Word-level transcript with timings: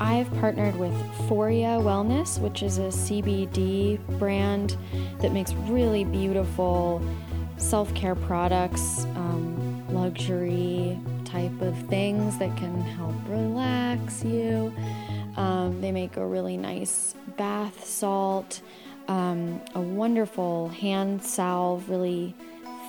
I've 0.00 0.32
partnered 0.40 0.76
with 0.76 0.92
Foria 1.28 1.80
Wellness, 1.80 2.40
which 2.40 2.62
is 2.62 2.78
a 2.78 2.88
CBD 2.88 3.98
brand 4.18 4.76
that 5.20 5.32
makes 5.32 5.52
really 5.54 6.04
beautiful 6.04 7.02
self 7.58 7.94
care 7.94 8.14
products, 8.14 9.04
um, 9.14 9.86
luxury 9.92 10.98
type 11.24 11.60
of 11.60 11.76
things 11.88 12.38
that 12.38 12.56
can 12.56 12.80
help 12.80 13.14
relax 13.28 14.24
you. 14.24 14.72
Um, 15.36 15.80
they 15.80 15.92
make 15.92 16.16
a 16.16 16.26
really 16.26 16.56
nice 16.56 17.14
bath 17.36 17.84
salt, 17.84 18.60
um, 19.08 19.60
a 19.74 19.80
wonderful 19.80 20.68
hand 20.68 21.22
salve, 21.22 21.88
really 21.88 22.34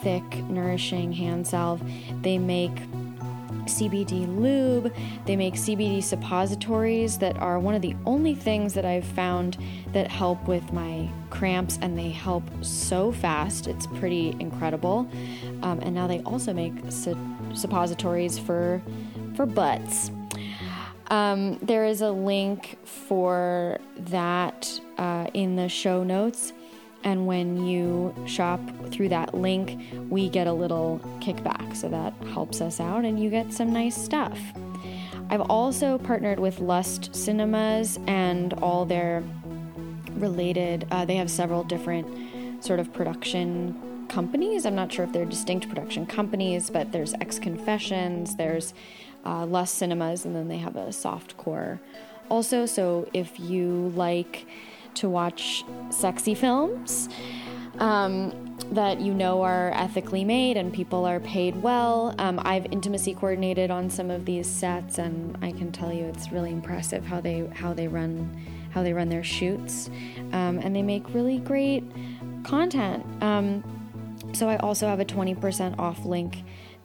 thick, 0.02 0.24
nourishing 0.50 1.12
hand 1.12 1.48
salve. 1.48 1.82
They 2.22 2.38
make 2.38 2.76
CBD 3.68 4.28
lube. 4.40 4.94
They 5.26 5.36
make 5.36 5.56
CBD 5.56 6.02
suppositories 6.02 7.18
that 7.20 7.38
are 7.38 7.60
one 7.60 7.76
of 7.76 7.82
the 7.82 7.96
only 8.06 8.34
things 8.34 8.74
that 8.74 8.86
I've 8.86 9.06
found 9.06 9.58
that 9.94 10.08
help 10.08 10.48
with 10.48 10.72
my 10.74 11.10
cramps, 11.30 11.78
and 11.82 11.98
they 11.98 12.10
help 12.10 12.44
so 12.62 13.12
fast. 13.12 13.68
It's 13.68 13.88
pretty 13.88 14.36
incredible. 14.40 15.10
Um, 15.64 15.80
and 15.82 15.94
now 15.94 16.08
they 16.08 16.22
also 16.22 16.54
make 16.54 16.74
su- 16.90 17.18
suppositories 17.54 18.40
for 18.40 18.82
for 19.36 19.46
butts. 19.46 20.12
Um, 21.10 21.58
there 21.62 21.86
is 21.86 22.02
a 22.02 22.12
link 22.12 22.78
for 22.86 23.80
that 23.98 24.80
uh, 24.98 25.28
in 25.34 25.56
the 25.56 25.70
show 25.70 26.04
notes. 26.04 26.54
And 27.04 27.26
when 27.26 27.66
you 27.66 28.14
shop 28.26 28.60
through 28.92 29.10
that 29.10 29.34
link, 29.34 29.80
we 30.10 30.30
get 30.30 30.48
a 30.48 30.54
little 30.54 31.00
kickback. 31.20 31.76
So 31.76 31.88
that 31.90 32.14
helps 32.34 32.60
us 32.60 32.80
out 32.80 33.06
and 33.06 33.22
you 33.22 33.30
get 33.30 33.54
some 33.54 33.72
nice 33.72 33.96
stuff. 33.96 34.38
I've 35.30 35.42
also 35.42 35.98
partnered 35.98 36.40
with 36.40 36.60
Lust 36.60 37.16
Cinemas 37.16 38.00
and 38.08 38.54
all 38.56 38.86
their 38.86 39.24
related, 40.16 40.88
uh, 40.92 41.06
they 41.06 41.16
have 41.16 41.30
several 41.30 41.64
different 41.64 42.08
sort 42.64 42.80
of 42.80 42.92
production 42.94 44.06
companies. 44.10 44.66
I'm 44.66 44.76
not 44.76 44.92
sure 44.92 45.06
if 45.06 45.12
they're 45.12 45.26
distinct 45.26 45.70
production 45.70 46.06
companies, 46.06 46.70
but 46.70 46.92
there's 46.92 47.14
X 47.16 47.40
Confessions, 47.40 48.36
there's 48.36 48.74
uh, 49.28 49.46
Lust 49.46 49.76
Cinemas, 49.76 50.26
and 50.26 50.34
then 50.36 50.48
they 50.48 50.60
have 50.68 50.76
a 50.76 50.92
soft 50.92 51.38
core 51.38 51.80
also. 52.30 52.66
So 52.66 53.08
if 53.14 53.40
you 53.40 53.92
like, 53.96 54.46
to 54.98 55.10
watch 55.10 55.64
sexy 55.90 56.34
films 56.34 57.08
um, 57.80 58.58
that 58.72 59.00
you 59.00 59.14
know 59.14 59.44
are 59.44 59.72
ethically 59.76 60.26
made 60.26 60.58
and 60.58 60.74
people 60.74 61.06
are 61.06 61.20
paid 61.20 61.62
well. 61.62 62.16
Um, 62.18 62.42
I've 62.44 62.66
intimacy 62.72 63.14
coordinated 63.14 63.70
on 63.70 63.90
some 63.90 64.10
of 64.10 64.26
these 64.26 64.48
sets, 64.48 64.98
and 64.98 65.38
I 65.42 65.52
can 65.52 65.72
tell 65.72 65.94
you 65.94 66.06
it's 66.06 66.32
really 66.32 66.52
impressive 66.52 67.06
how 67.06 67.22
they 67.22 67.48
how 67.54 67.74
they 67.74 67.88
run 67.88 68.12
how 68.72 68.84
they 68.84 68.94
run 68.94 69.10
their 69.10 69.24
shoots, 69.24 69.90
um, 70.34 70.60
and 70.64 70.76
they 70.76 70.82
make 70.82 71.04
really 71.14 71.40
great 71.40 71.84
content. 72.44 73.06
Um, 73.22 73.64
so 74.34 74.50
I 74.50 74.58
also 74.58 74.88
have 74.88 75.00
a 75.00 75.06
twenty 75.06 75.36
percent 75.36 75.80
off 75.80 76.06
link 76.06 76.44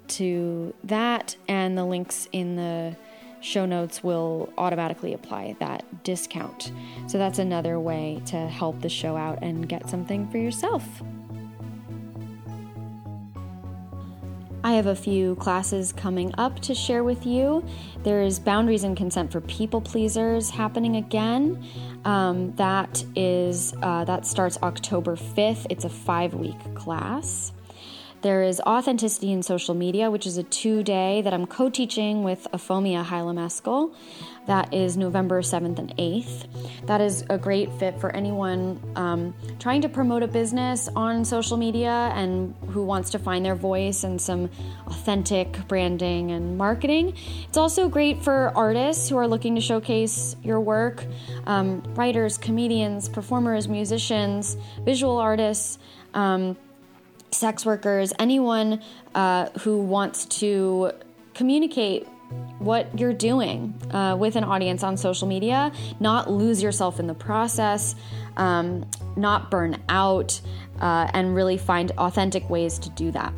to 0.09 0.75
that, 0.85 1.37
and 1.49 1.77
the 1.77 1.85
links 1.85 2.29
in 2.33 2.57
the 2.57 2.97
show 3.41 3.67
notes 3.67 4.05
will 4.05 4.53
automatically 4.57 5.13
apply 5.13 5.57
that 5.59 5.85
discount. 6.05 6.73
So 7.09 7.19
that's 7.19 7.39
another 7.39 7.79
way 7.79 8.23
to 8.27 8.37
help 8.37 8.81
the 8.81 8.89
show 8.89 9.17
out 9.17 9.41
and 9.43 9.69
get 9.69 9.89
something 9.91 10.29
for 10.31 10.39
yourself. 10.39 10.85
I 14.65 14.75
have 14.75 14.87
a 14.87 14.95
few 14.95 15.35
classes 15.37 15.93
coming 15.93 16.33
up 16.39 16.61
to 16.61 16.75
share 16.75 17.03
with 17.03 17.27
you. 17.27 17.65
There 18.05 18.23
is 18.23 18.39
Boundaries 18.39 18.85
and 18.85 18.97
Consent 18.97 19.33
for 19.33 19.41
People 19.41 19.81
Pleasers 19.81 20.51
happening 20.51 20.97
again. 20.97 21.65
Um, 22.05 22.55
that 22.57 23.05
is 23.17 23.75
uh, 23.83 24.05
that 24.05 24.25
starts 24.25 24.59
October 24.63 25.17
5th. 25.17 25.67
It's 25.69 25.85
a 25.85 25.89
five 25.89 26.35
week 26.35 26.75
class. 26.77 27.53
There 28.23 28.45
is 28.45 28.61
Authenticity 28.61 29.33
in 29.33 29.43
Social 29.43 29.75
Media, 29.75 30.09
which 30.09 30.29
is 30.29 30.39
a 30.39 30.45
two 30.45 30.85
day 30.85 31.23
that 31.23 31.35
I'm 31.35 31.45
co 31.45 31.69
teaching 31.69 32.23
with 32.23 32.47
Afomia 32.53 33.05
Hylameskel. 33.05 33.93
That 34.47 34.73
is 34.73 34.97
November 34.97 35.43
7th 35.43 35.81
and 35.81 35.97
8th. 35.97 36.87
That 36.87 37.01
is 37.01 37.25
a 37.29 37.37
great 37.37 37.73
fit 37.81 37.99
for 38.01 38.15
anyone 38.15 38.81
um, 38.95 39.35
trying 39.59 39.83
to 39.83 39.89
promote 39.89 40.23
a 40.23 40.29
business 40.29 40.89
on 40.95 41.25
social 41.25 41.57
media 41.57 42.13
and 42.15 42.55
who 42.69 42.85
wants 42.85 43.11
to 43.11 43.19
find 43.19 43.45
their 43.45 43.57
voice 43.57 44.05
and 44.05 44.21
some 44.21 44.49
authentic 44.87 45.67
branding 45.67 46.31
and 46.31 46.57
marketing. 46.57 47.15
It's 47.49 47.59
also 47.59 47.89
great 47.89 48.23
for 48.23 48.53
artists 48.55 49.09
who 49.09 49.17
are 49.17 49.27
looking 49.27 49.57
to 49.57 49.61
showcase 49.61 50.37
your 50.45 50.61
work 50.61 51.05
um, 51.47 51.83
writers, 51.97 52.39
comedians, 52.39 53.09
performers, 53.09 53.67
musicians, 53.67 54.57
visual 54.85 55.19
artists. 55.19 55.81
Um, 56.15 56.57
sex 57.33 57.67
workers, 57.67 58.13
anyone 58.19 58.83
uh, 59.15 59.49
who 59.61 59.81
wants 59.81 60.27
to 60.27 60.93
communicate 61.35 62.07
what 62.59 62.99
you're 62.99 63.13
doing 63.13 63.75
uh, 63.91 64.17
with 64.19 64.37
an 64.37 64.45
audience 64.45 64.83
on 64.83 64.97
social 64.97 65.27
media, 65.27 65.73
not 66.01 66.31
lose 66.31 66.63
yourself 66.63 67.01
in 67.01 67.07
the 67.07 67.15
process, 67.15 67.95
um, 68.37 68.87
not 69.17 69.51
burn 69.51 69.83
out, 69.89 70.41
uh, 70.81 71.09
and 71.13 71.35
really 71.35 71.59
find 71.59 71.91
authentic 71.93 72.49
ways 72.49 72.79
to 72.79 72.91
do 72.91 73.11
that. 73.11 73.33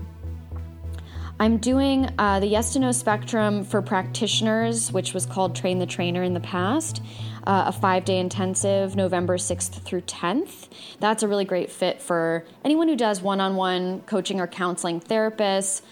I'm 1.40 1.56
doing 1.56 2.08
uh, 2.16 2.38
the 2.38 2.46
Yes 2.46 2.74
to 2.74 2.78
No 2.78 2.92
Spectrum 2.92 3.64
for 3.64 3.82
practitioners, 3.82 4.92
which 4.92 5.14
was 5.14 5.26
called 5.26 5.56
Train 5.56 5.80
the 5.80 5.86
Trainer 5.86 6.22
in 6.22 6.32
the 6.32 6.40
past 6.40 7.02
uh, 7.46 7.64
a 7.66 7.72
five 7.72 8.04
day 8.04 8.18
intensive 8.18 8.96
November 8.96 9.36
6th 9.36 9.82
through 9.82 10.02
10th. 10.02 10.68
That's 11.00 11.22
a 11.22 11.28
really 11.28 11.44
great 11.44 11.70
fit 11.70 12.00
for 12.00 12.44
anyone 12.64 12.88
who 12.88 12.96
does 12.96 13.20
one 13.20 13.40
on 13.40 13.56
one 13.56 14.00
coaching 14.02 14.40
or 14.40 14.46
counseling, 14.46 15.00
therapists, 15.00 15.82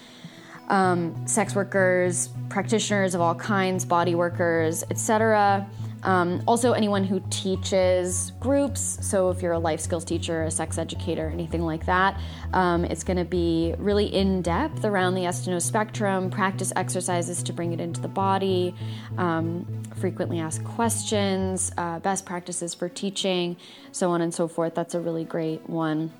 um, 0.69 1.27
sex 1.27 1.55
workers, 1.55 2.29
practitioners 2.49 3.15
of 3.15 3.21
all 3.21 3.35
kinds, 3.35 3.85
body 3.85 4.15
workers, 4.15 4.83
etc. 4.89 5.67
Um, 6.03 6.43
also, 6.47 6.73
anyone 6.73 7.03
who 7.03 7.21
teaches 7.29 8.31
groups. 8.39 8.97
So, 9.01 9.29
if 9.29 9.41
you're 9.41 9.53
a 9.53 9.59
life 9.59 9.79
skills 9.79 10.05
teacher, 10.05 10.43
a 10.43 10.51
sex 10.51 10.77
educator, 10.77 11.29
anything 11.29 11.61
like 11.61 11.85
that, 11.85 12.19
um, 12.53 12.85
it's 12.85 13.03
going 13.03 13.17
to 13.17 13.25
be 13.25 13.73
really 13.77 14.05
in 14.05 14.41
depth 14.41 14.85
around 14.85 15.15
the 15.15 15.21
yes 15.21 15.43
to 15.45 15.51
no 15.51 15.59
spectrum, 15.59 16.29
practice 16.29 16.73
exercises 16.75 17.41
to 17.43 17.53
bring 17.53 17.73
it 17.73 17.79
into 17.79 18.01
the 18.01 18.07
body, 18.07 18.75
um, 19.17 19.65
frequently 19.95 20.39
asked 20.39 20.63
questions, 20.63 21.71
uh, 21.77 21.99
best 21.99 22.25
practices 22.25 22.73
for 22.73 22.89
teaching, 22.89 23.57
so 23.91 24.11
on 24.11 24.21
and 24.21 24.33
so 24.33 24.47
forth. 24.47 24.75
That's 24.75 24.95
a 24.95 24.99
really 24.99 25.23
great 25.23 25.69
one 25.69 26.11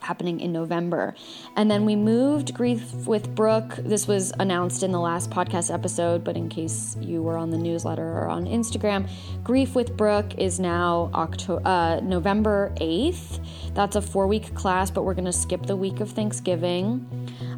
happening 0.00 0.40
in 0.40 0.52
November. 0.52 1.14
And 1.56 1.70
then 1.70 1.84
we 1.84 1.96
moved 1.96 2.54
Grief 2.54 2.92
with 3.06 3.34
Brooke. 3.34 3.76
This 3.78 4.06
was 4.06 4.32
announced 4.38 4.82
in 4.82 4.92
the 4.92 5.00
last 5.00 5.30
podcast 5.30 5.72
episode, 5.72 6.24
but 6.24 6.36
in 6.36 6.48
case 6.48 6.96
you 7.00 7.22
were 7.22 7.36
on 7.36 7.50
the 7.50 7.58
newsletter 7.58 8.06
or 8.06 8.28
on 8.28 8.46
Instagram, 8.46 9.08
Grief 9.42 9.74
with 9.74 9.96
Brooke 9.96 10.36
is 10.38 10.60
now 10.60 11.10
October, 11.14 11.62
uh, 11.66 12.00
November 12.00 12.72
8th. 12.76 13.40
That's 13.74 13.96
a 13.96 14.02
four 14.02 14.26
week 14.26 14.54
class, 14.54 14.90
but 14.90 15.04
we're 15.04 15.14
going 15.14 15.24
to 15.24 15.32
skip 15.32 15.66
the 15.66 15.76
week 15.76 16.00
of 16.00 16.10
Thanksgiving. 16.10 17.06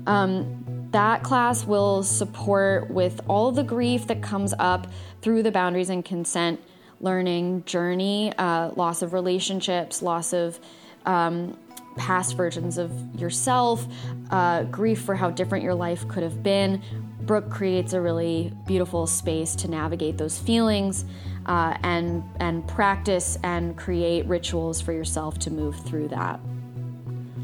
Um, 0.07 0.65
that 0.91 1.23
class 1.23 1.65
will 1.65 2.03
support 2.03 2.91
with 2.91 3.21
all 3.29 3.53
the 3.53 3.63
grief 3.63 4.09
that 4.09 4.23
comes 4.23 4.53
up 4.59 4.89
through 5.23 5.43
the 5.43 5.53
boundaries 5.53 5.89
and 5.89 6.05
consent 6.05 6.61
learning 7.01 7.65
journey, 7.65 8.33
uh, 8.37 8.71
loss 8.77 9.03
of 9.03 9.13
relationships, 9.13 10.03
loss 10.03 10.33
of 10.33 10.61
um, 11.07 11.57
past 11.97 12.37
versions 12.37 12.79
of 12.79 12.93
yourself, 13.21 13.87
uh, 14.31 14.65
grief 14.65 15.03
for 15.03 15.15
how 15.15 15.31
different 15.31 15.65
your 15.65 15.75
life 15.75 16.07
could 16.09 16.23
have 16.23 16.43
been. 16.43 16.83
Brooke 17.23 17.51
creates 17.51 17.93
a 17.93 18.01
really 18.01 18.53
beautiful 18.67 19.07
space 19.07 19.55
to 19.57 19.69
navigate 19.69 20.19
those 20.19 20.39
feelings 20.39 21.05
uh, 21.47 21.77
and 21.83 22.25
and 22.41 22.67
practice 22.67 23.39
and 23.43 23.77
create 23.77 24.27
rituals 24.27 24.81
for 24.81 24.93
yourself 24.93 25.39
to 25.41 25.51
move 25.51 25.77
through 25.85 26.09
that. 26.09 26.41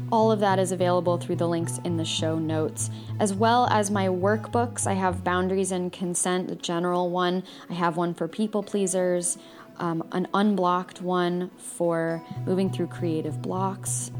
All 0.09 0.31
of 0.31 0.39
that 0.39 0.57
is 0.57 0.71
available 0.71 1.17
through 1.17 1.35
the 1.35 1.47
links 1.47 1.79
in 1.83 1.97
the 1.97 2.05
show 2.05 2.39
notes, 2.39 2.89
as 3.19 3.33
well 3.33 3.67
as 3.67 3.91
my 3.91 4.07
workbooks. 4.07 4.87
I 4.87 4.93
have 4.93 5.23
Boundaries 5.23 5.73
and 5.73 5.91
Consent, 5.91 6.47
the 6.47 6.55
general 6.55 7.09
one. 7.09 7.43
I 7.69 7.73
have 7.73 7.97
one 7.97 8.13
for 8.13 8.29
people 8.29 8.63
pleasers, 8.63 9.37
um, 9.79 10.03
an 10.11 10.27
unblocked 10.33 11.01
one 11.01 11.49
for 11.57 12.23
moving 12.45 12.69
through 12.69 12.87
creative 12.87 13.41
blocks, 13.41 14.11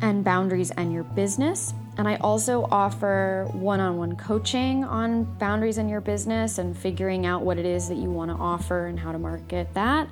and 0.00 0.24
boundaries 0.24 0.70
and 0.72 0.92
your 0.92 1.04
business. 1.04 1.72
and 1.96 2.08
I 2.08 2.16
also 2.16 2.66
offer 2.72 3.48
one 3.52 3.78
on 3.78 3.96
one 3.96 4.16
coaching 4.16 4.82
on 4.82 5.24
boundaries 5.38 5.78
in 5.78 5.88
your 5.88 6.00
business 6.00 6.58
and 6.58 6.76
figuring 6.76 7.24
out 7.24 7.42
what 7.42 7.56
it 7.56 7.64
is 7.64 7.88
that 7.88 7.96
you 7.98 8.10
want 8.10 8.32
to 8.32 8.36
offer 8.36 8.86
and 8.86 8.98
how 8.98 9.12
to 9.12 9.18
market 9.18 9.72
that. 9.74 10.08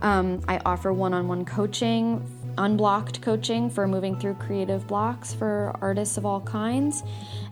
Um, 0.00 0.40
I 0.46 0.60
offer 0.64 0.92
one 0.92 1.12
on 1.12 1.26
one 1.26 1.44
coaching, 1.44 2.24
unblocked 2.56 3.20
coaching 3.20 3.68
for 3.68 3.88
moving 3.88 4.16
through 4.18 4.34
creative 4.34 4.86
blocks 4.86 5.34
for 5.34 5.76
artists 5.80 6.16
of 6.16 6.24
all 6.24 6.40
kinds. 6.40 7.02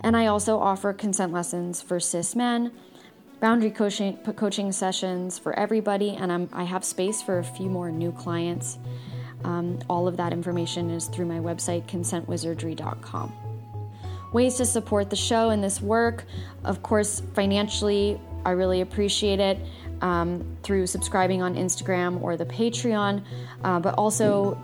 And 0.02 0.16
I 0.16 0.26
also 0.26 0.58
offer 0.58 0.92
consent 0.92 1.32
lessons 1.32 1.82
for 1.82 1.98
cis 1.98 2.36
men, 2.36 2.70
boundary 3.42 3.72
coaching, 3.72 4.16
coaching 4.36 4.70
sessions 4.70 5.36
for 5.36 5.52
everybody, 5.58 6.10
and 6.10 6.30
I'm, 6.30 6.48
i 6.52 6.62
have 6.62 6.84
space 6.84 7.20
for 7.20 7.40
a 7.40 7.44
few 7.44 7.68
more 7.68 7.90
new 7.90 8.12
clients. 8.12 8.78
Um, 9.42 9.80
all 9.90 10.06
of 10.06 10.16
that 10.18 10.32
information 10.32 10.90
is 10.90 11.08
through 11.08 11.26
my 11.26 11.40
website, 11.40 11.84
consentwizardry.com. 11.88 13.32
Ways 14.32 14.54
to 14.58 14.64
support 14.64 15.10
the 15.10 15.16
show 15.16 15.50
and 15.50 15.62
this 15.62 15.82
work, 15.82 16.24
of 16.62 16.84
course, 16.84 17.20
financially, 17.34 18.20
I 18.46 18.52
really 18.52 18.80
appreciate 18.80 19.40
it 19.40 19.58
um, 20.02 20.56
through 20.62 20.86
subscribing 20.86 21.42
on 21.42 21.56
Instagram 21.56 22.22
or 22.22 22.36
the 22.36 22.46
Patreon, 22.46 23.24
uh, 23.64 23.80
but 23.80 23.96
also 23.98 24.56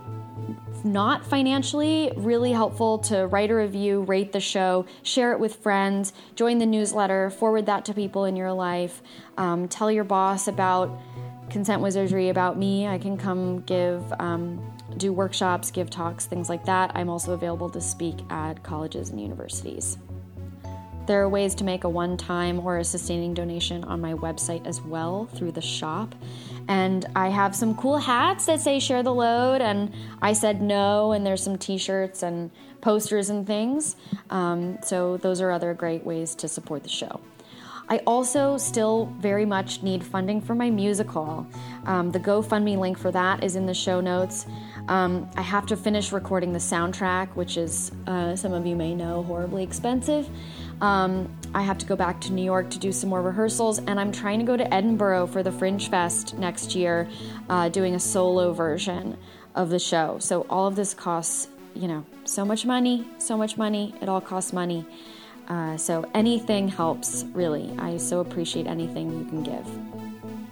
not 0.83 1.25
financially, 1.25 2.11
really 2.15 2.51
helpful 2.51 2.99
to 2.99 3.27
write 3.27 3.51
a 3.51 3.55
review, 3.55 4.01
rate 4.01 4.31
the 4.31 4.39
show, 4.39 4.85
share 5.03 5.31
it 5.33 5.39
with 5.39 5.55
friends, 5.57 6.13
join 6.35 6.57
the 6.57 6.65
newsletter, 6.65 7.29
forward 7.29 7.65
that 7.67 7.85
to 7.85 7.93
people 7.93 8.25
in 8.25 8.35
your 8.35 8.51
life, 8.51 9.01
um, 9.37 9.67
tell 9.67 9.91
your 9.91 10.03
boss 10.03 10.47
about 10.47 10.99
consent 11.49 11.81
wizardry, 11.81 12.29
about 12.29 12.57
me. 12.57 12.87
I 12.87 12.97
can 12.97 13.17
come 13.17 13.61
give, 13.61 14.03
um, 14.19 14.73
do 14.97 15.11
workshops, 15.11 15.71
give 15.71 15.89
talks, 15.89 16.25
things 16.25 16.49
like 16.49 16.65
that. 16.65 16.91
I'm 16.95 17.09
also 17.09 17.33
available 17.33 17.69
to 17.71 17.81
speak 17.81 18.17
at 18.29 18.63
colleges 18.63 19.09
and 19.09 19.19
universities. 19.19 19.97
There 21.07 21.21
are 21.23 21.29
ways 21.29 21.55
to 21.55 21.63
make 21.63 21.85
a 21.85 21.89
one 21.89 22.17
time 22.17 22.59
or 22.59 22.77
a 22.77 22.83
sustaining 22.83 23.33
donation 23.33 23.83
on 23.83 23.99
my 23.99 24.13
website 24.13 24.67
as 24.67 24.79
well 24.79 25.25
through 25.33 25.53
the 25.53 25.61
shop. 25.61 26.13
And 26.69 27.07
I 27.15 27.29
have 27.29 27.55
some 27.55 27.75
cool 27.75 27.97
hats 27.97 28.45
that 28.45 28.61
say 28.61 28.79
share 28.79 29.01
the 29.01 29.13
load, 29.13 29.59
and 29.59 29.91
I 30.21 30.33
said 30.33 30.61
no, 30.61 31.11
and 31.13 31.25
there's 31.25 31.43
some 31.43 31.57
t 31.57 31.79
shirts 31.79 32.21
and 32.21 32.51
posters 32.79 33.31
and 33.31 33.45
things. 33.45 33.95
Um, 34.29 34.77
so, 34.83 35.17
those 35.17 35.41
are 35.41 35.49
other 35.49 35.73
great 35.73 36.05
ways 36.05 36.35
to 36.35 36.47
support 36.47 36.83
the 36.83 36.89
show. 36.89 37.19
I 37.91 37.97
also 38.05 38.57
still 38.57 39.11
very 39.17 39.45
much 39.45 39.81
need 39.81 40.03
funding 40.03 40.41
for 40.41 40.53
my 40.53 40.69
musical. 40.69 41.47
Um, 41.87 42.11
the 42.11 42.19
GoFundMe 42.19 42.77
link 42.77 42.99
for 42.99 43.11
that 43.11 43.43
is 43.43 43.55
in 43.55 43.65
the 43.65 43.73
show 43.73 43.99
notes. 43.99 44.45
Um, 44.87 45.27
I 45.35 45.41
have 45.41 45.65
to 45.67 45.75
finish 45.75 46.11
recording 46.11 46.53
the 46.53 46.59
soundtrack, 46.59 47.29
which 47.35 47.57
is, 47.57 47.91
uh, 48.05 48.35
some 48.35 48.53
of 48.53 48.67
you 48.67 48.75
may 48.75 48.93
know, 48.93 49.23
horribly 49.23 49.63
expensive. 49.63 50.29
Um, 50.81 51.29
I 51.53 51.61
have 51.61 51.77
to 51.79 51.85
go 51.85 51.95
back 51.95 52.21
to 52.21 52.33
New 52.33 52.43
York 52.43 52.69
to 52.71 52.79
do 52.79 52.91
some 52.91 53.09
more 53.09 53.21
rehearsals, 53.21 53.79
and 53.79 53.99
I'm 53.99 54.11
trying 54.11 54.39
to 54.39 54.45
go 54.45 54.55
to 54.55 54.73
Edinburgh 54.73 55.27
for 55.27 55.43
the 55.43 55.51
Fringe 55.51 55.89
Fest 55.89 56.37
next 56.37 56.75
year, 56.75 57.07
uh, 57.49 57.69
doing 57.69 57.95
a 57.95 57.99
solo 57.99 58.53
version 58.53 59.17
of 59.55 59.69
the 59.69 59.79
show. 59.79 60.17
So 60.19 60.45
all 60.49 60.67
of 60.67 60.75
this 60.75 60.93
costs, 60.93 61.49
you 61.75 61.87
know, 61.87 62.05
so 62.23 62.45
much 62.45 62.65
money, 62.65 63.07
so 63.17 63.35
much 63.35 63.57
money. 63.57 63.93
It 64.01 64.07
all 64.07 64.21
costs 64.21 64.53
money. 64.53 64.85
Uh, 65.47 65.75
so 65.77 66.09
anything 66.13 66.67
helps, 66.67 67.25
really. 67.33 67.73
I 67.79 67.97
so 67.97 68.19
appreciate 68.19 68.67
anything 68.67 69.11
you 69.17 69.25
can 69.25 69.43
give. 69.43 69.67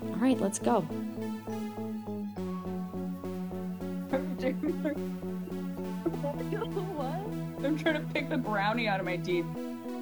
All 0.09 0.17
right, 0.19 0.39
let's 0.39 0.59
go. 0.59 0.85
I'm 7.67 7.77
trying 7.77 7.95
to 7.95 8.13
pick 8.13 8.29
the 8.29 8.37
brownie 8.37 8.87
out 8.87 9.01
of 9.01 9.05
my 9.05 9.17
teeth. 9.17 9.45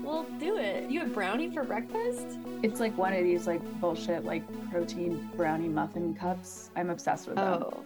Well, 0.04 0.28
do 0.40 0.58
it. 0.58 0.88
You 0.88 1.00
have 1.00 1.12
brownie 1.14 1.50
for 1.50 1.64
breakfast? 1.64 2.38
It's 2.62 2.80
like 2.80 2.96
one 2.96 3.12
of 3.12 3.24
these 3.24 3.48
like 3.48 3.62
bullshit 3.82 4.24
like 4.24 4.44
protein 4.70 5.28
brownie 5.36 5.68
muffin 5.68 6.14
cups. 6.14 6.70
I'm 6.76 6.92
obsessed 6.92 7.28
with 7.28 7.38
them. 7.38 7.64
Oh. 7.64 7.84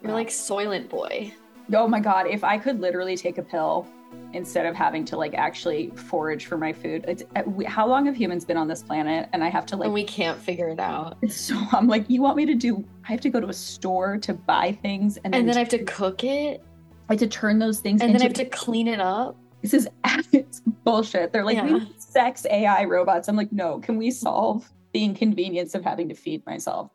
You're 0.00 0.12
like 0.12 0.28
Soylent 0.28 0.88
Boy. 0.88 1.34
Oh 1.74 1.88
my 1.88 1.98
god, 1.98 2.28
if 2.28 2.44
I 2.44 2.56
could 2.56 2.80
literally 2.80 3.16
take 3.16 3.38
a 3.38 3.42
pill 3.42 3.86
instead 4.32 4.64
of 4.64 4.76
having 4.76 5.04
to 5.06 5.16
like 5.16 5.34
actually 5.34 5.90
forage 5.90 6.46
for 6.46 6.56
my 6.56 6.72
food. 6.72 7.04
It's 7.08 7.24
uh, 7.34 7.42
how 7.66 7.86
long 7.86 8.06
have 8.06 8.16
humans 8.16 8.44
been 8.44 8.56
on 8.56 8.68
this 8.68 8.82
planet 8.82 9.28
and 9.32 9.42
I 9.42 9.48
have 9.48 9.66
to 9.66 9.76
like 9.76 9.86
and 9.86 9.94
we 9.94 10.04
can't 10.04 10.38
figure 10.38 10.68
it 10.68 10.78
out. 10.78 11.16
So 11.28 11.56
I'm 11.72 11.88
like 11.88 12.08
you 12.08 12.22
want 12.22 12.36
me 12.36 12.46
to 12.46 12.54
do 12.54 12.84
I 13.08 13.12
have 13.12 13.20
to 13.22 13.28
go 13.28 13.40
to 13.40 13.48
a 13.48 13.52
store 13.52 14.18
to 14.18 14.34
buy 14.34 14.78
things 14.82 15.16
and 15.24 15.34
then, 15.34 15.40
and 15.40 15.48
then 15.48 15.56
I 15.56 15.60
have 15.60 15.68
to 15.70 15.84
cook 15.84 16.22
it. 16.22 16.62
I 17.10 17.14
have 17.14 17.20
to 17.20 17.26
turn 17.26 17.58
those 17.58 17.80
things 17.80 18.00
and 18.00 18.14
then 18.14 18.20
I 18.20 18.24
have 18.24 18.34
to 18.34 18.44
clean 18.44 18.86
it 18.86 19.00
up. 19.00 19.36
This 19.62 19.74
is 19.74 19.88
it's 20.32 20.60
bullshit. 20.60 21.32
They're 21.32 21.44
like 21.44 21.56
yeah. 21.56 21.80
sex 21.98 22.46
AI 22.48 22.84
robots. 22.84 23.26
I'm 23.26 23.34
like, 23.34 23.50
no, 23.50 23.80
can 23.80 23.96
we 23.96 24.12
solve 24.12 24.70
the 24.92 25.02
inconvenience 25.04 25.74
of 25.74 25.82
having 25.82 26.08
to 26.10 26.14
feed 26.14 26.46
myself? 26.46 26.92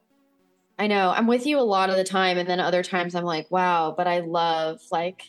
I 0.79 0.87
know. 0.87 1.09
I'm 1.09 1.27
with 1.27 1.45
you 1.45 1.59
a 1.59 1.61
lot 1.61 1.89
of 1.89 1.97
the 1.97 2.05
time. 2.05 2.37
And 2.37 2.47
then 2.47 2.61
other 2.61 2.81
times 2.81 3.13
I'm 3.13 3.25
like, 3.25 3.51
wow, 3.51 3.93
but 3.95 4.07
I 4.07 4.19
love 4.19 4.79
like, 4.89 5.21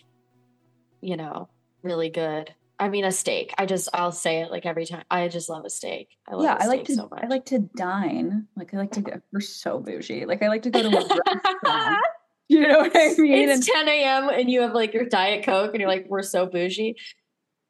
you 1.00 1.16
know, 1.16 1.48
really 1.82 2.08
good. 2.08 2.54
I 2.78 2.88
mean, 2.88 3.04
a 3.04 3.12
steak. 3.12 3.54
I 3.58 3.66
just, 3.66 3.88
I'll 3.92 4.12
say 4.12 4.42
it 4.42 4.52
like 4.52 4.66
every 4.66 4.86
time. 4.86 5.02
I 5.10 5.26
just 5.26 5.48
love 5.48 5.64
a 5.64 5.70
steak. 5.70 6.10
I 6.28 6.34
love 6.34 6.44
yeah, 6.44 6.58
I 6.60 6.66
like 6.66 6.84
to, 6.84 6.94
so 6.94 7.08
I 7.10 7.26
like 7.26 7.46
to 7.46 7.58
dine. 7.58 8.46
Like, 8.54 8.72
I 8.72 8.76
like 8.76 8.92
to 8.92 9.00
go, 9.00 9.20
we're 9.32 9.40
so 9.40 9.80
bougie. 9.80 10.26
Like, 10.26 10.44
I 10.44 10.48
like 10.48 10.62
to 10.62 10.70
go 10.70 10.82
to 10.82 10.88
a 10.88 10.90
restaurant. 11.64 12.04
You 12.48 12.68
know 12.68 12.78
what 12.78 12.92
I 12.94 13.12
mean? 13.18 13.48
It's 13.48 13.66
10 13.66 13.88
a.m. 13.88 14.28
and 14.28 14.48
you 14.48 14.60
have 14.60 14.72
like 14.72 14.94
your 14.94 15.04
Diet 15.04 15.44
Coke 15.44 15.72
and 15.72 15.80
you're 15.80 15.90
like, 15.90 16.06
we're 16.08 16.22
so 16.22 16.46
bougie. 16.46 16.94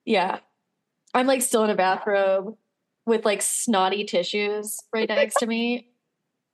Yeah. 0.05 0.41
I'm 1.15 1.27
like 1.27 1.41
still 1.41 1.65
in 1.65 1.71
a 1.71 1.75
bathrobe 1.75 2.59
with 3.07 3.25
like 3.25 3.41
snotty 3.41 4.05
tissues 4.05 4.79
right 4.93 5.09
next 5.09 5.37
to 5.37 5.47
me, 5.47 5.89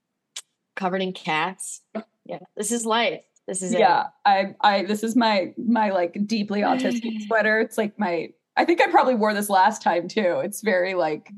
covered 0.76 1.02
in 1.02 1.12
cats. 1.12 1.80
Yeah. 2.24 2.38
This 2.56 2.70
is 2.70 2.86
life. 2.86 3.22
This 3.48 3.60
is 3.60 3.72
yeah. 3.72 4.04
It. 4.26 4.56
I 4.62 4.78
I 4.78 4.84
this 4.84 5.02
is 5.02 5.16
my 5.16 5.52
my 5.58 5.90
like 5.90 6.16
deeply 6.24 6.60
autistic 6.60 7.22
sweater. 7.26 7.60
It's 7.60 7.76
like 7.76 7.98
my 7.98 8.28
I 8.56 8.64
think 8.64 8.80
I 8.80 8.88
probably 8.88 9.16
wore 9.16 9.34
this 9.34 9.50
last 9.50 9.82
time 9.82 10.06
too. 10.06 10.40
It's 10.44 10.60
very 10.60 10.94
like 10.94 11.28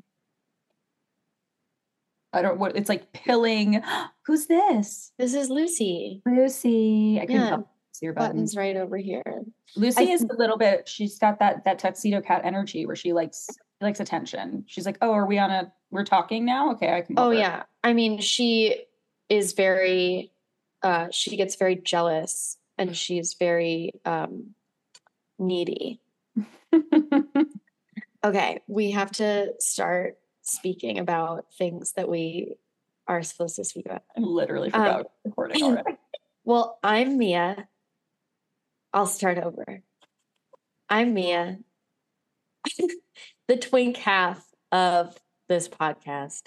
I 2.34 2.42
don't 2.42 2.58
what 2.58 2.76
it's 2.76 2.88
like 2.88 3.12
pilling. 3.12 3.82
Who's 4.26 4.46
this? 4.46 5.12
This 5.18 5.34
is 5.34 5.48
Lucy. 5.50 6.22
Lucy. 6.26 7.18
I 7.22 7.26
can 7.26 7.36
yeah. 7.36 7.56
see 7.92 8.06
your 8.06 8.12
buttons. 8.12 8.54
buttons 8.54 8.56
right 8.56 8.76
over 8.76 8.96
here. 8.96 9.44
Lucy 9.76 10.10
I, 10.10 10.14
is 10.14 10.22
a 10.22 10.34
little 10.36 10.58
bit. 10.58 10.88
She's 10.88 11.18
got 11.18 11.38
that 11.38 11.64
that 11.64 11.78
tuxedo 11.78 12.20
cat 12.20 12.42
energy 12.44 12.86
where 12.86 12.96
she 12.96 13.12
likes 13.12 13.48
likes 13.80 14.00
attention. 14.00 14.64
She's 14.66 14.86
like, 14.86 14.98
oh, 15.00 15.12
are 15.12 15.26
we 15.26 15.38
on 15.38 15.50
a? 15.50 15.72
We're 15.90 16.04
talking 16.04 16.44
now. 16.44 16.72
Okay, 16.72 16.92
I 16.92 17.02
can. 17.02 17.14
Oh 17.18 17.30
yeah. 17.30 17.64
I 17.82 17.92
mean, 17.92 18.20
she 18.20 18.84
is 19.28 19.52
very. 19.52 20.32
uh 20.82 21.08
She 21.10 21.36
gets 21.36 21.56
very 21.56 21.76
jealous, 21.76 22.58
and 22.78 22.96
she's 22.96 23.34
very 23.34 23.92
um 24.04 24.54
needy. 25.38 26.00
okay, 28.24 28.60
we 28.66 28.90
have 28.90 29.12
to 29.12 29.52
start 29.60 30.18
speaking 30.44 30.98
about 30.98 31.46
things 31.58 31.92
that 31.92 32.08
we 32.08 32.56
are 33.08 33.22
supposed 33.22 33.56
to 33.56 33.64
speak 33.64 33.86
about. 33.86 34.02
I 34.16 34.20
literally 34.20 34.70
forgot 34.70 35.00
um, 35.00 35.06
recording 35.24 35.62
already. 35.62 35.98
Well, 36.46 36.78
I'm 36.82 37.16
Mia. 37.16 37.68
I'll 38.92 39.06
start 39.06 39.38
over. 39.38 39.82
I'm 40.90 41.14
Mia, 41.14 41.56
the 43.48 43.56
twink 43.56 43.96
half 43.96 44.44
of 44.70 45.16
this 45.48 45.68
podcast. 45.68 46.42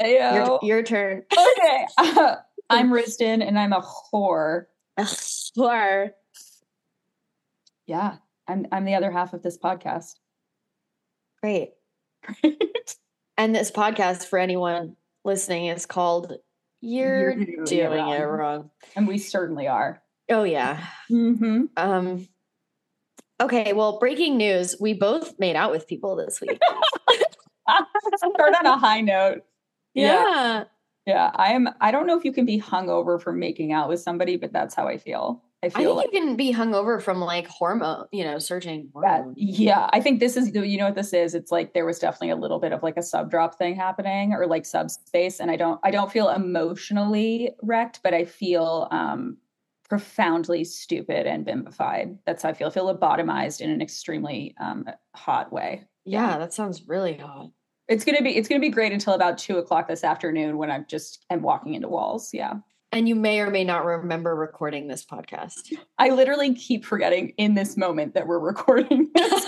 Your, 0.00 0.60
your 0.62 0.82
turn. 0.82 1.24
Okay. 1.32 1.86
Uh, 1.98 2.36
I'm 2.70 2.90
Risdon 2.90 3.46
and 3.46 3.58
I'm 3.58 3.72
a 3.72 3.82
whore. 3.82 4.66
A 4.96 5.02
whore. 5.02 6.10
Yeah. 7.86 8.16
I'm 8.46 8.66
I'm 8.72 8.84
the 8.84 8.94
other 8.94 9.10
half 9.10 9.32
of 9.34 9.42
this 9.42 9.58
podcast. 9.58 10.14
Great. 11.42 11.72
And 13.40 13.54
this 13.54 13.70
podcast 13.70 14.26
for 14.26 14.38
anyone 14.38 14.96
listening 15.24 15.68
is 15.68 15.86
called 15.86 16.34
You're, 16.82 17.32
You're 17.32 17.64
doing, 17.64 17.90
wrong. 17.90 18.12
it 18.12 18.22
wrong. 18.22 18.70
And 18.94 19.08
we 19.08 19.16
certainly 19.16 19.66
are. 19.66 20.02
Oh 20.30 20.42
yeah. 20.42 20.86
Mm-hmm. 21.10 21.62
Um 21.78 22.28
okay, 23.40 23.72
well, 23.72 23.98
breaking 23.98 24.36
news. 24.36 24.76
We 24.78 24.92
both 24.92 25.38
made 25.38 25.56
out 25.56 25.70
with 25.70 25.88
people 25.88 26.16
this 26.16 26.38
week. 26.42 26.60
Start 28.18 28.54
on 28.58 28.66
a 28.66 28.76
high 28.76 29.00
note. 29.00 29.42
Yeah. 29.94 30.22
yeah. 30.22 30.64
Yeah. 31.06 31.30
I 31.34 31.52
am 31.54 31.70
I 31.80 31.92
don't 31.92 32.06
know 32.06 32.18
if 32.18 32.26
you 32.26 32.32
can 32.34 32.44
be 32.44 32.60
hungover 32.60 33.18
from 33.18 33.38
making 33.38 33.72
out 33.72 33.88
with 33.88 34.00
somebody, 34.00 34.36
but 34.36 34.52
that's 34.52 34.74
how 34.74 34.86
I 34.86 34.98
feel. 34.98 35.42
I 35.62 35.68
feel 35.68 35.80
I 35.80 35.84
think 35.84 35.96
like, 35.96 36.12
you 36.12 36.20
can 36.20 36.36
be 36.36 36.54
hungover 36.54 37.02
from 37.02 37.20
like 37.20 37.46
hormone, 37.46 38.06
you 38.12 38.24
know, 38.24 38.38
surging 38.38 38.88
hormone. 38.94 39.34
Yeah, 39.36 39.90
I 39.92 40.00
think 40.00 40.18
this 40.18 40.36
is 40.36 40.54
you 40.54 40.78
know 40.78 40.86
what 40.86 40.94
this 40.94 41.12
is. 41.12 41.34
It's 41.34 41.52
like 41.52 41.74
there 41.74 41.84
was 41.84 41.98
definitely 41.98 42.30
a 42.30 42.36
little 42.36 42.60
bit 42.60 42.72
of 42.72 42.82
like 42.82 42.96
a 42.96 43.02
sub 43.02 43.30
drop 43.30 43.58
thing 43.58 43.76
happening 43.76 44.32
or 44.32 44.46
like 44.46 44.64
subspace, 44.64 45.38
and 45.38 45.50
I 45.50 45.56
don't 45.56 45.78
I 45.84 45.90
don't 45.90 46.10
feel 46.10 46.30
emotionally 46.30 47.52
wrecked, 47.62 48.00
but 48.02 48.14
I 48.14 48.24
feel 48.24 48.88
um 48.90 49.36
profoundly 49.90 50.62
stupid 50.64 51.26
and 51.26 51.44
bimbified. 51.44 52.16
That's 52.24 52.44
how 52.44 52.50
I 52.50 52.52
feel. 52.54 52.68
I 52.68 52.70
feel 52.70 52.94
lobotomized 52.94 53.60
in 53.60 53.70
an 53.70 53.82
extremely 53.82 54.54
um, 54.58 54.86
hot 55.14 55.52
way. 55.52 55.84
Yeah, 56.06 56.38
that 56.38 56.54
sounds 56.54 56.88
really 56.88 57.18
hot. 57.18 57.50
It's 57.88 58.04
gonna 58.04 58.22
be 58.22 58.36
it's 58.36 58.48
gonna 58.48 58.60
be 58.60 58.70
great 58.70 58.92
until 58.92 59.14
about 59.14 59.36
two 59.36 59.58
o'clock 59.58 59.88
this 59.88 60.04
afternoon 60.04 60.56
when 60.56 60.70
I'm 60.70 60.86
just 60.88 61.26
I'm 61.28 61.42
walking 61.42 61.74
into 61.74 61.88
walls. 61.88 62.30
Yeah. 62.32 62.54
And 62.92 63.08
you 63.08 63.14
may 63.14 63.40
or 63.40 63.50
may 63.50 63.62
not 63.62 63.84
remember 63.84 64.34
recording 64.34 64.88
this 64.88 65.04
podcast. 65.04 65.72
I 65.98 66.10
literally 66.10 66.54
keep 66.54 66.84
forgetting 66.84 67.34
in 67.36 67.54
this 67.54 67.76
moment 67.76 68.14
that 68.14 68.26
we're 68.26 68.40
recording 68.40 69.08
this. 69.14 69.44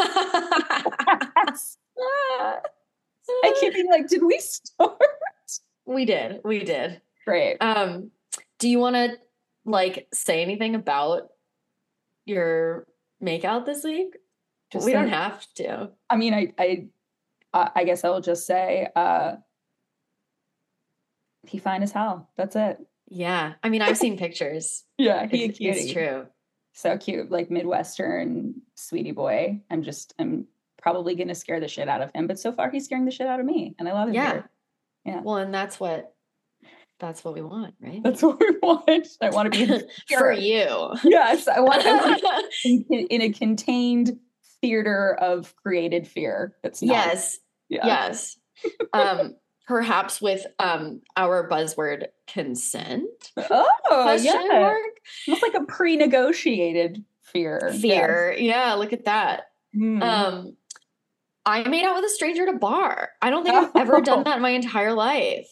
I 3.45 3.53
keep 3.59 3.75
being 3.75 3.91
like, 3.91 4.07
did 4.09 4.23
we 4.23 4.39
start? 4.39 5.01
We 5.85 6.05
did. 6.05 6.41
We 6.45 6.65
did. 6.65 7.01
Great. 7.25 7.57
Um, 7.61 8.11
do 8.59 8.69
you 8.69 8.79
want 8.79 8.95
to 8.97 9.19
like 9.65 10.07
say 10.13 10.43
anything 10.43 10.75
about 10.77 11.29
your 12.25 12.87
makeout 13.23 13.67
this 13.67 13.83
week? 13.83 14.17
Just 14.73 14.87
we 14.87 14.93
don't 14.93 15.09
have 15.09 15.45
to. 15.55 15.91
I 16.09 16.17
mean, 16.17 16.33
I, 16.33 16.53
I, 16.59 16.87
I 17.53 17.71
I 17.75 17.85
guess 17.85 18.05
I 18.05 18.09
will 18.09 18.21
just 18.21 18.47
say, 18.47 18.89
uh, 18.95 19.35
he 21.47 21.59
fine 21.59 21.83
as 21.83 21.93
hell. 21.93 22.31
That's 22.37 22.57
it. 22.57 22.79
Yeah. 23.13 23.55
I 23.63 23.69
mean, 23.69 23.83
I've 23.83 23.99
seen 23.99 24.17
pictures. 24.19 24.85
Yeah, 24.99 25.27
he 25.27 25.47
It's, 25.47 25.59
it's 25.61 25.93
true. 25.93 26.27
So 26.75 26.97
cute, 26.97 27.29
like 27.31 27.51
Midwestern 27.51 28.55
sweetie 28.77 29.11
boy. 29.11 29.61
I'm 29.69 29.83
just, 29.83 30.15
I'm 30.19 30.47
probably 30.81 31.17
gonna 31.17 31.35
scare 31.35 31.59
the 31.59 31.67
shit 31.67 31.89
out 31.89 32.03
of 32.03 32.13
him, 32.15 32.29
but 32.29 32.39
so 32.39 32.53
far 32.53 32.71
he's 32.71 32.85
scaring 32.85 33.05
the 33.05 33.11
shit 33.11 33.27
out 33.27 33.41
of 33.41 33.47
me, 33.47 33.75
and 33.79 33.89
I 33.89 33.93
love 33.93 34.11
it. 34.11 34.15
Yeah. 34.15 34.43
Yeah. 35.05 35.21
Well, 35.23 35.39
and 35.39 35.53
that's 35.53 35.81
what 35.81 36.15
that's 37.01 37.25
what 37.25 37.35
we 37.35 37.43
want, 37.43 37.75
right? 37.81 38.01
That's 38.05 38.23
what 38.23 38.39
we 38.39 38.51
want. 38.63 39.09
I 39.21 39.31
want 39.31 39.53
to 39.53 39.67
be 39.67 39.87
For 40.17 40.31
you. 40.31 40.95
Yes, 41.03 41.49
I 41.49 41.59
want, 41.59 41.83
to 41.83 42.21
want 42.23 42.55
in, 42.65 42.85
in 42.89 43.23
a 43.23 43.33
contained 43.33 44.21
theater 44.61 45.17
of 45.21 45.53
created 45.57 46.07
fear. 46.07 46.55
That's 46.63 46.81
not, 46.81 46.93
yes. 46.95 47.39
yeah. 47.69 47.87
Yes. 47.87 48.37
Um 48.93 49.35
perhaps 49.67 50.21
with 50.21 50.47
um 50.59 51.01
our 51.17 51.49
buzzword 51.49 52.07
consent. 52.27 53.05
Oh, 53.37 53.69
Question 53.87 54.35
yeah. 54.51 54.59
mark? 54.61 55.01
It's 55.27 55.43
like 55.43 55.55
a 55.55 55.65
pre-negotiated 55.65 57.05
fear. 57.23 57.73
Fear. 57.81 58.37
Yeah, 58.39 58.75
look 58.75 58.93
at 58.93 59.05
that. 59.07 59.45
Mm. 59.77 60.03
Um 60.03 60.57
I 61.45 61.67
made 61.69 61.85
out 61.85 61.97
with 61.97 62.05
a 62.05 62.09
stranger 62.09 62.45
at 62.47 62.55
a 62.55 62.59
bar. 62.59 63.11
I 63.21 63.31
don't 63.31 63.43
think 63.45 63.57
I've 63.57 63.71
ever 63.77 64.01
done 64.01 64.21
Oh. 64.21 64.25
that 64.25 64.37
in 64.37 64.43
my 64.43 64.51
entire 64.51 64.93
life. 64.93 65.49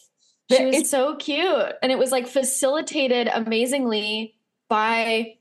She 0.49 0.65
was 0.65 0.75
it's- 0.75 0.89
so 0.89 1.15
cute. 1.15 1.73
And 1.81 1.91
it 1.91 1.97
was 1.97 2.11
like 2.11 2.27
facilitated 2.27 3.27
amazingly 3.33 4.35
by 4.69 5.35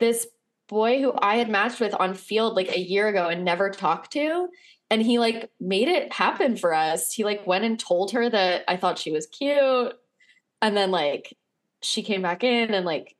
this 0.00 0.26
boy 0.72 1.00
who 1.02 1.12
I 1.20 1.36
had 1.36 1.50
matched 1.50 1.80
with 1.80 1.94
on 1.94 2.14
Feeld 2.14 2.56
like 2.56 2.74
a 2.74 2.80
year 2.80 3.06
ago 3.06 3.28
and 3.28 3.44
never 3.44 3.68
talked 3.70 4.12
to. 4.14 4.48
And 4.90 5.02
he 5.02 5.18
like 5.18 5.50
made 5.60 5.88
it 5.88 6.12
happen 6.12 6.56
for 6.56 6.74
us. 6.74 7.12
He 7.12 7.24
like 7.24 7.46
went 7.46 7.64
and 7.64 7.78
told 7.78 8.12
her 8.12 8.28
that 8.28 8.64
I 8.66 8.76
thought 8.76 8.98
she 8.98 9.12
was 9.12 9.26
cute. 9.26 9.92
And 10.62 10.76
then 10.76 10.90
like 10.90 11.36
she 11.82 12.02
came 12.02 12.22
back 12.22 12.42
in 12.42 12.72
and 12.72 12.86
like 12.86 13.14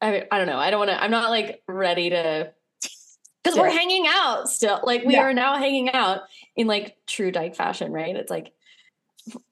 I 0.00 0.26
I 0.30 0.38
don't 0.38 0.46
know. 0.46 0.58
I 0.58 0.70
don't 0.70 0.78
want 0.78 0.90
to 0.92 1.02
I'm 1.02 1.10
not 1.10 1.30
like 1.30 1.62
ready 1.66 2.10
to 2.10 2.52
because 3.42 3.58
we're 3.58 3.68
hanging 3.70 4.06
out 4.08 4.48
still. 4.48 4.80
Like 4.84 5.04
we 5.04 5.14
Yeah. 5.14 5.22
are 5.22 5.34
now 5.34 5.56
hanging 5.56 5.90
out 5.90 6.22
in 6.54 6.68
like 6.68 6.96
true 7.06 7.32
dyke 7.32 7.56
fashion, 7.56 7.92
right? 7.92 8.14
It's 8.14 8.30
like 8.30 8.52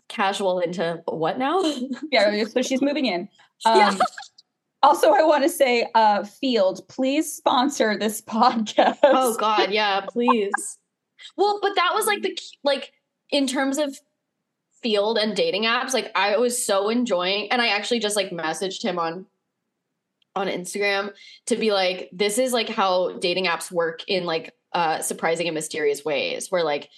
casual 0.08 0.60
into 0.60 1.02
what 1.06 1.38
now? 1.38 1.62
yeah, 2.12 2.44
so 2.44 2.62
she's 2.62 2.80
moving 2.82 3.06
in. 3.06 3.28
Um, 3.66 3.78
Yeah. 3.78 3.98
Also, 4.82 5.12
I 5.12 5.22
want 5.22 5.42
to 5.42 5.48
say, 5.50 5.86
uh, 5.94 6.20
Feeld, 6.20 6.88
please 6.88 7.32
sponsor 7.32 7.98
this 7.98 8.22
podcast. 8.26 8.98
oh 9.02 9.36
God, 9.36 9.70
yeah, 9.70 10.00
please. 10.08 10.78
Well, 11.36 11.58
but 11.60 11.74
that 11.76 11.90
was 11.94 12.06
like 12.06 12.22
the 12.22 12.34
key- 12.34 12.58
like 12.64 12.92
in 13.30 13.46
terms 13.46 13.78
of 13.78 13.98
Feeld 14.82 15.22
and 15.22 15.36
dating 15.36 15.64
apps. 15.64 15.92
Like 15.92 16.10
I 16.14 16.38
was 16.38 16.64
so 16.64 16.88
enjoying, 16.88 17.50
and 17.52 17.60
I 17.60 17.68
actually 17.68 18.00
just 18.00 18.16
like 18.16 18.30
messaged 18.30 18.82
him 18.82 18.98
on 18.98 19.26
on 20.34 20.46
Instagram 20.46 21.12
to 21.46 21.56
be 21.56 21.72
like, 21.72 22.08
this 22.12 22.38
is 22.38 22.52
like 22.52 22.68
how 22.68 23.18
dating 23.18 23.46
apps 23.46 23.70
work 23.70 24.02
in 24.08 24.24
like 24.24 24.54
uh 24.72 25.00
surprising 25.00 25.46
and 25.48 25.54
mysterious 25.54 26.04
ways, 26.04 26.50
where 26.50 26.64
like 26.64 26.88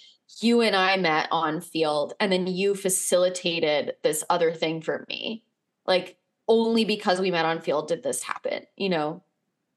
you 0.40 0.60
and 0.60 0.76
I 0.76 0.96
met 0.96 1.26
on 1.32 1.58
Feeld, 1.58 2.12
and 2.20 2.30
then 2.32 2.46
you 2.46 2.76
facilitated 2.76 3.94
this 4.04 4.22
other 4.30 4.52
thing 4.52 4.80
for 4.80 5.04
me, 5.08 5.42
like 5.84 6.16
only 6.49 6.84
because 6.84 7.20
we 7.20 7.30
met 7.30 7.44
on 7.44 7.58
Feeld 7.58 7.88
did 7.88 8.02
this 8.02 8.22
happen, 8.22 8.64
you 8.76 8.88
know? 8.88 9.22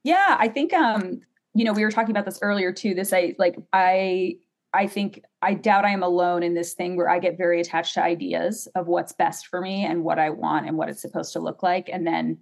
Yeah, 0.03 0.36
I 0.39 0.48
think 0.48 0.74
um, 0.74 1.22
you 1.53 1.63
know, 1.63 1.74
we 1.74 1.84
were 1.84 1.91
talking 1.91 2.12
about 2.12 2.25
this 2.25 2.39
earlier 2.41 2.72
too. 2.72 2.93
This 2.93 3.13
I 3.13 3.36
like 3.39 3.55
I 3.74 4.36
I 4.74 4.88
think 4.88 5.24
I 5.41 5.53
doubt 5.53 5.86
I 5.86 5.91
am 5.91 6.03
alone 6.03 6.43
in 6.43 6.53
this 6.53 6.74
thing 6.74 6.98
where 6.98 7.10
I 7.10 7.19
get 7.19 7.38
very 7.38 7.62
attached 7.62 7.93
to 7.93 8.03
ideas 8.03 8.67
of 8.75 8.88
what's 8.88 9.13
best 9.13 9.48
for 9.48 9.62
me 9.62 9.86
and 9.86 10.03
what 10.03 10.19
I 10.19 10.29
want 10.29 10.67
and 10.67 10.77
what 10.77 10.89
it's 10.89 11.01
supposed 11.01 11.34
to 11.34 11.39
look 11.39 11.63
like. 11.63 11.89
And 11.91 12.05
then 12.05 12.39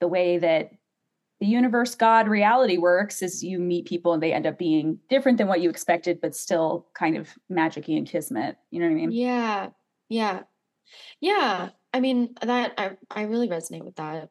the 0.00 0.06
way 0.06 0.38
that 0.38 0.70
the 1.40 1.46
universe, 1.46 1.94
God, 1.94 2.28
reality 2.28 2.78
works 2.78 3.20
is 3.20 3.42
you 3.42 3.58
meet 3.58 3.86
people 3.86 4.14
and 4.14 4.22
they 4.22 4.32
end 4.32 4.46
up 4.46 4.58
being 4.58 4.98
different 5.10 5.38
than 5.38 5.48
what 5.48 5.60
you 5.60 5.68
expected, 5.68 6.20
but 6.22 6.34
still 6.34 6.86
kind 6.94 7.16
of 7.16 7.30
magicy 7.50 7.96
and 7.96 8.08
kismet. 8.08 8.56
You 8.70 8.80
know 8.80 8.86
what 8.86 8.92
I 8.92 8.94
mean? 8.94 9.12
Yeah. 9.12 9.70
Yeah. 10.08 10.42
Yeah. 11.20 11.70
I 11.96 12.00
mean, 12.00 12.34
that 12.42 12.74
I 12.76 12.90
I 13.10 13.22
really 13.22 13.48
resonate 13.48 13.82
with 13.82 13.96
that. 13.96 14.28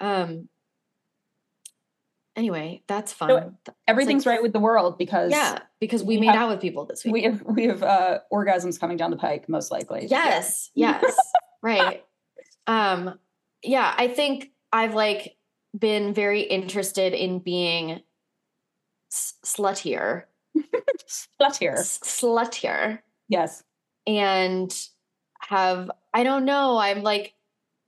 Um 0.00 0.48
anyway, 2.34 2.82
that's 2.86 3.12
fun. 3.12 3.30
It's 3.66 3.76
Everything's 3.86 4.24
like- 4.24 4.36
right 4.36 4.42
with 4.42 4.54
the 4.54 4.60
world 4.60 4.96
because 4.96 5.30
Yeah, 5.30 5.58
because 5.78 6.02
we 6.02 6.16
we 6.16 6.20
made 6.22 6.26
have- 6.34 6.36
out 6.36 6.48
with 6.48 6.60
people 6.60 6.86
this 6.86 7.04
week. 7.04 7.12
we 7.12 7.22
have 7.24 7.42
we 7.42 7.64
have 7.66 7.82
uh 7.82 8.20
orgasms 8.32 8.80
coming 8.80 8.96
down 8.96 9.10
the 9.10 9.16
pike, 9.18 9.46
most 9.48 9.70
likely. 9.70 10.06
Yes, 10.08 10.70
yes, 10.74 11.04
right. 11.62 12.02
Um, 12.66 13.18
yeah, 13.62 13.94
I 13.96 14.08
think 14.08 14.50
I've 14.72 14.94
like 14.94 15.36
been 15.78 16.14
very 16.14 16.40
interested 16.40 17.12
in 17.12 17.40
being 17.40 18.00
s- 19.12 19.34
sluttier, 19.44 20.24
Slut 21.06 21.56
here. 21.58 21.74
s- 21.76 21.98
sluttier, 22.02 23.00
Yes. 23.28 23.62
and 24.06 24.74
have 25.40 25.90
I 26.14 26.22
don't 26.24 26.44
know. 26.44 26.78
I'm 26.78 27.02
like 27.02 27.34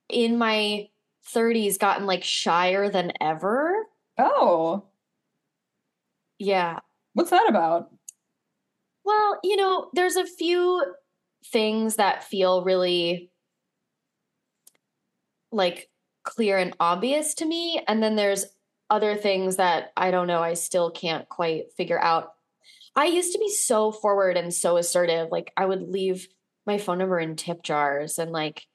in 0.08 0.38
my 0.38 0.88
30s, 1.24 1.78
gotten 1.78 2.06
like 2.06 2.24
shyer 2.24 2.90
than 2.90 3.12
ever. 3.20 3.86
Oh, 4.16 4.90
Yeah. 6.38 6.80
what's 7.14 7.30
that 7.30 7.48
about? 7.48 7.90
Well, 9.04 9.38
you 9.42 9.56
know, 9.56 9.90
there's 9.94 10.16
a 10.16 10.26
few 10.26 10.94
things 11.44 11.96
that 11.96 12.24
feel 12.24 12.62
really 12.64 13.30
like 15.50 15.88
clear 16.24 16.58
and 16.58 16.74
obvious 16.80 17.34
to 17.34 17.46
me. 17.46 17.82
And 17.88 18.02
then 18.02 18.16
there's 18.16 18.46
other 18.90 19.16
things 19.16 19.56
that 19.56 19.92
I 19.96 20.10
don't 20.10 20.26
know, 20.26 20.42
I 20.42 20.54
still 20.54 20.90
can't 20.90 21.28
quite 21.28 21.72
figure 21.72 21.98
out. 22.00 22.34
I 22.96 23.06
used 23.06 23.32
to 23.34 23.38
be 23.38 23.50
so 23.50 23.92
forward 23.92 24.36
and 24.36 24.54
so 24.54 24.76
assertive. 24.78 25.30
Like 25.30 25.52
I 25.56 25.66
would 25.66 25.82
leave 25.90 26.28
my 26.68 26.78
phone 26.78 26.98
number 26.98 27.18
in 27.18 27.34
tip 27.34 27.62
jars 27.64 28.18
and 28.18 28.30
like, 28.30 28.66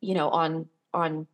you 0.00 0.14
know, 0.14 0.30
on 0.30 0.66
on 0.92 1.28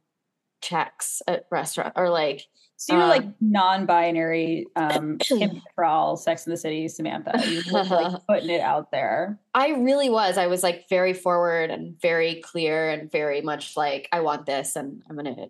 checks 0.60 1.22
at 1.26 1.46
restaurant 1.50 1.94
or 1.96 2.10
like 2.10 2.46
So 2.76 2.96
you're 2.96 3.06
like 3.06 3.24
non-binary, 3.40 4.66
um, 4.76 5.18
Kim 5.20 5.62
Cattrall, 5.78 6.18
Sex 6.18 6.46
in 6.46 6.50
the 6.50 6.56
City, 6.56 6.88
Samantha. 6.88 7.32
You're 7.46 7.62
just, 7.62 7.90
like 7.90 8.20
putting 8.28 8.50
it 8.50 8.60
out 8.60 8.90
there. 8.90 9.38
I 9.54 9.68
really 9.70 10.10
was. 10.10 10.36
I 10.36 10.48
was 10.48 10.62
like 10.62 10.88
very 10.88 11.14
forward 11.14 11.70
and 11.70 11.98
very 12.00 12.42
clear 12.42 12.90
and 12.90 13.10
very 13.10 13.40
much 13.40 13.76
like 13.76 14.08
I 14.12 14.20
want 14.20 14.46
this 14.46 14.76
and 14.76 15.02
I'm 15.08 15.16
gonna, 15.16 15.46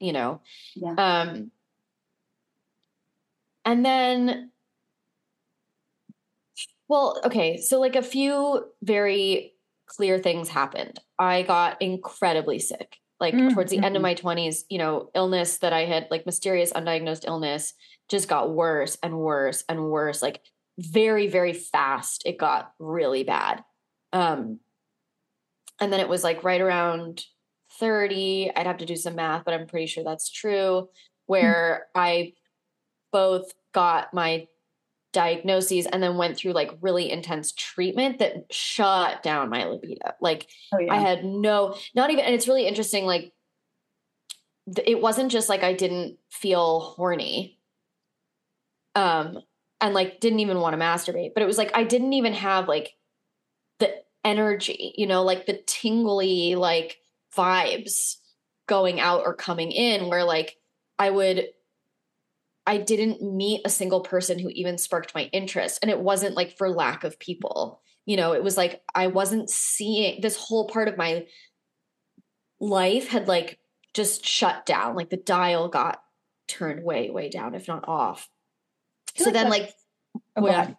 you 0.00 0.12
know. 0.12 0.40
Yeah. 0.74 0.94
Um 0.98 1.52
and 3.64 3.86
then 3.86 4.50
well, 6.88 7.20
okay, 7.24 7.56
so 7.56 7.80
like 7.80 7.96
a 7.96 8.02
few 8.02 8.66
very 8.82 9.51
clear 9.96 10.18
things 10.18 10.48
happened. 10.48 11.00
I 11.18 11.42
got 11.42 11.80
incredibly 11.80 12.58
sick. 12.58 12.98
Like 13.20 13.34
Mm, 13.34 13.48
towards 13.48 13.70
the 13.70 13.82
end 13.82 13.96
of 13.96 14.02
mhm. 14.02 14.02
my 14.02 14.14
20s, 14.14 14.64
you 14.68 14.78
know, 14.78 15.10
illness 15.14 15.58
that 15.58 15.72
I 15.72 15.84
had 15.84 16.08
like 16.10 16.26
mysterious 16.26 16.72
undiagnosed 16.72 17.26
illness 17.26 17.74
just 18.08 18.28
got 18.28 18.52
worse 18.54 18.98
and 19.02 19.18
worse 19.18 19.64
and 19.68 19.90
worse 19.90 20.22
like 20.22 20.42
very 20.78 21.28
very 21.28 21.52
fast 21.52 22.22
it 22.26 22.38
got 22.38 22.72
really 22.78 23.24
bad 23.24 23.62
um 24.12 24.58
and 25.80 25.92
then 25.92 26.00
it 26.00 26.08
was 26.08 26.24
like 26.24 26.44
right 26.44 26.60
around 26.60 27.24
30 27.78 28.50
i'd 28.54 28.66
have 28.66 28.78
to 28.78 28.86
do 28.86 28.96
some 28.96 29.14
math 29.14 29.44
but 29.44 29.54
i'm 29.54 29.66
pretty 29.66 29.86
sure 29.86 30.04
that's 30.04 30.30
true 30.30 30.88
where 31.26 31.86
i 31.94 32.32
both 33.12 33.52
got 33.74 34.12
my 34.14 34.46
diagnoses 35.12 35.86
and 35.86 36.02
then 36.02 36.16
went 36.16 36.36
through 36.36 36.52
like 36.52 36.70
really 36.80 37.10
intense 37.10 37.52
treatment 37.52 38.18
that 38.18 38.46
shut 38.50 39.22
down 39.22 39.50
my 39.50 39.64
libido 39.64 40.12
like 40.20 40.48
Oh 40.72 40.78
yeah. 40.78 40.94
I 40.94 40.98
had 40.98 41.24
no, 41.24 41.76
not 41.94 42.10
even, 42.10 42.24
and 42.24 42.34
it's 42.34 42.48
really 42.48 42.66
interesting. 42.66 43.04
Like, 43.04 43.32
it 44.86 45.00
wasn't 45.00 45.30
just 45.30 45.48
like 45.48 45.62
I 45.62 45.74
didn't 45.74 46.18
feel 46.30 46.80
horny. 46.80 47.58
Um 48.94 49.38
and 49.80 49.94
like 49.94 50.20
didn't 50.20 50.40
even 50.40 50.60
want 50.60 50.74
to 50.74 50.80
masturbate, 50.80 51.34
but 51.34 51.42
it 51.42 51.46
was 51.46 51.58
like 51.58 51.76
I 51.76 51.84
didn't 51.84 52.12
even 52.12 52.32
have 52.34 52.68
like 52.68 52.94
the 53.80 53.92
energy, 54.24 54.94
you 54.96 55.06
know, 55.06 55.24
like 55.24 55.46
the 55.46 55.60
tingly 55.66 56.54
like 56.54 56.98
vibes 57.36 58.16
going 58.68 59.00
out 59.00 59.22
or 59.26 59.34
coming 59.34 59.72
in 59.72 60.08
where 60.08 60.24
like 60.24 60.56
I 60.98 61.10
would 61.10 61.48
I 62.66 62.78
didn't 62.78 63.22
meet 63.22 63.62
a 63.64 63.70
single 63.70 64.00
person 64.00 64.38
who 64.38 64.48
even 64.50 64.78
sparked 64.78 65.14
my 65.14 65.24
interest 65.32 65.80
and 65.82 65.90
it 65.90 65.98
wasn't 65.98 66.36
like 66.36 66.56
for 66.56 66.68
lack 66.68 67.04
of 67.04 67.18
people. 67.18 67.80
You 68.06 68.16
know, 68.16 68.32
it 68.32 68.42
was 68.42 68.56
like 68.56 68.82
I 68.94 69.08
wasn't 69.08 69.50
seeing 69.50 70.20
this 70.20 70.36
whole 70.36 70.68
part 70.68 70.88
of 70.88 70.96
my 70.96 71.26
life 72.60 73.08
had 73.08 73.28
like 73.28 73.58
just 73.94 74.26
shut 74.26 74.64
down. 74.66 74.94
Like 74.94 75.10
the 75.10 75.16
dial 75.16 75.68
got 75.68 76.02
turned 76.48 76.84
way 76.84 77.10
way 77.10 77.28
down 77.28 77.54
if 77.54 77.66
not 77.68 77.88
off. 77.88 78.28
So 79.16 79.26
like 79.26 79.34
then 79.34 79.50
like 79.50 79.74
oh, 80.36 80.46
yeah, 80.46 80.74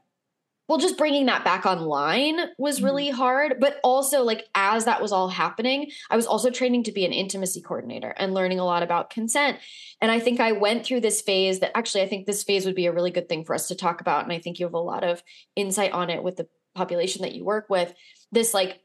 well 0.68 0.78
just 0.78 0.98
bringing 0.98 1.26
that 1.26 1.44
back 1.44 1.66
online 1.66 2.38
was 2.58 2.78
mm-hmm. 2.78 2.86
really 2.86 3.10
hard 3.10 3.60
but 3.60 3.80
also 3.84 4.24
like 4.24 4.46
as 4.56 4.86
that 4.86 5.02
was 5.02 5.12
all 5.12 5.30
happening 5.30 5.90
i 6.10 6.16
was 6.16 6.26
also 6.26 6.50
training 6.50 6.84
to 6.84 6.92
be 6.92 7.06
an 7.06 7.14
intimacy 7.14 7.62
coordinator 7.62 8.14
and 8.18 8.34
learning 8.34 8.60
a 8.60 8.66
lot 8.66 8.84
about 8.84 9.10
consent 9.10 9.58
and 10.02 10.12
i 10.12 10.20
think 10.20 10.40
i 10.40 10.52
went 10.52 10.86
through 10.86 11.02
this 11.02 11.22
phase 11.22 11.60
that 11.60 11.76
actually 11.78 12.02
i 12.02 12.08
think 12.08 12.26
this 12.26 12.44
phase 12.44 12.66
would 12.66 12.76
be 12.76 12.86
a 12.86 12.94
really 12.94 13.12
good 13.12 13.30
thing 13.30 13.44
for 13.44 13.54
us 13.54 13.68
to 13.68 13.76
talk 13.76 14.02
about 14.02 14.24
and 14.24 14.34
i 14.34 14.40
think 14.40 14.60
you 14.60 14.66
have 14.66 14.74
a 14.74 14.80
lot 14.80 15.04
of 15.04 15.22
insight 15.56 15.92
on 15.92 16.10
it 16.10 16.24
with 16.24 16.36
the 16.38 16.48
population 16.76 17.22
that 17.22 17.34
you 17.34 17.44
work 17.44 17.68
with 17.70 17.94
this 18.32 18.54
like 18.54 18.80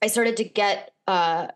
i 0.00 0.06
started 0.06 0.36
to 0.36 0.44
get 0.44 0.90
uh 1.06 1.48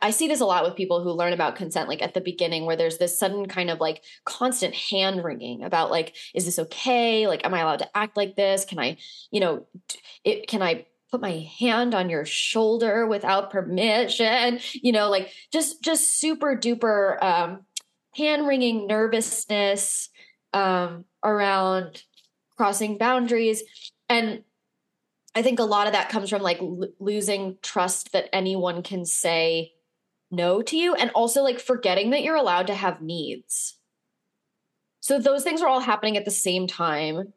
I, 0.00 0.10
see 0.10 0.28
this 0.28 0.40
a 0.40 0.44
lot 0.46 0.64
with 0.64 0.76
people 0.76 1.02
who 1.02 1.10
learn 1.10 1.32
about 1.32 1.56
consent, 1.56 1.88
like 1.88 2.02
at 2.02 2.14
the 2.14 2.20
beginning, 2.20 2.66
where 2.66 2.76
there's 2.76 2.98
this 2.98 3.18
sudden 3.18 3.46
kind 3.46 3.70
of 3.70 3.80
like 3.80 4.02
constant 4.24 4.74
hand 4.74 5.24
wringing 5.24 5.62
about 5.62 5.90
like, 5.90 6.16
is 6.34 6.44
this 6.44 6.58
okay? 6.58 7.26
Like, 7.26 7.44
am 7.44 7.54
I 7.54 7.60
allowed 7.60 7.80
to 7.80 7.96
act 7.96 8.16
like 8.16 8.36
this? 8.36 8.64
Can 8.64 8.78
I, 8.78 8.96
you 9.30 9.40
know, 9.40 9.66
it, 10.24 10.46
can 10.48 10.62
I 10.62 10.86
put 11.10 11.20
my 11.20 11.48
hand 11.58 11.94
on 11.94 12.10
your 12.10 12.24
shoulder 12.24 13.06
without 13.06 13.50
permission? 13.50 14.60
You 14.82 14.92
know, 14.92 15.10
like 15.10 15.32
just 15.52 15.82
just 15.82 16.18
super 16.18 16.56
duper 16.56 17.22
um, 17.22 17.60
hand 18.14 18.46
wringing 18.46 18.86
nervousness 18.86 20.08
um, 20.52 21.04
around 21.22 22.02
crossing 22.56 22.98
boundaries 22.98 23.62
and 24.08 24.42
I 25.34 25.42
think 25.42 25.60
a 25.60 25.64
lot 25.64 25.86
of 25.86 25.92
that 25.92 26.08
comes 26.08 26.30
from 26.30 26.42
like 26.42 26.60
l- 26.60 26.88
losing 26.98 27.56
trust 27.62 28.12
that 28.12 28.28
anyone 28.32 28.82
can 28.82 29.04
say 29.04 29.72
no 30.30 30.62
to 30.62 30.76
you 30.76 30.94
and 30.94 31.10
also 31.10 31.42
like 31.42 31.60
forgetting 31.60 32.10
that 32.10 32.22
you're 32.22 32.36
allowed 32.36 32.68
to 32.68 32.74
have 32.74 33.02
needs. 33.02 33.76
So 35.00 35.18
those 35.18 35.42
things 35.42 35.60
were 35.60 35.68
all 35.68 35.80
happening 35.80 36.16
at 36.16 36.24
the 36.24 36.30
same 36.30 36.66
time. 36.66 37.32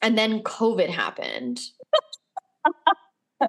And 0.00 0.16
then 0.16 0.42
COVID 0.42 0.88
happened. 0.88 1.60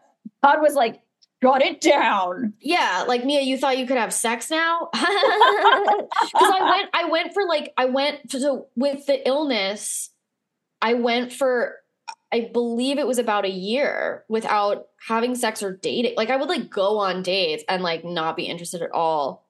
God 0.44 0.62
was 0.62 0.76
like, 0.76 1.02
got 1.42 1.62
it 1.62 1.82
down. 1.82 2.54
Yeah, 2.60 3.06
like 3.08 3.26
Mia, 3.26 3.42
you 3.42 3.58
thought 3.58 3.78
you 3.78 3.88
could 3.88 3.98
have 3.98 4.14
sex 4.14 4.50
now? 4.50 4.90
Because 6.34 6.52
I 6.52 6.70
went, 6.72 6.90
I 6.94 7.06
went 7.10 7.34
for 7.34 7.44
like, 7.46 7.74
I 7.78 7.86
went 7.86 8.30
to 8.32 8.66
with 8.76 9.06
the 9.06 9.28
illness. 9.28 10.10
I 10.82 10.96
went 10.96 11.32
for 11.32 11.76
I 12.34 12.50
believe 12.52 12.98
it 12.98 13.06
was 13.06 13.20
about 13.20 13.46
a 13.46 13.52
year 13.52 14.26
without 14.28 14.88
having 15.08 15.36
sex 15.36 15.62
or 15.62 15.78
dating. 15.78 16.16
Like 16.18 16.32
I 16.32 16.36
would 16.36 16.50
like 16.50 16.72
go 16.72 16.98
on 16.98 17.22
dates 17.22 17.64
and 17.70 17.84
like 17.84 18.04
not 18.04 18.36
be 18.36 18.46
interested 18.46 18.82
at 18.82 18.92
all. 18.92 19.48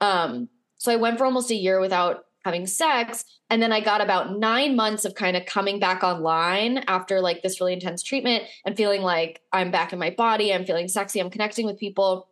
Um, 0.00 0.48
so 0.78 0.90
I 0.90 0.96
went 0.96 1.18
for 1.18 1.26
almost 1.26 1.50
a 1.50 1.54
year 1.54 1.80
without 1.80 2.24
having 2.42 2.66
sex. 2.66 3.26
And 3.50 3.62
then 3.62 3.72
I 3.72 3.80
got 3.80 4.00
about 4.00 4.38
nine 4.38 4.74
months 4.74 5.04
of 5.04 5.14
kind 5.14 5.36
of 5.36 5.44
coming 5.44 5.78
back 5.78 6.02
online 6.02 6.78
after 6.88 7.20
like 7.20 7.42
this 7.42 7.60
really 7.60 7.74
intense 7.74 8.02
treatment 8.02 8.44
and 8.64 8.74
feeling 8.74 9.02
like 9.02 9.42
I'm 9.52 9.70
back 9.70 9.92
in 9.92 9.98
my 9.98 10.10
body, 10.10 10.52
I'm 10.52 10.64
feeling 10.64 10.88
sexy, 10.88 11.20
I'm 11.20 11.30
connecting 11.30 11.66
with 11.66 11.78
people. 11.78 12.28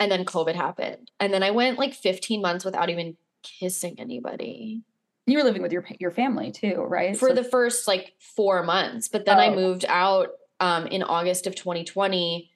And 0.00 0.10
then 0.10 0.24
COVID 0.24 0.54
happened. 0.54 1.10
And 1.20 1.32
then 1.32 1.42
I 1.42 1.50
went 1.50 1.78
like 1.78 1.92
15 1.92 2.40
months 2.40 2.64
without 2.64 2.88
even 2.88 3.18
kissing 3.42 3.96
anybody. 3.98 4.82
You 5.26 5.38
were 5.38 5.44
living 5.44 5.62
with 5.62 5.72
your 5.72 5.84
your 5.98 6.10
family 6.10 6.52
too, 6.52 6.84
right? 6.88 7.16
For 7.16 7.30
so- 7.30 7.34
the 7.34 7.44
first 7.44 7.88
like 7.88 8.14
4 8.20 8.62
months, 8.62 9.08
but 9.08 9.24
then 9.24 9.38
oh. 9.38 9.40
I 9.40 9.54
moved 9.54 9.84
out 9.88 10.28
um 10.60 10.86
in 10.86 11.02
August 11.02 11.46
of 11.46 11.54
2020 11.54 12.50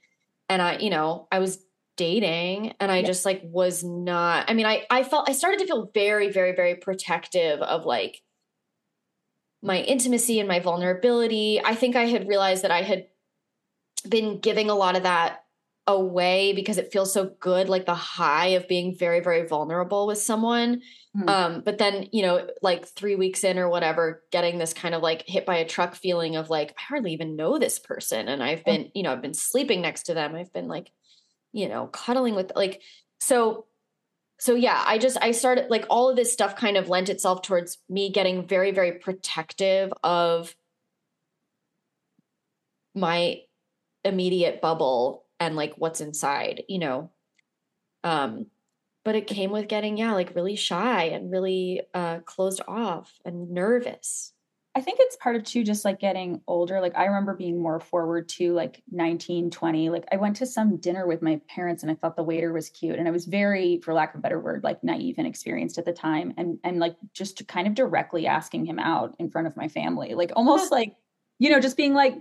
and 0.48 0.62
I, 0.62 0.78
you 0.78 0.90
know, 0.90 1.28
I 1.30 1.38
was 1.38 1.64
dating 1.96 2.74
and 2.80 2.90
I 2.90 2.98
yeah. 2.98 3.06
just 3.06 3.24
like 3.24 3.42
was 3.44 3.85
not 3.85 4.48
I 4.48 4.54
mean, 4.54 4.66
I 4.66 4.87
I 4.90 5.02
felt 5.04 5.28
I 5.28 5.33
started 5.33 5.61
to 5.61 5.66
feel 5.66 5.90
very 5.92 6.30
very 6.30 6.54
very 6.54 6.76
protective 6.76 7.61
of 7.61 7.85
like 7.85 8.22
my 9.62 9.80
intimacy 9.83 10.38
and 10.38 10.48
my 10.48 10.61
vulnerability. 10.61 11.61
I 11.62 11.74
think 11.74 11.96
I 11.96 12.06
had 12.06 12.28
realized 12.28 12.62
that 12.62 12.70
I 12.70 12.83
had 12.83 13.06
been 14.09 14.38
giving 14.38 14.70
a 14.70 14.74
lot 14.74 14.96
of 14.96 15.02
that 15.02 15.44
away 15.96 16.53
because 16.53 16.79
it 16.79 16.92
feels 16.92 17.12
so 17.12 17.33
good 17.40 17.68
like 17.68 17.87
the 17.87 17.94
high 17.94 18.48
of 18.48 18.68
being 18.68 18.96
very 18.96 19.20
very 19.20 19.46
vulnerable 19.46 20.07
with 20.07 20.18
someone. 20.18 20.83
Mm-hmm. 21.16 21.29
um 21.29 21.62
but 21.64 21.79
then 21.79 22.09
you 22.12 22.22
know 22.22 22.46
like 22.62 22.87
3 22.87 23.16
weeks 23.16 23.42
in 23.42 23.59
or 23.59 23.68
whatever 23.68 24.22
getting 24.31 24.59
this 24.59 24.72
kind 24.72 24.94
of 24.94 25.03
like 25.03 25.24
hit 25.26 25.44
by 25.44 25.57
a 25.57 25.66
truck 25.66 25.96
feeling 25.96 26.37
of 26.37 26.50
like 26.50 26.70
I 26.79 26.83
hardly 26.83 27.12
even 27.14 27.35
know 27.35 27.59
this 27.59 27.81
person 27.81 28.29
and 28.29 28.42
I've 28.42 28.64
been 28.64 28.90
you 28.94 29.03
know 29.03 29.12
I've 29.12 29.22
been 29.22 29.35
sleeping 29.35 29.81
next 29.81 30.05
to 30.05 30.14
them. 30.14 30.37
I've 30.37 30.53
been 30.53 30.68
like 30.68 30.92
you 31.53 31.68
know 31.68 31.87
cuddling 31.88 32.35
with 32.35 32.53
like 32.55 32.81
so 33.20 33.66
so 34.38 34.55
yeah 34.55 34.83
i 34.87 34.98
just 34.98 35.18
i 35.20 35.33
started 35.33 35.66
like 35.68 35.85
all 35.90 36.09
of 36.09 36.16
this 36.16 36.33
stuff 36.33 36.57
kind 36.57 36.76
of 36.76 36.88
lent 36.88 37.09
itself 37.09 37.42
towards 37.42 37.79
me 37.88 38.11
getting 38.11 38.46
very 38.46 38.70
very 38.70 38.92
protective 38.92 39.92
of 40.03 40.55
my 42.94 43.40
immediate 44.05 44.61
bubble 44.61 45.24
and 45.40 45.57
like 45.57 45.74
what's 45.76 46.00
inside, 46.00 46.62
you 46.68 46.79
know. 46.79 47.11
Um 48.05 48.46
but 49.03 49.16
it 49.16 49.26
came 49.26 49.50
with 49.50 49.66
getting 49.66 49.96
yeah, 49.96 50.12
like 50.12 50.37
really 50.37 50.57
shy 50.57 51.05
and 51.05 51.33
really 51.33 51.83
uh 51.94 52.20
closed 52.20 52.61
off 52.68 53.12
and 53.24 53.50
nervous. 53.50 54.33
I 54.72 54.81
think 54.81 54.98
it's 55.00 55.16
part 55.16 55.35
of 55.35 55.42
too 55.42 55.64
just 55.64 55.85
like 55.85 55.98
getting 55.98 56.42
older. 56.46 56.81
Like 56.81 56.96
I 56.96 57.07
remember 57.07 57.35
being 57.35 57.61
more 57.61 57.81
forward 57.81 58.29
to 58.31 58.53
like 58.55 58.83
19, 58.92 59.50
20. 59.50 59.90
Like 59.90 60.05
I 60.12 60.16
went 60.16 60.37
to 60.37 60.46
some 60.46 60.76
dinner 60.76 61.09
with 61.09 61.22
my 61.22 61.40
parents 61.48 61.83
and 61.83 61.90
I 61.90 61.96
thought 61.96 62.14
the 62.14 62.22
waiter 62.22 62.53
was 62.53 62.70
cute. 62.70 62.96
And 62.96 63.09
I 63.09 63.11
was 63.11 63.24
very, 63.26 63.81
for 63.83 63.92
lack 63.94 64.14
of 64.14 64.20
a 64.20 64.22
better 64.22 64.38
word, 64.38 64.62
like 64.62 64.85
naive 64.85 65.16
and 65.18 65.26
experienced 65.26 65.79
at 65.79 65.87
the 65.87 65.92
time. 65.92 66.35
And 66.37 66.59
and 66.62 66.79
like 66.79 66.94
just 67.12 67.46
kind 67.48 67.66
of 67.66 67.74
directly 67.74 68.29
asking 68.29 68.66
him 68.66 68.79
out 68.79 69.16
in 69.18 69.29
front 69.29 69.48
of 69.48 69.57
my 69.57 69.66
family. 69.66 70.14
Like 70.14 70.33
almost 70.37 70.70
like, 70.79 70.94
you 71.40 71.50
know, 71.50 71.59
just 71.59 71.76
being 71.76 71.94
like, 71.94 72.14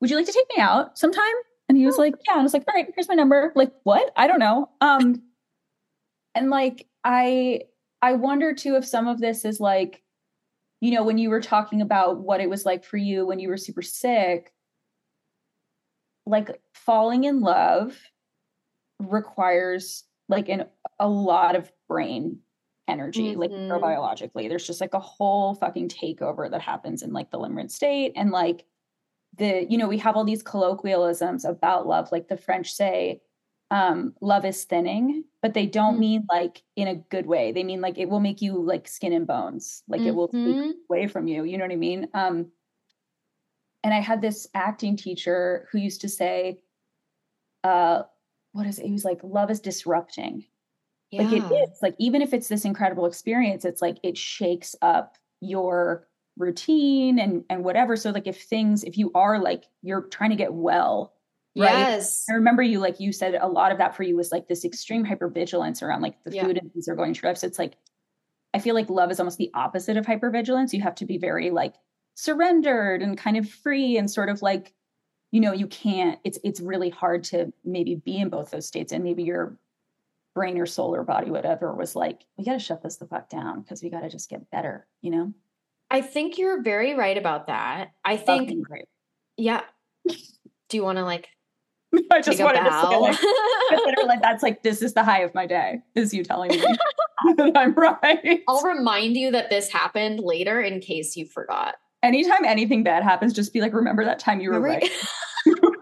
would 0.00 0.10
you 0.10 0.16
like 0.16 0.26
to 0.26 0.32
take 0.32 0.56
me 0.56 0.60
out 0.60 0.98
sometime? 0.98 1.22
And 1.68 1.78
he 1.78 1.86
was 1.86 1.96
like, 1.96 2.14
yeah. 2.26 2.34
And 2.34 2.40
I 2.40 2.42
was 2.42 2.52
like, 2.52 2.64
all 2.68 2.74
right, 2.74 2.88
here's 2.94 3.08
my 3.08 3.14
number. 3.14 3.52
Like, 3.54 3.72
what? 3.84 4.10
I 4.16 4.26
don't 4.26 4.40
know. 4.40 4.68
Um, 4.80 5.22
and 6.34 6.50
like, 6.50 6.86
I, 7.04 7.62
I 8.02 8.14
wonder 8.14 8.54
too 8.54 8.76
if 8.76 8.84
some 8.84 9.06
of 9.06 9.20
this 9.20 9.44
is 9.44 9.60
like, 9.60 10.02
you 10.80 10.90
know, 10.90 11.04
when 11.04 11.18
you 11.18 11.30
were 11.30 11.40
talking 11.40 11.80
about 11.80 12.18
what 12.18 12.40
it 12.40 12.50
was 12.50 12.66
like 12.66 12.84
for 12.84 12.96
you 12.96 13.24
when 13.24 13.38
you 13.38 13.48
were 13.48 13.56
super 13.56 13.82
sick, 13.82 14.52
like 16.26 16.60
falling 16.74 17.24
in 17.24 17.40
love 17.40 17.98
requires 19.00 20.04
like 20.28 20.48
an 20.48 20.64
a 20.98 21.08
lot 21.08 21.56
of 21.56 21.70
brain 21.88 22.38
energy, 22.88 23.30
mm-hmm. 23.30 23.40
like 23.40 23.50
neurobiologically. 23.50 24.48
There's 24.48 24.66
just 24.66 24.80
like 24.80 24.94
a 24.94 25.00
whole 25.00 25.54
fucking 25.54 25.88
takeover 25.88 26.50
that 26.50 26.60
happens 26.60 27.02
in 27.02 27.12
like 27.12 27.30
the 27.30 27.38
limerent 27.38 27.70
state. 27.70 28.12
And 28.16 28.30
like 28.30 28.64
the 29.38 29.66
you 29.68 29.78
know 29.78 29.88
we 29.88 29.98
have 29.98 30.16
all 30.16 30.24
these 30.24 30.42
colloquialisms 30.42 31.44
about 31.44 31.86
love 31.86 32.10
like 32.12 32.28
the 32.28 32.36
french 32.36 32.72
say 32.72 33.20
um, 33.70 34.12
love 34.20 34.44
is 34.44 34.64
thinning 34.64 35.24
but 35.40 35.54
they 35.54 35.64
don't 35.64 35.92
mm-hmm. 35.92 36.00
mean 36.00 36.26
like 36.30 36.62
in 36.76 36.88
a 36.88 36.94
good 36.94 37.24
way 37.24 37.52
they 37.52 37.64
mean 37.64 37.80
like 37.80 37.96
it 37.96 38.10
will 38.10 38.20
make 38.20 38.42
you 38.42 38.62
like 38.62 38.86
skin 38.86 39.14
and 39.14 39.26
bones 39.26 39.82
like 39.88 40.00
mm-hmm. 40.00 40.08
it 40.08 40.14
will 40.14 40.28
take 40.28 40.40
mm-hmm. 40.40 40.70
away 40.90 41.06
from 41.06 41.26
you 41.26 41.44
you 41.44 41.56
know 41.56 41.64
what 41.64 41.72
i 41.72 41.76
mean 41.76 42.06
um, 42.12 42.50
and 43.82 43.94
i 43.94 44.00
had 44.00 44.20
this 44.20 44.46
acting 44.54 44.94
teacher 44.94 45.68
who 45.72 45.78
used 45.78 46.02
to 46.02 46.08
say 46.08 46.58
uh 47.64 48.02
what 48.52 48.66
is 48.66 48.78
it 48.78 48.84
he 48.84 48.92
was 48.92 49.06
like 49.06 49.20
love 49.22 49.50
is 49.50 49.60
disrupting 49.60 50.44
yeah. 51.10 51.22
like 51.22 51.32
it 51.32 51.70
is 51.70 51.78
like 51.80 51.94
even 51.98 52.20
if 52.20 52.34
it's 52.34 52.48
this 52.48 52.66
incredible 52.66 53.06
experience 53.06 53.64
it's 53.64 53.80
like 53.80 53.96
it 54.02 54.18
shakes 54.18 54.76
up 54.82 55.16
your 55.40 56.06
routine 56.36 57.18
and 57.18 57.44
and 57.50 57.64
whatever. 57.64 57.96
So 57.96 58.10
like 58.10 58.26
if 58.26 58.42
things 58.42 58.84
if 58.84 58.96
you 58.96 59.10
are 59.14 59.38
like 59.38 59.64
you're 59.82 60.02
trying 60.02 60.30
to 60.30 60.36
get 60.36 60.52
well 60.52 61.12
right? 61.56 61.70
Yes. 61.70 62.24
I 62.30 62.34
remember 62.34 62.62
you 62.62 62.80
like 62.80 62.98
you 63.00 63.12
said 63.12 63.34
a 63.34 63.46
lot 63.46 63.72
of 63.72 63.78
that 63.78 63.94
for 63.94 64.02
you 64.02 64.16
was 64.16 64.32
like 64.32 64.48
this 64.48 64.64
extreme 64.64 65.04
hypervigilance 65.04 65.82
around 65.82 66.00
like 66.00 66.22
the 66.24 66.34
yeah. 66.34 66.44
food 66.44 66.56
and 66.56 66.72
things 66.72 66.88
are 66.88 66.94
going 66.94 67.12
trips 67.12 67.44
it's 67.44 67.58
like 67.58 67.74
i 68.54 68.58
feel 68.58 68.74
like 68.74 68.88
love 68.88 69.10
is 69.10 69.20
almost 69.20 69.36
the 69.36 69.50
opposite 69.52 69.98
of 69.98 70.06
hypervigilance. 70.06 70.72
You 70.72 70.80
have 70.80 70.94
to 70.96 71.04
be 71.04 71.18
very 71.18 71.50
like 71.50 71.74
surrendered 72.14 73.02
and 73.02 73.18
kind 73.18 73.36
of 73.36 73.48
free 73.48 73.98
and 73.98 74.10
sort 74.10 74.30
of 74.30 74.40
like 74.40 74.72
you 75.30 75.40
know 75.40 75.52
you 75.52 75.66
can't 75.66 76.18
it's 76.24 76.38
it's 76.42 76.60
really 76.60 76.88
hard 76.88 77.24
to 77.24 77.52
maybe 77.64 77.96
be 77.96 78.18
in 78.18 78.30
both 78.30 78.50
those 78.50 78.66
states. 78.66 78.92
And 78.92 79.04
maybe 79.04 79.22
you're 79.22 79.58
brain 80.34 80.58
or 80.58 80.66
soul 80.66 80.94
or 80.94 81.04
body, 81.04 81.30
whatever, 81.30 81.74
was 81.74 81.94
like, 81.94 82.24
we 82.36 82.44
got 82.44 82.54
to 82.54 82.58
shut 82.58 82.82
this 82.82 82.96
the 82.96 83.06
fuck 83.06 83.28
down 83.28 83.60
because 83.60 83.82
we 83.82 83.90
got 83.90 84.00
to 84.00 84.08
just 84.08 84.30
get 84.30 84.50
better, 84.50 84.86
you 85.00 85.10
know? 85.10 85.32
I 85.92 86.00
think 86.00 86.38
you're 86.38 86.62
very 86.62 86.94
right 86.96 87.16
about 87.18 87.46
that. 87.48 87.92
I 88.04 88.16
think, 88.16 88.50
yeah. 89.36 89.60
Do 90.08 90.76
you 90.76 90.82
want 90.82 90.96
to 90.98 91.04
like 91.04 91.28
I 92.10 92.18
just 92.22 92.38
take 92.38 92.40
a 92.40 92.44
wanted 92.44 92.60
to 92.64 92.70
say, 92.70 93.76
bow? 94.00 94.06
like, 94.06 94.22
that's 94.22 94.42
like, 94.42 94.62
this 94.62 94.80
is 94.80 94.94
the 94.94 95.04
high 95.04 95.20
of 95.20 95.34
my 95.34 95.46
day, 95.46 95.80
is 95.94 96.14
you 96.14 96.24
telling 96.24 96.50
me 96.50 96.56
that 97.36 97.52
I'm 97.54 97.74
right. 97.74 98.40
I'll 98.48 98.62
remind 98.62 99.16
you 99.18 99.30
that 99.32 99.50
this 99.50 99.70
happened 99.70 100.20
later 100.20 100.60
in 100.62 100.80
case 100.80 101.14
you 101.16 101.26
forgot. 101.26 101.74
Anytime 102.02 102.46
anything 102.46 102.82
bad 102.82 103.02
happens, 103.02 103.34
just 103.34 103.52
be 103.52 103.60
like, 103.60 103.74
remember 103.74 104.04
that 104.06 104.18
time 104.18 104.40
you 104.40 104.50
were 104.50 104.60
Remember- 104.60 104.86
right. 104.86 104.90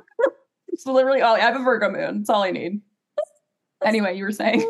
It's 0.72 0.86
literally 0.86 1.20
all 1.20 1.36
I 1.36 1.40
have 1.40 1.56
a 1.56 1.62
Virgo 1.62 1.90
moon. 1.90 2.20
It's 2.22 2.30
all 2.30 2.42
I 2.42 2.50
need. 2.52 2.80
Anyway, 3.84 4.16
you 4.16 4.24
were 4.24 4.32
saying. 4.32 4.68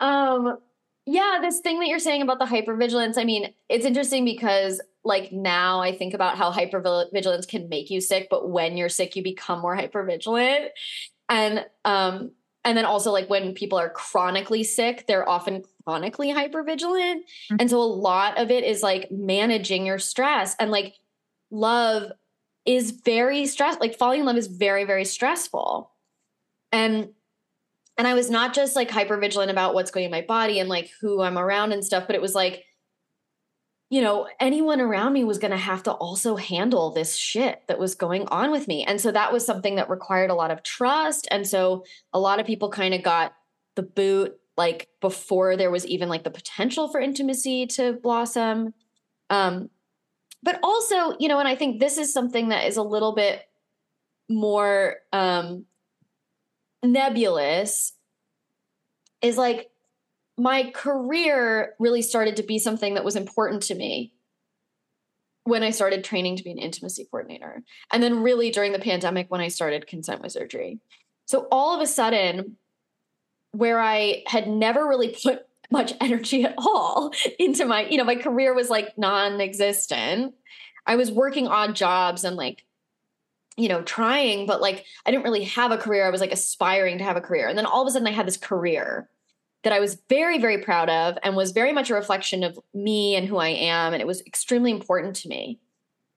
um 0.00 0.56
yeah 1.06 1.38
this 1.40 1.60
thing 1.60 1.80
that 1.80 1.88
you're 1.88 1.98
saying 1.98 2.22
about 2.22 2.38
the 2.38 2.44
hypervigilance 2.44 3.18
i 3.18 3.24
mean 3.24 3.52
it's 3.68 3.84
interesting 3.84 4.24
because 4.24 4.80
like 5.04 5.32
now 5.32 5.80
i 5.80 5.96
think 5.96 6.14
about 6.14 6.36
how 6.38 6.52
hypervigilance 6.52 7.46
can 7.48 7.68
make 7.68 7.90
you 7.90 8.00
sick 8.00 8.28
but 8.30 8.48
when 8.48 8.76
you're 8.76 8.88
sick 8.88 9.16
you 9.16 9.22
become 9.22 9.60
more 9.60 9.76
hypervigilant. 9.76 10.68
And 11.28 11.64
um 11.84 12.30
and 12.64 12.78
then 12.78 12.84
also 12.84 13.10
like 13.10 13.28
when 13.28 13.54
people 13.54 13.78
are 13.78 13.90
chronically 13.90 14.62
sick 14.62 15.06
they're 15.08 15.28
often 15.28 15.64
chronically 15.84 16.28
hypervigilant. 16.32 17.22
Mhm. 17.50 17.56
and 17.58 17.68
so 17.70 17.78
a 17.80 17.82
lot 17.82 18.38
of 18.38 18.50
it 18.50 18.62
is 18.62 18.82
like 18.82 19.10
managing 19.10 19.84
your 19.86 19.98
stress. 19.98 20.54
And 20.60 20.70
like 20.70 20.94
love 21.50 22.12
is 22.64 22.92
very 22.92 23.46
stress 23.46 23.76
like 23.80 23.98
falling 23.98 24.20
in 24.20 24.26
love 24.26 24.36
is 24.36 24.46
very 24.46 24.84
very 24.84 25.04
stressful. 25.04 25.90
And 26.70 27.08
and 28.02 28.08
I 28.08 28.14
was 28.14 28.28
not 28.28 28.52
just 28.52 28.74
like 28.74 28.90
hyper 28.90 29.16
vigilant 29.16 29.52
about 29.52 29.74
what's 29.74 29.92
going 29.92 30.06
in 30.06 30.10
my 30.10 30.22
body 30.22 30.58
and 30.58 30.68
like 30.68 30.90
who 31.00 31.22
I'm 31.22 31.38
around 31.38 31.70
and 31.70 31.84
stuff, 31.84 32.08
but 32.08 32.16
it 32.16 32.20
was 32.20 32.34
like, 32.34 32.64
you 33.90 34.02
know, 34.02 34.26
anyone 34.40 34.80
around 34.80 35.12
me 35.12 35.22
was 35.22 35.38
going 35.38 35.52
to 35.52 35.56
have 35.56 35.84
to 35.84 35.92
also 35.92 36.34
handle 36.34 36.90
this 36.90 37.14
shit 37.14 37.62
that 37.68 37.78
was 37.78 37.94
going 37.94 38.26
on 38.26 38.50
with 38.50 38.66
me. 38.66 38.82
And 38.82 39.00
so 39.00 39.12
that 39.12 39.32
was 39.32 39.46
something 39.46 39.76
that 39.76 39.88
required 39.88 40.30
a 40.30 40.34
lot 40.34 40.50
of 40.50 40.64
trust. 40.64 41.28
And 41.30 41.46
so 41.46 41.84
a 42.12 42.18
lot 42.18 42.40
of 42.40 42.46
people 42.46 42.70
kind 42.70 42.92
of 42.92 43.04
got 43.04 43.34
the 43.76 43.84
boot 43.84 44.36
like 44.56 44.88
before 45.00 45.56
there 45.56 45.70
was 45.70 45.86
even 45.86 46.08
like 46.08 46.24
the 46.24 46.30
potential 46.32 46.88
for 46.88 47.00
intimacy 47.00 47.68
to 47.68 47.92
blossom. 47.92 48.74
Um, 49.30 49.70
but 50.42 50.58
also, 50.64 51.16
you 51.20 51.28
know, 51.28 51.38
and 51.38 51.46
I 51.46 51.54
think 51.54 51.78
this 51.78 51.98
is 51.98 52.12
something 52.12 52.48
that 52.48 52.66
is 52.66 52.78
a 52.78 52.82
little 52.82 53.14
bit 53.14 53.42
more 54.28 54.96
um, 55.12 55.66
nebulous 56.82 57.92
is 59.20 59.36
like 59.36 59.70
my 60.36 60.70
career 60.70 61.74
really 61.78 62.02
started 62.02 62.36
to 62.36 62.42
be 62.42 62.58
something 62.58 62.94
that 62.94 63.04
was 63.04 63.16
important 63.16 63.62
to 63.64 63.74
me 63.74 64.12
when 65.44 65.62
I 65.62 65.70
started 65.70 66.04
training 66.04 66.36
to 66.36 66.44
be 66.44 66.50
an 66.50 66.58
intimacy 66.58 67.06
coordinator. 67.10 67.62
And 67.92 68.02
then, 68.02 68.22
really, 68.22 68.50
during 68.50 68.72
the 68.72 68.78
pandemic, 68.78 69.30
when 69.30 69.40
I 69.40 69.48
started 69.48 69.86
consent 69.86 70.22
wizardry. 70.22 70.80
So, 71.26 71.46
all 71.50 71.74
of 71.74 71.82
a 71.82 71.86
sudden, 71.86 72.56
where 73.52 73.80
I 73.80 74.22
had 74.26 74.48
never 74.48 74.86
really 74.86 75.16
put 75.22 75.46
much 75.70 75.94
energy 76.00 76.44
at 76.44 76.54
all 76.58 77.12
into 77.38 77.64
my, 77.64 77.86
you 77.86 77.96
know, 77.96 78.04
my 78.04 78.16
career 78.16 78.54
was 78.54 78.70
like 78.70 78.96
non 78.98 79.40
existent. 79.40 80.34
I 80.86 80.96
was 80.96 81.12
working 81.12 81.46
odd 81.46 81.76
jobs 81.76 82.24
and 82.24 82.36
like 82.36 82.64
you 83.56 83.68
know, 83.68 83.82
trying, 83.82 84.46
but 84.46 84.60
like 84.60 84.84
I 85.04 85.10
didn't 85.10 85.24
really 85.24 85.44
have 85.44 85.72
a 85.72 85.78
career. 85.78 86.06
I 86.06 86.10
was 86.10 86.20
like 86.20 86.32
aspiring 86.32 86.98
to 86.98 87.04
have 87.04 87.16
a 87.16 87.20
career. 87.20 87.48
And 87.48 87.58
then 87.58 87.66
all 87.66 87.82
of 87.82 87.88
a 87.88 87.90
sudden 87.90 88.08
I 88.08 88.12
had 88.12 88.26
this 88.26 88.36
career 88.36 89.08
that 89.62 89.72
I 89.72 89.80
was 89.80 90.00
very, 90.08 90.38
very 90.38 90.58
proud 90.58 90.88
of 90.88 91.18
and 91.22 91.36
was 91.36 91.52
very 91.52 91.72
much 91.72 91.90
a 91.90 91.94
reflection 91.94 92.42
of 92.42 92.58
me 92.74 93.14
and 93.14 93.28
who 93.28 93.36
I 93.36 93.48
am. 93.48 93.92
And 93.92 94.00
it 94.00 94.06
was 94.06 94.22
extremely 94.22 94.70
important 94.70 95.16
to 95.16 95.28
me. 95.28 95.60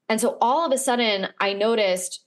And 0.10 0.20
so 0.20 0.38
all 0.42 0.66
of 0.66 0.72
a 0.72 0.78
sudden 0.78 1.28
I 1.40 1.54
noticed 1.54 2.22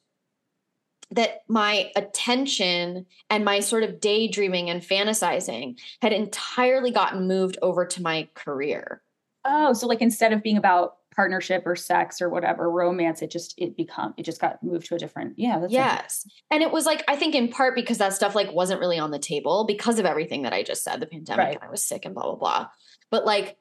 that 1.11 1.43
my 1.49 1.91
attention 1.97 3.07
and 3.31 3.45
my 3.45 3.61
sort 3.61 3.83
of 3.83 3.99
daydreaming 3.99 4.69
and 4.69 4.83
fantasizing 4.83 5.79
had 6.03 6.13
entirely 6.13 6.91
gotten 6.91 7.27
moved 7.27 7.57
over 7.63 7.87
to 7.87 8.03
my 8.03 8.29
career. 8.35 9.03
Oh, 9.45 9.73
so 9.73 9.87
like 9.87 10.03
instead 10.03 10.35
of 10.35 10.43
being 10.43 10.59
about 10.59 10.98
partnership 11.19 11.65
or 11.67 11.75
sex 11.75 12.23
or 12.23 12.29
whatever 12.29 12.71
romance, 12.71 13.23
it 13.23 13.31
just 13.33 13.53
it 13.59 13.77
become 13.77 14.15
it 14.17 14.23
just 14.23 14.41
got 14.41 14.63
moved 14.63 14.87
to 14.87 14.95
a 14.95 14.99
different. 14.99 15.35
Yeah, 15.37 15.59
that's 15.59 15.73
yes. 15.73 16.29
And 16.49 16.63
it 16.63 16.71
was 16.71 16.87
like, 16.87 17.03
I 17.09 17.17
think 17.17 17.35
in 17.35 17.49
part 17.49 17.75
because 17.75 17.99
that 17.99 18.13
stuff 18.13 18.37
like 18.37 18.53
wasn't 18.53 18.79
really 18.79 19.01
on 19.01 19.11
the 19.11 19.19
table 19.19 19.65
because 19.67 19.99
of 19.99 20.07
everything 20.07 20.43
that 20.43 20.53
I 20.53 20.63
just 20.63 20.85
said, 20.85 21.01
the 21.01 21.07
pandemic 21.07 21.45
Right. 21.45 21.55
and 21.57 21.65
I 21.65 21.71
was 21.73 21.83
sick 21.85 22.05
and 22.05 22.15
blah, 22.15 22.23
blah, 22.23 22.37
blah. 22.37 22.69
But 23.11 23.27
like, 23.27 23.57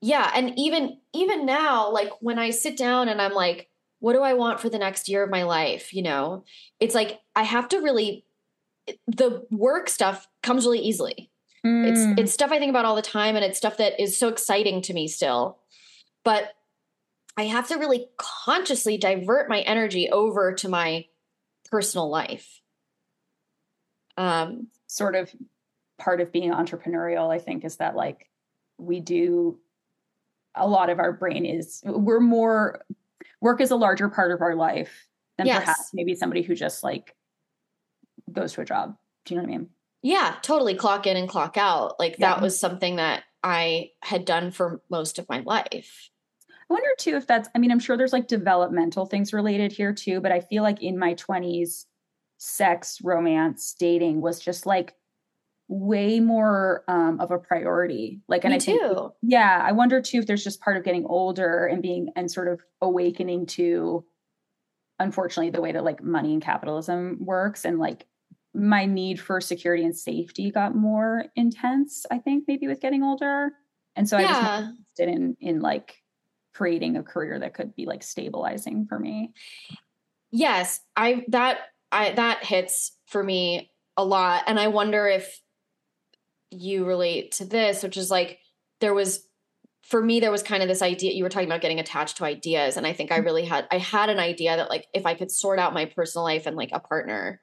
yeah. 0.00 0.28
And 0.34 0.58
even, 0.58 0.98
even 1.14 1.46
now, 1.46 1.92
like 1.92 2.10
when 2.18 2.36
I 2.36 2.50
sit 2.50 2.76
down 2.76 3.08
and 3.08 3.22
I'm 3.22 3.32
like, 3.32 3.68
what 4.00 4.14
do 4.14 4.22
I 4.22 4.34
want 4.34 4.58
for 4.58 4.68
the 4.68 4.78
next 4.78 5.08
year 5.08 5.22
of 5.22 5.30
my 5.30 5.44
life? 5.44 5.94
You 5.94 6.02
know, 6.02 6.42
it's 6.80 6.96
like, 6.96 7.20
I 7.36 7.44
have 7.44 7.68
to 7.68 7.78
really, 7.78 8.24
the 9.06 9.46
work 9.52 9.88
stuff 9.88 10.26
comes 10.42 10.64
really 10.64 10.80
easily. 10.80 11.30
Mm. 11.64 11.86
It's 11.90 12.20
it's 12.20 12.32
stuff 12.32 12.50
I 12.50 12.58
think 12.58 12.70
about 12.70 12.86
all 12.86 12.96
the 12.96 13.02
time 13.02 13.36
and 13.36 13.44
it's 13.44 13.58
stuff 13.58 13.76
that 13.76 14.00
is 14.02 14.18
so 14.18 14.26
exciting 14.26 14.82
to 14.82 14.92
me 14.92 15.06
still. 15.06 15.58
But 16.24 16.54
I 17.38 17.44
have 17.44 17.68
to 17.68 17.76
really 17.76 18.08
consciously 18.16 18.98
divert 18.98 19.48
my 19.48 19.60
energy 19.60 20.10
over 20.10 20.52
to 20.54 20.68
my 20.68 21.06
personal 21.70 22.10
life. 22.10 22.60
Um 24.16 24.66
sort 24.88 25.14
of 25.14 25.32
part 25.98 26.20
of 26.20 26.32
being 26.32 26.50
entrepreneurial. 26.50 27.32
I 27.32 27.38
think 27.38 27.64
is 27.64 27.76
that 27.76 27.94
like 27.94 28.28
we 28.76 29.00
do 29.00 29.58
a 30.56 30.66
lot 30.66 30.90
of 30.90 30.98
our 30.98 31.12
brain 31.12 31.46
is 31.46 31.80
we're 31.84 32.20
more 32.20 32.82
work 33.40 33.60
is 33.60 33.70
a 33.70 33.76
larger 33.76 34.08
part 34.08 34.32
of 34.32 34.42
our 34.42 34.56
life 34.56 35.06
than 35.36 35.46
Yes. 35.46 35.60
perhaps 35.60 35.90
maybe 35.94 36.16
somebody 36.16 36.42
who 36.42 36.56
just 36.56 36.82
like 36.82 37.14
goes 38.32 38.52
to 38.54 38.62
a 38.62 38.64
job. 38.64 38.96
Do 39.24 39.34
you 39.34 39.40
know 39.40 39.46
what 39.46 39.54
I 39.54 39.58
mean? 39.58 39.68
yeah, 40.02 40.36
totally 40.42 40.74
clock 40.74 41.06
in 41.06 41.16
and 41.16 41.28
clock 41.28 41.56
out. 41.56 41.98
Like 41.98 42.18
that 42.18 42.40
was 42.40 42.58
something 42.58 42.96
that 42.96 43.24
I 43.42 43.90
had 44.00 44.24
done 44.24 44.50
for 44.52 44.80
most 44.88 45.18
of 45.18 45.28
my 45.28 45.40
life. 45.40 46.10
I 46.70 46.74
wonder 46.74 46.88
too 46.98 47.16
if 47.16 47.26
that's, 47.26 47.48
I 47.54 47.58
mean, 47.58 47.70
I'm 47.70 47.78
sure 47.78 47.96
there's 47.96 48.12
like 48.12 48.28
developmental 48.28 49.06
things 49.06 49.32
related 49.32 49.72
here 49.72 49.92
too, 49.92 50.20
but 50.20 50.32
I 50.32 50.40
feel 50.40 50.62
like 50.62 50.82
in 50.82 50.98
my 50.98 51.14
20s, 51.14 51.86
sex, 52.36 52.98
romance, 53.02 53.74
dating 53.78 54.20
was 54.20 54.38
just 54.38 54.66
like 54.66 54.94
way 55.68 56.20
more 56.20 56.84
um, 56.88 57.20
of 57.20 57.30
a 57.30 57.38
priority. 57.38 58.22
Like, 58.28 58.44
and 58.44 58.52
Me 58.52 58.56
I 58.56 58.60
think, 58.60 58.82
too. 58.82 59.12
yeah, 59.22 59.62
I 59.66 59.72
wonder 59.72 60.00
too 60.02 60.18
if 60.18 60.26
there's 60.26 60.44
just 60.44 60.60
part 60.60 60.76
of 60.76 60.84
getting 60.84 61.06
older 61.06 61.66
and 61.66 61.82
being 61.82 62.10
and 62.16 62.30
sort 62.30 62.48
of 62.48 62.62
awakening 62.82 63.46
to, 63.48 64.04
unfortunately, 64.98 65.50
the 65.50 65.60
way 65.60 65.72
that 65.72 65.84
like 65.84 66.02
money 66.02 66.32
and 66.32 66.42
capitalism 66.42 67.18
works 67.20 67.64
and 67.64 67.78
like 67.78 68.06
my 68.54 68.84
need 68.86 69.20
for 69.20 69.40
security 69.40 69.84
and 69.84 69.96
safety 69.96 70.50
got 70.50 70.74
more 70.74 71.26
intense, 71.36 72.06
I 72.10 72.18
think, 72.18 72.44
maybe 72.48 72.66
with 72.68 72.80
getting 72.80 73.02
older. 73.02 73.50
And 73.96 74.08
so 74.08 74.16
I 74.18 74.26
was 74.26 74.42
more 74.42 74.50
Yeah. 74.50 74.72
interested 74.96 75.08
in 75.14 75.36
in 75.40 75.60
like 75.60 75.96
creating 76.58 76.96
a 76.96 77.02
career 77.04 77.38
that 77.38 77.54
could 77.54 77.74
be 77.76 77.86
like 77.86 78.02
stabilizing 78.02 78.84
for 78.86 78.98
me. 78.98 79.32
Yes, 80.32 80.80
I 80.96 81.24
that 81.28 81.58
I 81.92 82.10
that 82.12 82.44
hits 82.44 82.92
for 83.06 83.22
me 83.22 83.70
a 83.96 84.04
lot 84.04 84.42
and 84.48 84.58
I 84.58 84.66
wonder 84.66 85.06
if 85.06 85.40
you 86.50 86.84
relate 86.84 87.32
to 87.32 87.44
this 87.44 87.82
which 87.82 87.96
is 87.96 88.10
like 88.10 88.38
there 88.80 88.94
was 88.94 89.26
for 89.82 90.02
me 90.02 90.18
there 90.18 90.30
was 90.30 90.42
kind 90.42 90.62
of 90.62 90.68
this 90.68 90.82
idea 90.82 91.12
you 91.12 91.22
were 91.22 91.28
talking 91.28 91.48
about 91.48 91.60
getting 91.60 91.80
attached 91.80 92.16
to 92.16 92.24
ideas 92.24 92.76
and 92.76 92.86
I 92.86 92.92
think 92.92 93.12
I 93.12 93.16
mm-hmm. 93.16 93.24
really 93.24 93.44
had 93.44 93.66
I 93.70 93.78
had 93.78 94.08
an 94.08 94.18
idea 94.18 94.56
that 94.56 94.70
like 94.70 94.86
if 94.94 95.06
I 95.06 95.14
could 95.14 95.30
sort 95.30 95.58
out 95.58 95.74
my 95.74 95.84
personal 95.84 96.24
life 96.24 96.46
and 96.46 96.56
like 96.56 96.70
a 96.72 96.80
partner 96.80 97.40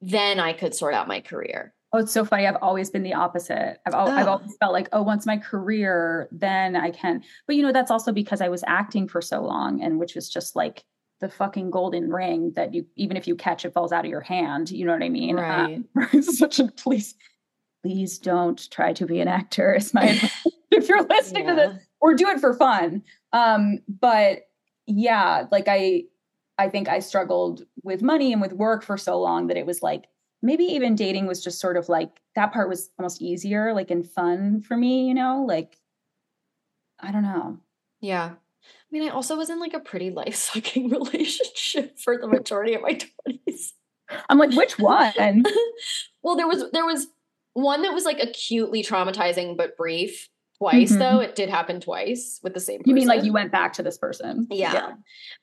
then 0.00 0.40
I 0.40 0.52
could 0.52 0.74
sort 0.74 0.94
out 0.94 1.08
my 1.08 1.20
career. 1.20 1.73
Oh, 1.94 1.98
it's 1.98 2.10
so 2.10 2.24
funny. 2.24 2.44
I've 2.44 2.56
always 2.60 2.90
been 2.90 3.04
the 3.04 3.14
opposite. 3.14 3.78
I've 3.86 3.94
al- 3.94 4.08
I've 4.08 4.26
Oh. 4.26 4.32
always 4.32 4.56
felt 4.56 4.72
like, 4.72 4.88
oh, 4.92 5.02
once 5.02 5.26
my 5.26 5.36
career, 5.38 6.28
then 6.32 6.74
I 6.74 6.90
can. 6.90 7.22
But 7.46 7.54
you 7.54 7.62
know, 7.62 7.70
that's 7.70 7.90
also 7.90 8.10
because 8.10 8.40
I 8.40 8.48
was 8.48 8.64
acting 8.66 9.06
for 9.06 9.22
so 9.22 9.40
long, 9.42 9.80
and 9.80 10.00
which 10.00 10.16
was 10.16 10.28
just 10.28 10.56
like 10.56 10.82
the 11.20 11.28
fucking 11.28 11.70
golden 11.70 12.10
ring 12.10 12.50
that 12.56 12.74
you, 12.74 12.84
even 12.96 13.16
if 13.16 13.28
you 13.28 13.36
catch, 13.36 13.64
it 13.64 13.72
falls 13.72 13.92
out 13.92 14.04
of 14.04 14.10
your 14.10 14.22
hand. 14.22 14.72
You 14.72 14.86
know 14.86 14.92
what 14.92 15.04
I 15.04 15.08
mean? 15.08 15.36
Right. 15.36 15.84
Uh, 16.12 16.20
such 16.20 16.58
a 16.58 16.66
please, 16.66 17.14
please 17.84 18.18
don't 18.18 18.68
try 18.72 18.92
to 18.92 19.06
be 19.06 19.20
an 19.20 19.28
actor. 19.28 19.72
Is 19.74 19.94
my 19.94 20.20
if 20.72 20.88
you're 20.88 21.04
listening 21.04 21.46
to 21.46 21.54
this, 21.54 21.80
or 22.00 22.14
do 22.14 22.26
it 22.28 22.40
for 22.40 22.54
fun. 22.54 23.04
Um, 23.32 23.78
but 23.88 24.48
yeah, 24.86 25.46
like 25.52 25.68
I, 25.68 26.06
I 26.58 26.70
think 26.70 26.88
I 26.88 26.98
struggled 26.98 27.62
with 27.84 28.02
money 28.02 28.32
and 28.32 28.42
with 28.42 28.52
work 28.52 28.82
for 28.82 28.98
so 28.98 29.20
long 29.20 29.46
that 29.46 29.56
it 29.56 29.64
was 29.64 29.80
like 29.80 30.06
maybe 30.44 30.64
even 30.64 30.94
dating 30.94 31.26
was 31.26 31.42
just 31.42 31.58
sort 31.58 31.76
of 31.76 31.88
like 31.88 32.20
that 32.36 32.52
part 32.52 32.68
was 32.68 32.90
almost 32.98 33.22
easier, 33.22 33.72
like 33.72 33.90
and 33.90 34.08
fun 34.08 34.60
for 34.60 34.76
me, 34.76 35.08
you 35.08 35.14
know, 35.14 35.44
like 35.48 35.76
I 37.00 37.10
don't 37.10 37.22
know. 37.22 37.58
Yeah. 38.00 38.30
I 38.32 38.88
mean, 38.90 39.02
I 39.08 39.12
also 39.12 39.36
was 39.36 39.50
in 39.50 39.58
like 39.58 39.74
a 39.74 39.80
pretty 39.80 40.10
life 40.10 40.34
sucking 40.36 40.88
relationship 40.90 41.98
for 41.98 42.16
the 42.18 42.28
majority 42.28 42.74
of 42.74 42.82
my 42.82 42.92
20s. 43.26 43.72
I'm 44.28 44.38
like, 44.38 44.52
which 44.52 44.78
one? 44.78 45.12
well, 46.22 46.36
there 46.36 46.46
was 46.46 46.70
there 46.72 46.84
was 46.86 47.06
one 47.54 47.82
that 47.82 47.92
was 47.94 48.04
like 48.04 48.20
acutely 48.22 48.82
traumatizing 48.82 49.56
but 49.56 49.76
brief 49.76 50.28
twice 50.58 50.92
Mhm. 50.92 50.98
though. 50.98 51.20
It 51.20 51.34
did 51.34 51.48
happen 51.48 51.80
twice 51.80 52.38
with 52.42 52.54
the 52.54 52.60
same 52.60 52.80
person. 52.80 52.90
You 52.90 52.94
mean 52.94 53.08
like 53.08 53.24
you 53.24 53.32
went 53.32 53.50
back 53.50 53.72
to 53.74 53.82
this 53.82 53.98
person? 53.98 54.46
Yeah. 54.50 54.92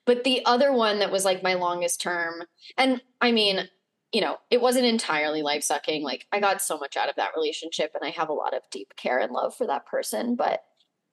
But 0.05 0.23
the 0.23 0.45
other 0.45 0.71
one 0.71 0.99
that 0.99 1.11
was 1.11 1.25
like 1.25 1.43
my 1.43 1.55
longest 1.55 2.01
term, 2.01 2.43
and 2.77 3.01
I 3.19 3.31
mean, 3.31 3.67
you 4.11 4.21
know, 4.21 4.37
it 4.49 4.59
wasn't 4.61 4.85
entirely 4.85 5.41
life 5.41 5.63
sucking. 5.63 6.03
Like 6.03 6.25
I 6.31 6.39
got 6.39 6.61
so 6.61 6.77
much 6.77 6.97
out 6.97 7.09
of 7.09 7.15
that 7.15 7.31
relationship 7.35 7.91
and 7.95 8.03
I 8.05 8.09
have 8.11 8.29
a 8.29 8.33
lot 8.33 8.53
of 8.53 8.61
deep 8.71 8.93
care 8.97 9.19
and 9.19 9.31
love 9.31 9.55
for 9.55 9.67
that 9.67 9.85
person, 9.85 10.35
but 10.35 10.61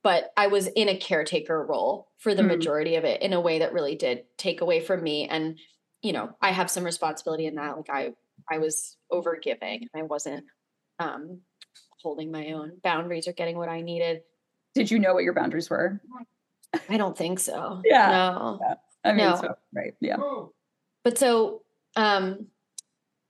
but 0.04 0.30
I 0.36 0.46
was 0.46 0.68
in 0.68 0.88
a 0.88 0.96
caretaker 0.96 1.64
role 1.66 2.08
for 2.18 2.34
the 2.34 2.42
Mm. 2.42 2.48
majority 2.48 2.94
of 2.96 3.04
it 3.04 3.20
in 3.20 3.32
a 3.32 3.40
way 3.40 3.58
that 3.60 3.72
really 3.72 3.96
did 3.96 4.24
take 4.36 4.60
away 4.60 4.80
from 4.80 5.02
me 5.02 5.28
and 5.28 5.58
you 6.02 6.12
know, 6.12 6.30
I 6.40 6.52
have 6.52 6.70
some 6.70 6.84
responsibility 6.84 7.46
in 7.46 7.56
that. 7.56 7.76
Like 7.76 7.90
I 7.90 8.12
I 8.50 8.58
was 8.58 8.96
over 9.10 9.36
giving. 9.42 9.88
I 9.94 10.02
wasn't 10.02 10.44
um 10.98 11.40
holding 12.02 12.30
my 12.30 12.52
own 12.52 12.78
boundaries 12.82 13.26
or 13.26 13.32
getting 13.32 13.56
what 13.58 13.68
I 13.68 13.80
needed. 13.80 14.22
Did 14.74 14.90
you 14.90 14.98
know 15.00 15.14
what 15.14 15.24
your 15.24 15.34
boundaries 15.34 15.68
were? 15.68 16.00
I 16.88 16.96
don't 16.96 17.16
think 17.18 17.40
so. 17.40 17.82
Yeah. 17.84 18.10
No. 18.10 18.60
I 19.04 19.12
mean, 19.12 19.26
No. 19.26 19.34
so, 19.36 19.54
right. 19.74 19.94
Yeah. 20.00 20.16
But 21.02 21.18
so, 21.18 21.62
um, 21.96 22.46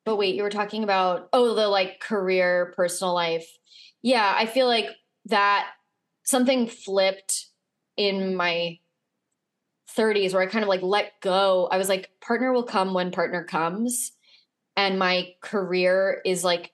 but 0.09 0.16
wait, 0.16 0.35
you 0.35 0.42
were 0.42 0.49
talking 0.49 0.85
about 0.85 1.29
oh 1.35 1.55
the 1.55 1.68
like 1.68 2.01
career, 2.01 2.73
personal 2.75 3.12
life. 3.12 3.47
Yeah, 4.01 4.33
I 4.35 4.47
feel 4.47 4.66
like 4.66 4.87
that 5.27 5.68
something 6.25 6.66
flipped 6.66 7.44
in 7.99 8.35
my 8.35 8.79
30s 9.94 10.33
where 10.33 10.40
I 10.40 10.47
kind 10.47 10.62
of 10.62 10.68
like 10.71 10.81
let 10.81 11.21
go. 11.21 11.68
I 11.71 11.77
was 11.77 11.90
like, 11.90 12.09
partner 12.23 12.55
will 12.55 12.62
come 12.62 12.94
when 12.94 13.11
partner 13.11 13.44
comes. 13.44 14.12
And 14.79 14.99
my 14.99 15.35
career 15.42 16.23
is 16.25 16.42
like 16.42 16.73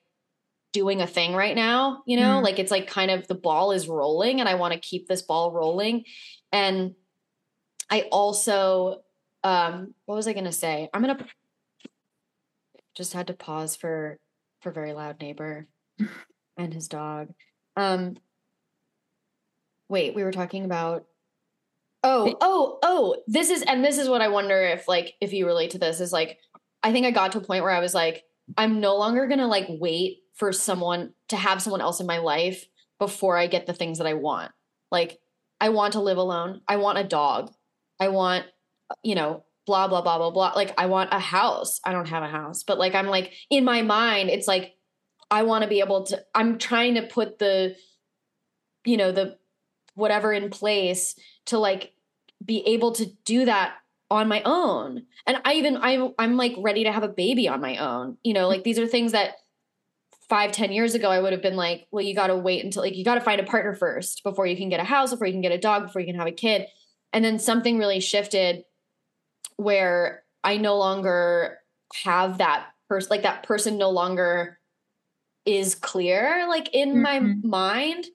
doing 0.72 1.00
a 1.00 1.06
thing 1.06 1.34
right 1.34 1.56
now, 1.56 2.04
you 2.06 2.16
know, 2.16 2.38
Mm. 2.40 2.44
like 2.44 2.60
it's 2.60 2.70
like 2.70 2.86
kind 2.86 3.10
of 3.10 3.26
the 3.26 3.34
ball 3.34 3.72
is 3.72 3.88
rolling 3.88 4.38
and 4.38 4.48
I 4.48 4.54
want 4.54 4.74
to 4.74 4.78
keep 4.78 5.08
this 5.08 5.22
ball 5.22 5.50
rolling. 5.50 6.04
And 6.52 6.94
I 7.90 8.02
also, 8.12 9.02
um, 9.42 9.94
what 10.04 10.14
was 10.14 10.28
I 10.28 10.34
going 10.34 10.44
to 10.44 10.52
say? 10.52 10.88
I'm 10.94 11.02
going 11.02 11.16
to 11.16 11.24
just 12.94 13.12
had 13.12 13.26
to 13.26 13.34
pause 13.34 13.76
for, 13.76 14.18
for 14.60 14.70
very 14.70 14.92
loud 14.92 15.20
neighbor 15.20 15.66
and 16.56 16.72
his 16.72 16.88
dog. 16.88 17.28
Um, 17.76 18.16
wait, 19.88 20.14
we 20.14 20.24
were 20.24 20.32
talking 20.32 20.64
about, 20.64 21.06
oh, 22.02 22.36
oh, 22.40 22.78
oh, 22.82 23.16
this 23.26 23.50
is, 23.50 23.62
and 23.62 23.84
this 23.84 23.98
is 23.98 24.08
what 24.08 24.20
I 24.20 24.28
wonder 24.28 24.60
if 24.62 24.88
like, 24.88 25.14
if 25.20 25.32
you 25.32 25.46
relate 25.46 25.70
to 25.70 25.78
this 25.78 26.00
is 26.00 26.12
like, 26.12 26.38
I 26.82 26.92
think 26.92 27.06
I 27.06 27.10
got 27.10 27.32
to 27.32 27.38
a 27.38 27.44
point 27.44 27.64
where 27.64 27.72
I 27.72 27.80
was 27.80 27.94
like, 27.94 28.24
I'm 28.56 28.80
no 28.80 28.96
longer 28.96 29.26
going 29.26 29.38
to 29.38 29.46
like 29.46 29.66
wait 29.68 30.18
for 30.34 30.52
someone 30.52 31.14
to 31.28 31.36
have 31.36 31.62
someone 31.62 31.80
else 31.80 32.00
in 32.00 32.06
my 32.06 32.18
life 32.18 32.66
before 32.98 33.36
I 33.36 33.46
get 33.46 33.66
the 33.66 33.72
things 33.72 33.98
that 33.98 34.06
I 34.06 34.14
want. 34.14 34.52
Like, 34.90 35.18
I 35.60 35.70
want 35.70 35.94
to 35.94 36.00
live 36.00 36.18
alone. 36.18 36.60
I 36.68 36.76
want 36.76 36.98
a 36.98 37.04
dog. 37.04 37.52
I 37.98 38.08
want, 38.08 38.44
you 39.02 39.14
know, 39.14 39.44
blah, 39.66 39.88
blah, 39.88 40.02
blah, 40.02 40.18
blah, 40.18 40.30
blah. 40.30 40.52
Like, 40.54 40.74
I 40.78 40.86
want 40.86 41.12
a 41.12 41.18
house. 41.18 41.80
I 41.84 41.92
don't 41.92 42.08
have 42.08 42.22
a 42.22 42.28
house, 42.28 42.62
but 42.64 42.78
like, 42.78 42.94
I'm 42.94 43.06
like, 43.06 43.32
in 43.50 43.64
my 43.64 43.82
mind, 43.82 44.30
it's 44.30 44.48
like, 44.48 44.74
I 45.30 45.42
want 45.42 45.62
to 45.62 45.68
be 45.68 45.80
able 45.80 46.04
to, 46.06 46.22
I'm 46.34 46.58
trying 46.58 46.94
to 46.94 47.02
put 47.02 47.38
the, 47.38 47.76
you 48.84 48.96
know, 48.96 49.10
the 49.10 49.38
whatever 49.94 50.32
in 50.32 50.50
place 50.50 51.18
to 51.46 51.58
like 51.58 51.92
be 52.44 52.60
able 52.66 52.92
to 52.92 53.06
do 53.24 53.46
that 53.46 53.74
on 54.10 54.28
my 54.28 54.42
own. 54.44 55.04
And 55.26 55.38
I 55.44 55.54
even, 55.54 55.78
I'm, 55.78 56.12
I'm 56.18 56.36
like 56.36 56.54
ready 56.58 56.84
to 56.84 56.92
have 56.92 57.02
a 57.02 57.08
baby 57.08 57.48
on 57.48 57.60
my 57.60 57.78
own. 57.78 58.18
You 58.22 58.34
know, 58.34 58.48
like 58.48 58.64
these 58.64 58.78
are 58.78 58.86
things 58.86 59.12
that 59.12 59.36
five, 60.28 60.52
ten 60.52 60.72
years 60.72 60.94
ago, 60.94 61.10
I 61.10 61.20
would 61.20 61.32
have 61.32 61.42
been 61.42 61.56
like, 61.56 61.86
well, 61.90 62.04
you 62.04 62.14
got 62.14 62.26
to 62.26 62.36
wait 62.36 62.64
until 62.64 62.82
like, 62.82 62.94
you 62.94 63.04
got 63.04 63.14
to 63.14 63.20
find 63.20 63.40
a 63.40 63.44
partner 63.44 63.74
first 63.74 64.22
before 64.22 64.46
you 64.46 64.56
can 64.56 64.68
get 64.68 64.80
a 64.80 64.84
house, 64.84 65.10
before 65.10 65.26
you 65.26 65.32
can 65.32 65.42
get 65.42 65.52
a 65.52 65.58
dog, 65.58 65.84
before 65.84 66.00
you 66.00 66.06
can 66.06 66.16
have 66.16 66.26
a 66.26 66.32
kid. 66.32 66.66
And 67.12 67.24
then 67.24 67.38
something 67.38 67.78
really 67.78 68.00
shifted 68.00 68.64
where 69.56 70.24
I 70.42 70.56
no 70.56 70.76
longer 70.76 71.58
have 72.04 72.38
that 72.38 72.68
person, 72.88 73.08
like 73.10 73.22
that 73.22 73.42
person 73.44 73.78
no 73.78 73.90
longer 73.90 74.58
is 75.46 75.74
clear, 75.74 76.46
like 76.48 76.68
in 76.74 77.02
my 77.02 77.20
Mhm. 77.20 77.44
mind. 77.44 78.06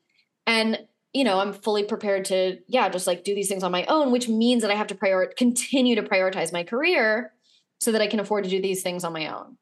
And, 0.47 0.87
you 1.13 1.23
know, 1.23 1.39
I'm 1.39 1.53
fully 1.53 1.83
prepared 1.83 2.25
to, 2.25 2.59
yeah, 2.67 2.89
just 2.89 3.07
like 3.07 3.23
do 3.23 3.35
these 3.35 3.49
things 3.49 3.63
on 3.63 3.71
my 3.71 3.85
own, 3.85 4.11
which 4.11 4.27
means 4.29 4.61
that 4.63 4.71
I 4.71 4.75
have 4.75 4.87
to 4.87 4.95
prior 4.95 5.27
continue 5.37 5.95
to 5.95 6.03
prioritize 6.03 6.51
my 6.53 6.63
career 6.63 7.33
so 7.79 7.91
that 7.91 8.01
I 8.01 8.07
can 8.07 8.19
afford 8.19 8.43
to 8.45 8.49
do 8.49 8.61
these 8.61 8.83
things 8.83 9.03
on 9.03 9.13
my 9.13 9.27
own. 9.27 9.57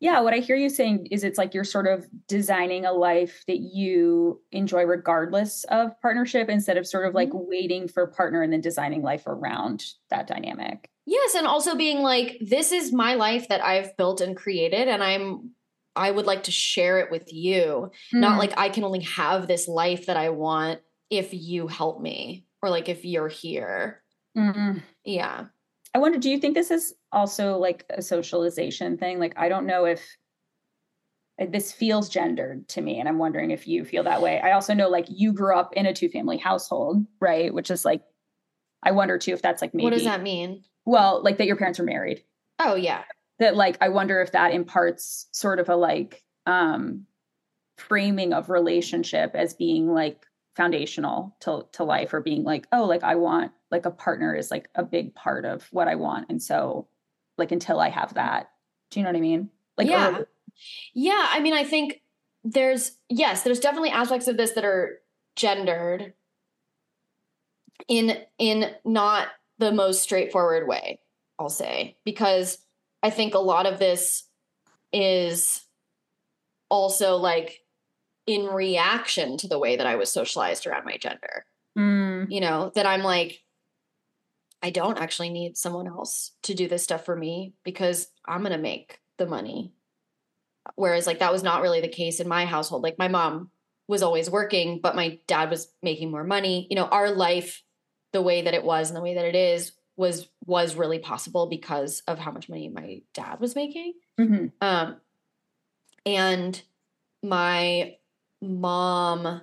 Yeah, 0.00 0.20
what 0.20 0.34
I 0.34 0.38
hear 0.38 0.56
you 0.56 0.68
saying 0.68 1.06
is 1.12 1.22
it's 1.22 1.38
like 1.38 1.54
you're 1.54 1.62
sort 1.62 1.86
of 1.86 2.08
designing 2.26 2.84
a 2.84 2.92
life 2.92 3.44
that 3.46 3.58
you 3.60 4.42
enjoy 4.50 4.82
regardless 4.84 5.62
of 5.64 5.92
partnership 6.00 6.48
instead 6.48 6.76
of 6.76 6.86
sort 6.88 7.06
of 7.06 7.14
like 7.14 7.30
waiting 7.32 7.86
for 7.86 8.08
partner 8.08 8.42
and 8.42 8.52
then 8.52 8.60
designing 8.60 9.02
life 9.02 9.26
around 9.28 9.84
that 10.10 10.26
dynamic. 10.26 10.90
Yes, 11.06 11.34
and 11.34 11.46
also 11.46 11.74
being 11.74 12.00
like, 12.02 12.38
this 12.40 12.70
is 12.72 12.92
my 12.92 13.14
life 13.14 13.48
that 13.48 13.64
I've 13.64 13.96
built 13.96 14.20
and 14.20 14.36
created, 14.36 14.88
and 14.88 15.02
I'm 15.02 15.50
I 15.94 16.10
would 16.10 16.24
like 16.24 16.44
to 16.44 16.50
share 16.50 17.00
it 17.00 17.10
with 17.10 17.30
you. 17.32 17.90
Not 18.14 18.36
Mm. 18.36 18.38
like 18.38 18.54
I 18.56 18.70
can 18.70 18.82
only 18.84 19.00
have 19.00 19.46
this 19.46 19.68
life 19.68 20.06
that 20.06 20.16
I 20.16 20.30
want 20.30 20.80
if 21.10 21.34
you 21.34 21.66
help 21.66 22.00
me 22.00 22.46
or 22.62 22.70
like 22.70 22.88
if 22.88 23.04
you're 23.04 23.28
here. 23.28 24.02
Mm. 24.36 24.82
Yeah. 25.04 25.46
I 25.94 25.98
wonder, 25.98 26.18
do 26.18 26.30
you 26.30 26.38
think 26.38 26.54
this 26.54 26.70
is 26.70 26.94
also 27.12 27.58
like 27.58 27.84
a 27.90 28.00
socialization 28.00 28.96
thing? 28.96 29.18
Like, 29.18 29.34
I 29.36 29.50
don't 29.50 29.66
know 29.66 29.84
if 29.84 30.02
uh, 31.38 31.44
this 31.50 31.72
feels 31.72 32.08
gendered 32.08 32.66
to 32.68 32.80
me, 32.80 32.98
and 32.98 33.06
I'm 33.06 33.18
wondering 33.18 33.50
if 33.50 33.68
you 33.68 33.84
feel 33.84 34.04
that 34.04 34.22
way. 34.22 34.40
I 34.40 34.52
also 34.52 34.72
know 34.72 34.88
like 34.88 35.06
you 35.10 35.34
grew 35.34 35.54
up 35.54 35.74
in 35.74 35.84
a 35.84 35.92
two 35.92 36.08
family 36.08 36.38
household, 36.38 37.04
right? 37.20 37.52
Which 37.52 37.70
is 37.70 37.84
like, 37.84 38.02
I 38.82 38.92
wonder 38.92 39.18
too 39.18 39.32
if 39.32 39.42
that's 39.42 39.60
like 39.60 39.74
maybe 39.74 39.84
What 39.84 39.92
does 39.92 40.04
that 40.04 40.22
mean? 40.22 40.64
Well, 40.84 41.22
like 41.22 41.38
that 41.38 41.46
your 41.46 41.56
parents 41.56 41.78
were 41.78 41.84
married. 41.84 42.22
Oh 42.58 42.74
yeah. 42.74 43.02
That 43.38 43.56
like 43.56 43.78
I 43.80 43.88
wonder 43.88 44.20
if 44.20 44.32
that 44.32 44.52
imparts 44.54 45.26
sort 45.32 45.58
of 45.60 45.68
a 45.68 45.76
like 45.76 46.22
um 46.46 47.06
framing 47.76 48.32
of 48.32 48.50
relationship 48.50 49.32
as 49.34 49.54
being 49.54 49.88
like 49.92 50.26
foundational 50.54 51.34
to 51.40 51.66
to 51.72 51.84
life 51.84 52.12
or 52.12 52.20
being 52.20 52.44
like, 52.44 52.66
oh, 52.72 52.84
like 52.84 53.02
I 53.02 53.14
want 53.16 53.52
like 53.70 53.86
a 53.86 53.90
partner 53.90 54.34
is 54.34 54.50
like 54.50 54.68
a 54.74 54.82
big 54.82 55.14
part 55.14 55.44
of 55.44 55.66
what 55.72 55.88
I 55.88 55.94
want. 55.94 56.26
And 56.28 56.42
so 56.42 56.88
like 57.38 57.52
until 57.52 57.80
I 57.80 57.88
have 57.88 58.14
that, 58.14 58.50
do 58.90 59.00
you 59.00 59.04
know 59.04 59.10
what 59.10 59.16
I 59.16 59.20
mean? 59.22 59.48
Like 59.78 59.88
Yeah. 59.88 60.18
or- 60.18 60.28
Yeah, 60.92 61.26
I 61.30 61.40
mean, 61.40 61.54
I 61.54 61.64
think 61.64 62.02
there's 62.44 62.92
yes, 63.08 63.42
there's 63.42 63.60
definitely 63.60 63.90
aspects 63.90 64.28
of 64.28 64.36
this 64.36 64.52
that 64.52 64.64
are 64.64 64.98
gendered 65.36 66.12
in 67.88 68.16
in 68.38 68.70
not 68.84 69.28
the 69.62 69.72
most 69.72 70.02
straightforward 70.02 70.66
way, 70.66 71.00
I'll 71.38 71.48
say, 71.48 71.96
because 72.04 72.58
I 73.02 73.10
think 73.10 73.34
a 73.34 73.38
lot 73.38 73.66
of 73.66 73.78
this 73.78 74.24
is 74.92 75.64
also 76.68 77.16
like 77.16 77.60
in 78.26 78.46
reaction 78.46 79.36
to 79.38 79.48
the 79.48 79.58
way 79.58 79.76
that 79.76 79.86
I 79.86 79.96
was 79.96 80.10
socialized 80.10 80.66
around 80.66 80.84
my 80.84 80.96
gender. 80.96 81.44
Mm, 81.78 82.26
You 82.30 82.40
know, 82.40 82.72
that 82.74 82.86
I'm 82.86 83.02
like 83.02 83.40
I 84.64 84.70
don't 84.70 84.98
actually 84.98 85.30
need 85.30 85.56
someone 85.56 85.88
else 85.88 86.32
to 86.44 86.54
do 86.54 86.68
this 86.68 86.84
stuff 86.84 87.04
for 87.04 87.16
me 87.16 87.54
because 87.64 88.06
I'm 88.24 88.42
going 88.42 88.52
to 88.52 88.58
make 88.58 89.00
the 89.18 89.26
money. 89.26 89.72
Whereas 90.76 91.04
like 91.04 91.18
that 91.18 91.32
was 91.32 91.42
not 91.42 91.62
really 91.62 91.80
the 91.80 91.88
case 91.88 92.20
in 92.20 92.28
my 92.28 92.44
household. 92.44 92.84
Like 92.84 92.96
my 92.96 93.08
mom 93.08 93.50
was 93.88 94.02
always 94.02 94.30
working 94.30 94.80
but 94.80 94.94
my 94.94 95.18
dad 95.26 95.50
was 95.50 95.72
making 95.82 96.10
more 96.10 96.24
money. 96.24 96.68
You 96.70 96.76
know 96.76 96.86
our 96.86 97.10
life 97.10 97.62
the 98.12 98.22
way 98.22 98.42
that 98.42 98.54
it 98.54 98.64
was 98.64 98.88
and 98.88 98.96
the 98.96 99.02
way 99.02 99.14
that 99.14 99.24
it 99.24 99.34
is 99.34 99.72
was 99.96 100.28
was 100.46 100.74
really 100.74 100.98
possible 100.98 101.46
because 101.46 102.02
of 102.06 102.18
how 102.18 102.30
much 102.30 102.48
money 102.48 102.68
my 102.68 103.02
dad 103.14 103.40
was 103.40 103.54
making 103.54 103.94
mhm. 104.18 104.52
um 104.60 104.96
and 106.06 106.62
my 107.22 107.96
mom 108.40 109.42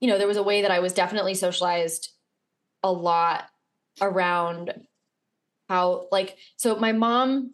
you 0.00 0.08
know 0.08 0.18
there 0.18 0.26
was 0.26 0.36
a 0.36 0.42
way 0.42 0.62
that 0.62 0.70
i 0.70 0.80
was 0.80 0.92
definitely 0.92 1.34
socialized 1.34 2.10
a 2.82 2.92
lot 2.92 3.44
around 4.00 4.74
how 5.68 6.06
like 6.10 6.36
so 6.56 6.76
my 6.76 6.92
mom 6.92 7.52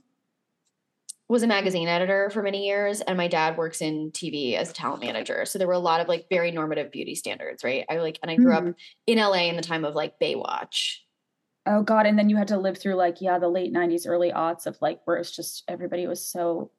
was 1.29 1.43
a 1.43 1.47
magazine 1.47 1.89
editor 1.89 2.31
for 2.31 2.43
many 2.43 2.67
years 2.67 3.01
and 3.03 3.17
my 3.19 3.29
dad 3.29 3.57
works 3.59 3.83
in 3.83 4.11
TV 4.13 4.55
as 4.55 4.71
a 4.71 4.73
talent 4.73 5.03
manager. 5.05 5.45
So 5.45 5.59
there 5.59 5.67
were 5.69 5.75
a 5.75 5.79
lot 5.79 6.01
of 6.01 6.09
like 6.09 6.27
very 6.31 6.51
normative 6.51 6.91
beauty 6.91 7.15
standards, 7.15 7.63
right? 7.63 7.85
I 7.91 7.99
like 7.99 8.19
and 8.23 8.31
I 8.31 8.37
grew 8.37 8.53
Mhm. 8.55 8.71
up 8.71 8.77
in 9.07 9.19
LA 9.19 9.49
in 9.49 9.57
the 9.57 9.63
time 9.63 9.85
of 9.85 9.95
like 9.95 10.19
Baywatch. 10.19 10.97
Oh 11.67 11.83
God. 11.83 12.07
And 12.07 12.19
then 12.19 12.31
you 12.31 12.37
had 12.37 12.49
to 12.49 12.57
live 12.59 12.79
through 12.79 12.95
like, 12.95 13.21
yeah, 13.21 13.39
the 13.39 13.49
late 13.49 13.73
nineties, 13.73 14.07
early 14.07 14.33
aughts 14.33 14.67
of 14.67 14.79
like 14.81 15.01
where 15.05 15.19
it's 15.19 15.31
just 15.31 15.65
everybody 15.69 16.07
was 16.07 16.25
so 16.27 16.71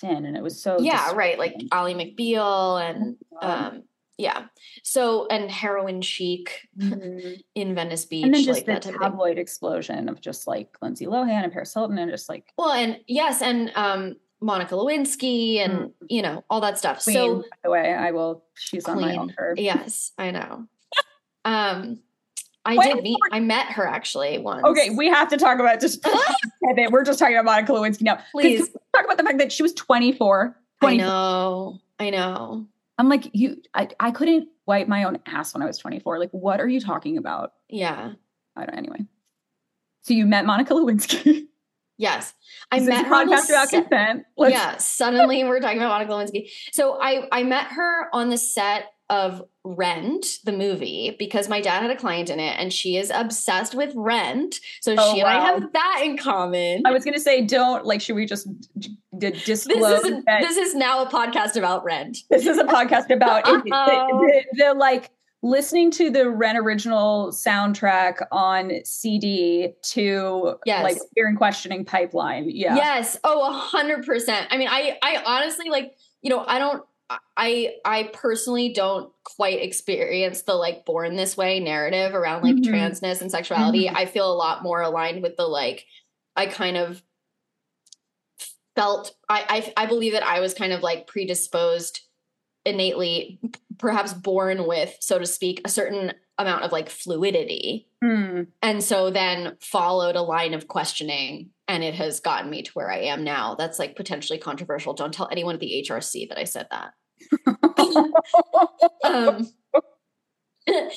thin 0.00 0.24
and 0.26 0.36
it 0.36 0.42
was 0.44 0.62
so 0.62 0.78
yeah, 0.80 1.10
right, 1.12 1.36
like. 1.38 1.56
Ally 1.72 1.94
McBeal 1.94 2.80
and 2.80 3.16
Um, 3.42 3.50
um 3.50 3.82
yeah. 4.18 4.46
So 4.82 5.26
and 5.28 5.50
heroin 5.50 6.02
chic 6.02 6.68
mhm. 6.78 7.40
in 7.54 7.74
Venice 7.74 8.04
Beach 8.04 8.24
and 8.24 8.34
then 8.34 8.42
just 8.42 8.58
like 8.58 8.66
the 8.66 8.72
that 8.72 8.82
type 8.82 8.94
of 8.96 9.00
tabloid 9.00 9.38
explosion 9.38 10.08
of 10.08 10.20
just 10.20 10.46
like 10.46 10.76
Lindsay 10.82 11.06
Lohan 11.06 11.44
and 11.44 11.52
Paris 11.52 11.72
Hilton 11.72 11.96
and 11.98 12.10
just 12.10 12.28
like 12.28 12.52
Well, 12.58 12.72
and 12.72 12.98
yes, 13.06 13.40
and 13.40 13.70
um, 13.76 14.16
Monica 14.40 14.74
Lewinsky 14.74 15.58
and 15.58 15.72
Mm. 15.78 15.92
you 16.10 16.22
know 16.22 16.44
all 16.50 16.60
that 16.60 16.78
stuff. 16.78 17.02
Queen, 17.04 17.14
So 17.14 17.36
by 17.38 17.56
the 17.64 17.70
way, 17.70 17.94
I 17.94 18.10
will. 18.10 18.44
She's 18.54 18.84
on 18.86 19.00
my 19.00 19.08
Queen. 19.08 19.18
altar. 19.18 19.54
yes, 19.56 20.12
I 20.18 20.30
know. 20.32 20.66
Um, 21.44 22.00
I 22.64 22.76
Wait, 22.76 22.94
did 22.94 23.02
meet. 23.02 23.16
I 23.32 23.40
met 23.40 23.68
her 23.68 23.86
actually 23.86 24.36
once. 24.38 24.64
Okay, 24.64 24.90
we 24.90 25.06
have 25.08 25.28
to 25.30 25.36
talk 25.38 25.58
about 25.60 25.80
just. 25.80 26.04
We're 26.90 27.04
just 27.04 27.18
talking 27.18 27.36
about 27.36 27.46
Monica 27.46 27.72
Lewinsky 27.72 28.02
now. 28.02 28.18
please. 28.32 28.68
talk 28.94 29.04
about 29.04 29.16
the 29.16 29.22
fact 29.22 29.38
that 29.38 29.50
she 29.52 29.62
was 29.62 29.72
24. 29.74 30.54
I 30.82 30.96
know. 30.96 31.78
I 31.98 32.10
know. 32.10 32.66
I'm 32.98 33.08
like, 33.08 33.30
you. 33.32 33.62
I, 33.74 33.88
I 34.00 34.10
couldn't 34.10 34.48
wipe 34.66 34.88
my 34.88 35.04
own 35.04 35.18
ass 35.26 35.54
when 35.54 35.62
I 35.62 35.66
was 35.66 35.78
24. 35.78 36.18
Like, 36.18 36.30
what 36.32 36.60
are 36.60 36.68
you 36.68 36.80
talking 36.80 37.16
about? 37.16 37.52
Yeah. 37.68 38.12
I 38.56 38.66
don't. 38.66 38.74
Anyway. 38.76 39.06
So 40.02 40.14
you 40.14 40.26
met 40.26 40.44
Monica 40.46 40.74
Lewinsky. 40.74 41.44
Yes. 42.00 42.32
I 42.70 42.78
met 42.78 43.06
her. 43.06 43.12
on 43.16 43.26
the 43.26 43.34
podcast 43.34 43.48
about 43.48 43.68
set- 43.70 43.88
consent. 43.90 44.22
Let's- 44.36 44.54
yeah. 44.54 44.76
Suddenly 44.76 45.42
we're 45.42 45.58
talking 45.58 45.78
about 45.78 45.88
Monica 45.88 46.12
Lewinsky. 46.12 46.48
So 46.70 46.96
I 47.02 47.26
I 47.32 47.42
met 47.42 47.66
her 47.72 48.06
on 48.12 48.30
the 48.30 48.38
set 48.38 48.84
of 49.10 49.42
Rent, 49.64 50.24
the 50.44 50.52
movie, 50.52 51.16
because 51.18 51.48
my 51.48 51.60
dad 51.60 51.82
had 51.82 51.90
a 51.90 51.96
client 51.96 52.30
in 52.30 52.38
it, 52.38 52.54
and 52.56 52.72
she 52.72 52.96
is 52.98 53.10
obsessed 53.12 53.74
with 53.74 53.92
Rent. 53.96 54.60
So 54.80 54.94
Oh, 54.96 55.12
she 55.12 55.20
and 55.22 55.28
I 55.28 55.44
have 55.44 55.72
that 55.72 56.02
in 56.04 56.16
common. 56.16 56.82
I 56.86 56.92
was 56.92 57.04
gonna 57.04 57.18
say, 57.18 57.44
don't 57.44 57.84
like. 57.84 58.00
Should 58.00 58.14
we 58.14 58.26
just 58.26 58.46
d- 59.18 59.30
d- 59.30 59.36
this 59.46 59.64
disclose 59.64 60.04
is 60.04 60.24
that 60.24 60.40
this 60.40 60.56
is 60.56 60.74
now 60.74 61.02
a 61.02 61.06
podcast 61.08 61.56
about 61.56 61.84
Rent. 61.84 62.18
this 62.30 62.46
is 62.46 62.58
a 62.58 62.64
podcast 62.64 63.10
about 63.10 63.46
it, 63.48 63.64
the, 63.64 63.72
Uh-oh. 63.72 64.20
the, 64.26 64.44
the, 64.64 64.74
like 64.74 65.10
listening 65.42 65.90
to 65.92 66.10
the 66.10 66.28
rent 66.28 66.58
original 66.58 67.28
soundtrack 67.30 68.16
on 68.32 68.72
CD 68.84 69.72
to 69.82 70.56
Yes. 70.66 70.82
like 70.82 70.98
fear 71.14 71.28
and 71.28 71.36
questioning 71.38 71.84
pipeline. 71.84 72.50
Yeah. 72.50 72.74
Yes. 72.74 73.16
Oh, 73.22 73.48
a 73.48 73.52
hundred 73.52 74.04
percent. 74.04 74.48
I 74.50 74.56
mean, 74.56 74.68
I, 74.68 74.98
I 75.02 75.22
honestly 75.24 75.70
like, 75.70 75.94
you 76.22 76.30
know, 76.30 76.44
I 76.44 76.58
don't, 76.58 76.82
I, 77.38 77.76
I 77.84 78.10
personally 78.12 78.72
don't 78.72 79.12
quite 79.24 79.62
experience 79.62 80.42
the 80.42 80.54
like 80.54 80.84
born 80.84 81.14
this 81.16 81.36
way 81.36 81.60
narrative 81.60 82.14
around 82.14 82.42
like 82.42 82.56
Mhm. 82.56 82.64
transness 82.64 83.20
and 83.22 83.30
sexuality. 83.30 83.88
I 83.88 84.06
feel 84.06 84.30
a 84.30 84.34
lot 84.34 84.62
more 84.64 84.80
aligned 84.82 85.22
with 85.22 85.36
the 85.36 85.46
like, 85.46 85.86
I 86.36 86.46
kind 86.46 86.76
of 86.76 87.00
felt, 88.78 89.12
I, 89.28 89.72
I, 89.76 89.84
I 89.84 89.86
believe 89.86 90.12
that 90.12 90.24
I 90.24 90.38
was 90.38 90.54
kind 90.54 90.72
of 90.72 90.82
like 90.82 91.08
predisposed 91.08 92.00
innately, 92.64 93.40
perhaps 93.78 94.12
born 94.12 94.66
with, 94.66 94.96
so 95.00 95.18
to 95.18 95.26
speak, 95.26 95.60
a 95.64 95.68
certain 95.68 96.12
amount 96.38 96.62
of 96.62 96.70
like 96.70 96.88
fluidity. 96.88 97.88
Hmm. 98.00 98.42
and 98.62 98.80
so 98.84 99.10
then 99.10 99.56
followed 99.60 100.14
a 100.14 100.22
line 100.22 100.54
of 100.54 100.68
questioning 100.68 101.50
and 101.66 101.82
it 101.82 101.94
has 101.94 102.20
gotten 102.20 102.48
me 102.48 102.62
to 102.62 102.70
where 102.74 102.88
i 102.88 102.98
am 102.98 103.24
now. 103.24 103.56
That's 103.56 103.80
like 103.80 103.96
potentially 103.96 104.38
controversial. 104.38 104.94
Don't 104.94 105.12
tell 105.12 105.28
anyone 105.32 105.54
at 105.54 105.60
the 105.60 105.84
hrc 105.88 106.28
that 106.28 106.38
i 106.38 106.44
said 106.44 106.68
that. 106.70 106.92
Um 109.04 109.48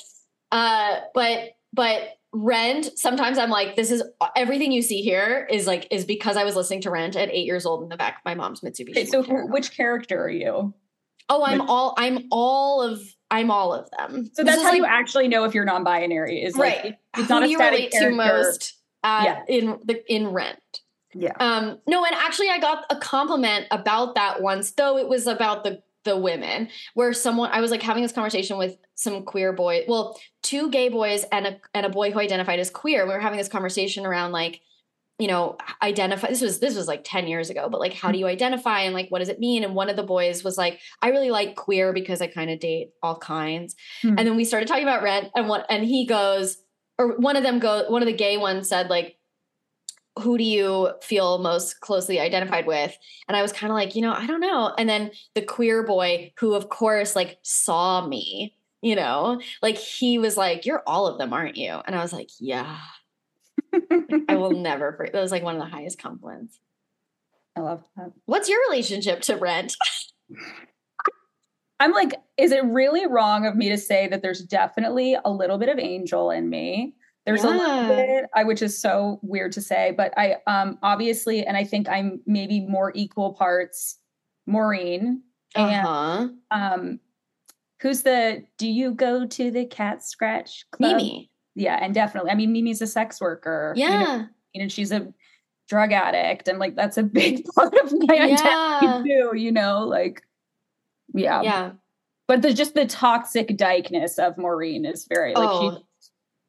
uh 0.52 1.00
but 1.14 1.50
but 1.72 2.02
rent 2.32 2.88
sometimes 2.98 3.36
i'm 3.36 3.50
like 3.50 3.76
this 3.76 3.90
is 3.90 4.02
everything 4.36 4.72
you 4.72 4.80
see 4.80 5.02
here 5.02 5.46
is 5.50 5.66
like 5.66 5.86
is 5.90 6.04
because 6.06 6.36
i 6.36 6.44
was 6.44 6.56
listening 6.56 6.80
to 6.80 6.90
rent 6.90 7.14
at 7.14 7.28
eight 7.30 7.44
years 7.44 7.66
old 7.66 7.82
in 7.82 7.88
the 7.90 7.96
back 7.96 8.14
of 8.16 8.24
my 8.24 8.34
mom's 8.34 8.60
mitsubishi 8.62 8.90
Okay, 8.92 9.04
so 9.04 9.22
who- 9.22 9.46
which 9.52 9.72
character 9.76 10.22
are 10.22 10.30
you? 10.30 10.72
oh 11.28 11.44
i'm 11.44 11.58
which- 11.58 11.68
all 11.68 11.94
i'm 11.98 12.26
all 12.30 12.80
of 12.82 13.00
i'm 13.30 13.50
all 13.50 13.74
of 13.74 13.88
them 13.98 14.30
So 14.32 14.44
that's 14.44 14.62
how 14.62 14.68
like- 14.70 14.78
you 14.78 14.84
actually 14.86 15.28
know 15.28 15.44
if 15.44 15.54
you're 15.54 15.64
non-binary. 15.66 16.42
Is 16.42 16.56
like 16.56 16.82
right 16.84 16.98
it's 17.18 17.28
not 17.28 17.40
do 17.40 17.46
a 17.46 17.48
you 17.48 17.58
static 17.58 17.76
relate 17.78 17.92
to 17.92 17.98
character. 17.98 18.16
most 18.16 18.74
uh, 19.04 19.22
Yeah. 19.26 19.42
in 19.48 19.78
the 19.84 20.02
in 20.12 20.28
rent 20.28 20.58
Yeah. 21.14 21.34
Um, 21.38 21.78
no, 21.86 22.04
and 22.06 22.14
actually, 22.14 22.48
I 22.48 22.58
got 22.58 22.86
a 22.88 22.96
compliment 22.96 23.66
about 23.70 24.14
that 24.14 24.40
once, 24.40 24.70
though 24.72 24.96
it 24.96 25.08
was 25.08 25.26
about 25.26 25.62
the 25.64 25.82
the 26.04 26.16
women, 26.16 26.68
where 26.94 27.12
someone 27.12 27.50
I 27.52 27.60
was 27.60 27.70
like 27.70 27.82
having 27.82 28.02
this 28.02 28.12
conversation 28.12 28.58
with 28.58 28.76
some 28.94 29.24
queer 29.24 29.52
boy, 29.52 29.84
well, 29.86 30.18
two 30.42 30.70
gay 30.70 30.88
boys 30.88 31.24
and 31.32 31.46
a 31.46 31.60
and 31.74 31.86
a 31.86 31.90
boy 31.90 32.10
who 32.10 32.18
identified 32.18 32.58
as 32.58 32.70
queer. 32.70 33.06
We 33.06 33.12
were 33.12 33.20
having 33.20 33.38
this 33.38 33.48
conversation 33.48 34.04
around 34.04 34.32
like, 34.32 34.60
you 35.18 35.28
know, 35.28 35.56
identify. 35.80 36.28
This 36.28 36.40
was 36.40 36.58
this 36.58 36.76
was 36.76 36.88
like 36.88 37.02
ten 37.04 37.26
years 37.26 37.50
ago, 37.50 37.68
but 37.68 37.80
like, 37.80 37.92
how 37.92 38.10
do 38.10 38.18
you 38.18 38.26
identify 38.26 38.80
and 38.80 38.94
like, 38.94 39.08
what 39.10 39.20
does 39.20 39.28
it 39.28 39.38
mean? 39.38 39.64
And 39.64 39.74
one 39.74 39.88
of 39.88 39.96
the 39.96 40.02
boys 40.02 40.42
was 40.42 40.58
like, 40.58 40.80
I 41.00 41.10
really 41.10 41.30
like 41.30 41.54
queer 41.56 41.92
because 41.92 42.20
I 42.20 42.26
kind 42.26 42.50
of 42.50 42.58
date 42.58 42.90
all 43.02 43.16
kinds. 43.16 43.76
Hmm. 44.02 44.14
And 44.18 44.26
then 44.26 44.36
we 44.36 44.44
started 44.44 44.68
talking 44.68 44.84
about 44.84 45.02
rent, 45.02 45.30
and 45.34 45.48
what 45.48 45.66
and 45.70 45.84
he 45.84 46.06
goes, 46.06 46.58
or 46.98 47.16
one 47.18 47.36
of 47.36 47.42
them 47.42 47.58
go, 47.58 47.88
one 47.88 48.02
of 48.02 48.06
the 48.06 48.12
gay 48.12 48.36
ones 48.38 48.68
said 48.68 48.90
like 48.90 49.16
who 50.18 50.36
do 50.36 50.44
you 50.44 50.90
feel 51.00 51.38
most 51.38 51.80
closely 51.80 52.20
identified 52.20 52.66
with? 52.66 52.96
And 53.28 53.36
i 53.36 53.42
was 53.42 53.52
kind 53.52 53.70
of 53.70 53.74
like 53.74 53.94
you 53.94 54.02
know 54.02 54.12
i 54.12 54.26
don't 54.26 54.40
know. 54.40 54.72
And 54.76 54.88
then 54.88 55.10
the 55.34 55.42
queer 55.42 55.82
boy 55.82 56.32
who 56.38 56.54
of 56.54 56.68
course 56.68 57.16
like 57.16 57.38
saw 57.42 58.06
me 58.06 58.56
you 58.84 58.96
know? 58.96 59.40
Like 59.62 59.78
he 59.78 60.18
was 60.18 60.36
like 60.36 60.66
you're 60.66 60.82
all 60.86 61.06
of 61.06 61.18
them 61.18 61.32
aren't 61.32 61.56
you? 61.56 61.80
And 61.86 61.94
i 61.94 62.02
was 62.02 62.12
like 62.12 62.30
yeah. 62.38 62.78
I 64.28 64.36
will 64.36 64.50
never 64.60 64.92
forget 64.92 65.12
that 65.12 65.20
was 65.20 65.32
like 65.32 65.42
one 65.42 65.56
of 65.56 65.62
the 65.62 65.68
highest 65.68 65.98
compliments. 65.98 66.58
I 67.56 67.60
love 67.60 67.84
that. 67.96 68.12
what's 68.26 68.48
your 68.48 68.60
relationship 68.68 69.20
to 69.22 69.36
rent? 69.36 69.76
I'm 71.82 71.92
like, 71.92 72.14
is 72.36 72.52
it 72.52 72.64
really 72.64 73.08
wrong 73.08 73.44
of 73.44 73.56
me 73.56 73.68
to 73.70 73.76
say 73.76 74.06
that 74.06 74.22
there's 74.22 74.40
definitely 74.40 75.16
a 75.24 75.30
little 75.30 75.58
bit 75.58 75.68
of 75.68 75.80
angel 75.80 76.30
in 76.30 76.48
me? 76.48 76.94
There's 77.24 77.44
a 77.44 77.50
little 77.50 77.82
Yeah. 77.82 77.88
bit, 77.88 78.24
I 78.34 78.44
which 78.44 78.62
is 78.62 78.76
so 78.80 79.20
weird 79.22 79.52
to 79.52 79.60
say, 79.60 79.92
but 79.96 80.12
I 80.18 80.36
um 80.46 80.78
obviously, 80.82 81.46
and 81.46 81.56
I 81.56 81.64
think 81.64 81.88
I'm 81.88 82.20
maybe 82.26 82.60
more 82.60 82.92
equal 82.94 83.32
parts 83.34 83.98
Maureen 84.46 85.22
and 85.54 85.86
uh-huh 85.86 86.28
um 86.50 86.98
who's 87.80 88.02
the 88.02 88.44
do 88.58 88.66
you 88.68 88.92
go 88.92 89.26
to 89.26 89.50
the 89.50 89.66
cat 89.66 90.02
scratch 90.02 90.64
club? 90.72 90.96
mimi 90.96 91.30
Yeah, 91.54 91.78
and 91.80 91.94
definitely. 91.94 92.30
I 92.30 92.34
mean, 92.34 92.52
Mimi's 92.52 92.80
a 92.82 92.86
sex 92.86 93.20
worker. 93.20 93.74
Yeah, 93.76 93.92
you 93.92 93.98
know, 93.98 94.04
yeah 94.54 94.62
and 94.62 94.72
she's 94.72 94.92
a 94.92 95.12
drug 95.68 95.92
addict, 95.92 96.48
and 96.48 96.58
like 96.58 96.74
that's 96.74 96.96
a 96.98 97.02
big 97.20 97.44
part 97.54 97.74
of 97.78 97.92
my 98.08 98.14
yeah 98.14 98.24
identity 98.80 99.08
too, 99.08 99.36
you 99.36 99.52
know, 99.52 99.86
like 99.86 100.22
yeah. 101.14 101.42
yeah 101.42 101.70
But 102.26 102.42
the 102.42 102.52
just 102.52 102.74
the 102.74 102.86
toxic 102.86 103.48
dykeness 103.48 104.18
of 104.18 104.36
Maureen 104.38 104.84
is 104.84 105.06
very 105.06 105.34
like 105.36 105.50
Oh, 105.52 105.70
she, 105.78 105.84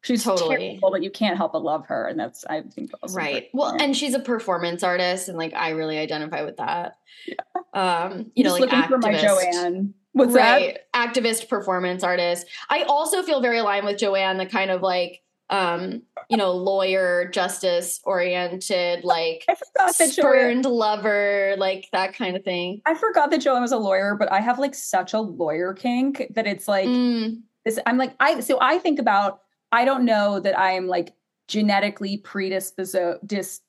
she's 0.04 0.22
totally. 0.22 0.56
terrible, 0.56 0.90
but 0.92 1.02
you 1.02 1.10
can't 1.10 1.36
help 1.36 1.52
but 1.52 1.62
love 1.64 1.86
her, 1.86 2.06
and 2.06 2.18
that's 2.18 2.44
I 2.46 2.62
think 2.62 2.92
also 3.02 3.16
right 3.16 3.48
well 3.52 3.76
and 3.80 3.96
she's 3.96 4.14
a 4.14 4.20
performance 4.20 4.82
artist 4.84 5.28
and 5.28 5.36
like 5.36 5.52
i 5.54 5.70
really 5.70 5.98
identify 5.98 6.42
with 6.42 6.58
that 6.58 6.96
Yeah. 7.26 7.34
um 7.74 8.30
you 8.34 8.44
I'm 8.44 8.48
know 8.48 8.52
like 8.52 8.60
looking 8.60 8.82
for 8.84 8.98
my 8.98 9.14
activist. 9.14 9.52
Joanne. 9.52 9.94
What's 10.12 10.34
that? 10.34 10.52
right 10.60 10.78
activist 10.94 11.48
performance 11.48 12.04
artist 12.04 12.46
i 12.70 12.82
also 12.84 13.22
feel 13.24 13.40
very 13.40 13.58
aligned 13.58 13.84
with 13.84 13.98
joanne 13.98 14.36
the 14.36 14.46
kind 14.46 14.70
of 14.70 14.80
like 14.80 15.22
um 15.50 16.02
you 16.30 16.36
know 16.36 16.52
lawyer 16.52 17.28
justice 17.28 18.00
oriented 18.04 19.04
like 19.04 19.44
I 19.48 19.54
forgot 19.54 19.94
Joanne. 19.98 20.10
spurned 20.10 20.64
lover 20.64 21.54
like 21.58 21.88
that 21.92 22.14
kind 22.14 22.36
of 22.36 22.44
thing 22.44 22.80
I 22.86 22.94
forgot 22.94 23.30
that 23.30 23.38
Joanne 23.42 23.60
was 23.62 23.72
a 23.72 23.76
lawyer, 23.76 24.16
but 24.18 24.32
I 24.32 24.40
have 24.40 24.58
like 24.58 24.74
such 24.74 25.12
a 25.12 25.20
lawyer 25.20 25.74
kink 25.74 26.22
that 26.30 26.46
it's 26.46 26.66
like 26.66 26.88
Mm, 26.88 27.42
this. 27.64 27.78
I'm 27.86 27.98
like 27.98 28.14
I 28.20 28.40
so 28.40 28.58
I 28.60 28.78
think 28.78 28.98
about. 28.98 29.40
I 29.74 29.84
don't 29.84 30.04
know 30.04 30.38
that 30.40 30.58
I 30.58 30.72
am 30.72 30.86
like 30.86 31.14
genetically 31.48 32.18
predisposed. 32.18 32.96
Dis, 33.26 33.60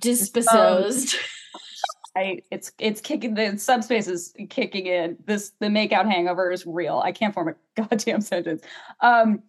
disposed 0.00 1.16
I 2.16 2.40
it's 2.50 2.72
it's 2.78 3.00
kicking 3.00 3.34
the 3.34 3.58
subspace 3.58 4.08
is 4.08 4.34
kicking 4.48 4.86
in. 4.86 5.16
This 5.26 5.52
the 5.60 5.66
makeout 5.66 6.10
hangover 6.10 6.50
is 6.50 6.66
real. 6.66 7.00
I 7.04 7.12
can't 7.12 7.32
form 7.34 7.48
a 7.48 7.54
goddamn 7.82 8.20
sentence. 8.20 8.62
Um, 9.00 9.42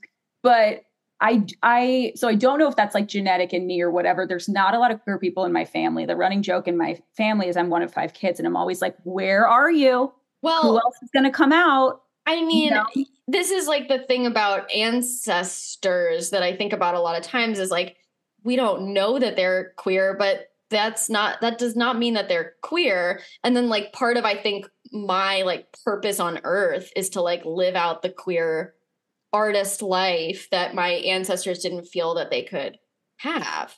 but 0.44 0.84
I 1.20 1.46
I 1.64 2.14
so 2.16 2.28
I 2.28 2.36
don't 2.36 2.60
know 2.60 2.68
if 2.68 2.76
that's 2.76 2.94
like 2.94 3.08
genetic 3.08 3.54
in 3.54 3.66
me 3.68 3.82
or 3.82 3.90
whatever. 3.90 4.28
There's 4.28 4.48
not 4.48 4.76
a 4.76 4.80
lot 4.80 4.92
of 4.92 5.02
queer 5.02 5.18
people 5.18 5.46
in 5.46 5.52
my 5.52 5.66
family. 5.66 6.06
The 6.06 6.16
running 6.16 6.42
joke 6.42 6.68
in 6.68 6.78
my 6.78 7.00
family 7.16 7.48
is 7.48 7.58
I'm 7.58 7.70
one 7.70 7.82
of 7.82 7.94
five 7.94 8.14
kids, 8.14 8.40
and 8.40 8.48
I'm 8.48 8.56
always 8.56 8.82
like, 8.82 8.96
"Where 9.04 9.48
are 9.48 9.72
you? 9.72 10.14
Well, 10.42 10.62
Who 10.62 10.78
else 10.78 10.96
is 11.02 11.10
going 11.14 11.26
to 11.26 11.32
come 11.32 11.52
out?" 11.52 12.02
i 12.28 12.44
mean 12.44 12.72
know? 12.72 12.86
This 13.28 13.52
is 13.52 13.68
like 13.68 13.88
the 13.88 14.00
thing 14.00 14.26
about 14.26 14.72
ancestors 14.72 16.30
that 16.30 16.44
i 16.44 16.56
think 16.56 16.74
about 16.74 16.96
a 16.96 17.02
lot 17.02 17.18
of 17.18 17.24
times 17.24 17.60
is 17.60 17.72
like 17.72 17.98
we 18.44 18.56
don't 18.56 18.94
know 18.94 19.20
that 19.20 19.36
they're 19.36 19.74
queer 19.78 20.16
but 20.18 20.48
that's 20.70 21.10
not 21.10 21.40
that 21.42 21.58
does 21.58 21.76
not 21.76 21.98
mean 21.98 22.16
that 22.16 22.28
they're 22.28 22.56
queer. 22.62 23.22
And 23.44 23.56
then 23.56 23.70
like 23.70 23.94
part 23.94 24.18
of 24.18 24.26
i 24.26 24.36
think 24.36 24.68
my 24.92 25.44
like 25.44 25.68
purpose 25.84 26.20
on 26.20 26.40
earth 26.44 26.92
is 26.96 27.10
to 27.12 27.22
like 27.22 27.46
live 27.46 27.76
out 27.76 28.02
the 28.02 28.10
queer 28.10 28.74
artist 29.34 29.82
life 29.82 30.48
that 30.52 30.76
my 30.76 30.90
ancestors 30.90 31.60
didn't 31.60 31.86
feel 31.86 32.16
that 32.16 32.32
they 32.32 32.44
could 32.44 32.78
have. 33.18 33.76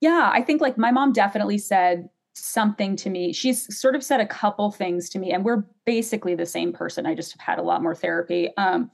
Yeah, 0.00 0.30
I 0.32 0.42
think 0.42 0.60
like 0.60 0.78
my 0.78 0.90
mom 0.90 1.12
definitely 1.12 1.58
said 1.58 2.08
something 2.38 2.96
to 2.96 3.10
me. 3.10 3.32
She's 3.32 3.76
sort 3.76 3.94
of 3.94 4.02
said 4.02 4.20
a 4.20 4.26
couple 4.26 4.70
things 4.70 5.08
to 5.10 5.18
me, 5.18 5.32
and 5.32 5.44
we're 5.44 5.64
basically 5.84 6.34
the 6.34 6.46
same 6.46 6.72
person. 6.72 7.06
I 7.06 7.14
just 7.14 7.32
have 7.32 7.40
had 7.40 7.58
a 7.58 7.62
lot 7.62 7.82
more 7.82 7.94
therapy. 7.94 8.50
Um, 8.56 8.90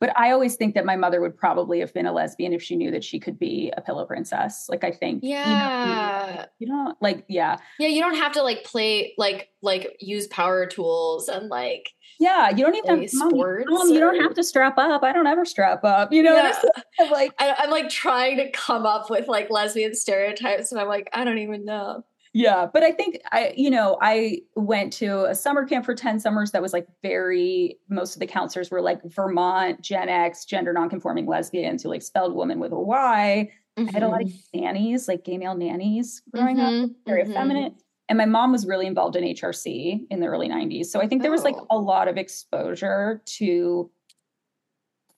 but 0.00 0.18
I 0.18 0.30
always 0.30 0.56
think 0.56 0.74
that 0.74 0.84
my 0.84 0.96
mother 0.96 1.20
would 1.20 1.36
probably 1.36 1.80
have 1.80 1.92
been 1.92 2.06
a 2.06 2.12
lesbian 2.12 2.52
if 2.52 2.62
she 2.62 2.76
knew 2.76 2.90
that 2.90 3.04
she 3.04 3.18
could 3.18 3.38
be 3.38 3.72
a 3.76 3.80
pillow 3.80 4.04
princess. 4.04 4.66
Like 4.68 4.84
I 4.84 4.90
think, 4.90 5.20
yeah, 5.22 6.30
you 6.58 6.66
know, 6.66 6.76
you 6.76 6.84
know 6.86 6.94
like 7.00 7.24
yeah, 7.28 7.58
yeah. 7.78 7.88
You 7.88 8.00
don't 8.00 8.16
have 8.16 8.32
to 8.32 8.42
like 8.42 8.64
play 8.64 9.14
like 9.18 9.48
like 9.62 9.96
use 10.00 10.26
power 10.28 10.66
tools 10.66 11.28
and 11.28 11.48
like 11.48 11.90
yeah. 12.20 12.50
You 12.50 12.64
don't 12.64 12.76
even 12.76 13.08
sports. 13.08 13.66
Mom, 13.68 13.88
you 13.88 14.00
don't 14.00 14.20
have 14.20 14.34
to 14.34 14.44
strap 14.44 14.78
up. 14.78 15.02
I 15.02 15.12
don't 15.12 15.26
ever 15.26 15.44
strap 15.44 15.82
up. 15.84 16.12
You 16.12 16.22
know, 16.22 16.34
Yeah. 16.36 16.54
I'm 17.00 17.10
like 17.10 17.32
I, 17.38 17.54
I'm 17.58 17.70
like 17.70 17.88
trying 17.88 18.36
to 18.36 18.50
come 18.50 18.86
up 18.86 19.10
with 19.10 19.28
like 19.28 19.50
lesbian 19.50 19.94
stereotypes, 19.94 20.72
and 20.72 20.80
I'm 20.80 20.88
like, 20.88 21.08
I 21.12 21.24
don't 21.24 21.38
even 21.38 21.64
know. 21.64 22.04
Yeah, 22.34 22.66
but 22.72 22.82
I 22.82 22.92
think 22.92 23.18
I, 23.30 23.52
you 23.56 23.68
know, 23.70 23.98
I 24.00 24.38
went 24.56 24.92
to 24.94 25.24
a 25.26 25.34
summer 25.34 25.66
camp 25.66 25.84
for 25.84 25.94
10 25.94 26.18
summers 26.18 26.52
that 26.52 26.62
was 26.62 26.72
like 26.72 26.86
very, 27.02 27.78
most 27.90 28.14
of 28.16 28.20
the 28.20 28.26
counselors 28.26 28.70
were 28.70 28.80
like 28.80 29.02
Vermont, 29.04 29.82
Gen 29.82 30.08
X, 30.08 30.46
gender 30.46 30.72
nonconforming 30.72 31.26
lesbians 31.26 31.82
who 31.82 31.90
like 31.90 32.00
spelled 32.02 32.34
woman 32.34 32.58
with 32.58 32.72
a 32.72 32.78
Y. 32.80 33.50
I 33.86 33.90
had 33.92 34.02
a 34.02 34.08
lot 34.08 34.22
of 34.22 34.28
Mm-hmm. 34.54 34.60
nannies, 34.60 35.08
like 35.08 35.24
gay 35.24 35.36
male 35.36 35.54
nannies 35.54 36.22
growing 36.32 36.58
up, 36.60 36.74
Mhm, 36.74 36.94
very 37.06 37.22
mhm. 37.22 37.22
effeminate. 37.22 37.74
And 38.08 38.16
my 38.16 38.26
mom 38.26 38.50
was 38.52 38.66
really 38.66 38.86
involved 38.86 39.16
in 39.16 39.24
HRC 39.24 40.06
in 40.10 40.20
the 40.20 40.26
early 40.26 40.48
90s. 40.48 40.90
So 40.90 41.00
I 41.00 41.08
think 41.08 41.22
there 41.22 41.30
was 41.30 41.44
like 41.44 41.56
Oh. 41.56 41.66
a 41.70 41.76
lot 41.78 42.08
of 42.08 42.16
exposure 42.16 43.22
to 43.26 43.90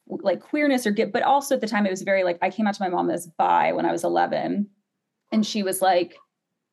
like 0.06 0.40
queerness 0.40 0.86
or 0.86 0.90
get, 0.90 1.12
but 1.12 1.22
also 1.22 1.54
at 1.54 1.60
the 1.60 1.66
time 1.66 1.86
it 1.86 1.90
was 1.90 2.02
very 2.02 2.24
like 2.24 2.38
I 2.42 2.50
came 2.50 2.66
out 2.66 2.74
to 2.74 2.82
my 2.82 2.88
mom 2.88 3.10
as 3.10 3.26
bi 3.26 3.72
when 3.72 3.86
I 3.86 3.92
was 3.92 4.04
11. 4.04 4.68
And 5.32 5.46
she 5.46 5.62
was 5.62 5.80
like, 5.82 6.23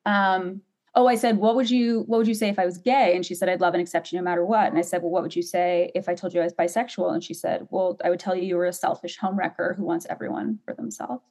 um, 0.06 0.62
oh, 0.96 1.08
I 1.08 1.16
said, 1.16 1.38
what 1.38 1.56
would 1.56 1.70
you 1.70 2.02
what 2.08 2.18
would 2.18 2.28
you 2.28 2.34
say 2.34 2.50
if 2.50 2.60
I 2.60 2.66
was 2.66 2.78
gay? 2.78 3.16
And 3.16 3.26
she 3.26 3.36
said, 3.36 3.50
I'd 3.50 3.62
love 3.62 3.74
and 3.74 3.82
accept 3.82 4.12
you 4.12 4.18
no 4.18 4.24
matter 4.24 4.46
what. 4.46 4.68
And 4.68 4.78
I 4.78 4.82
said, 4.82 5.02
well, 5.02 5.12
what 5.12 5.24
would 5.24 5.36
you 5.36 5.42
say 5.42 5.92
if 5.96 6.10
I 6.10 6.16
told 6.16 6.34
you 6.34 6.42
I 6.42 6.44
was 6.44 6.54
bisexual? 6.54 7.14
And 7.14 7.24
she 7.24 7.34
said, 7.34 7.68
well, 7.70 7.98
I 8.04 8.10
would 8.10 8.20
tell 8.20 8.36
you 8.36 8.44
you 8.44 8.56
were 8.56 8.66
a 8.66 8.74
selfish 8.74 9.20
homewrecker 9.20 9.76
who 9.76 9.84
wants 9.84 10.06
everyone 10.10 10.60
for 10.66 10.74
themselves. 10.74 11.24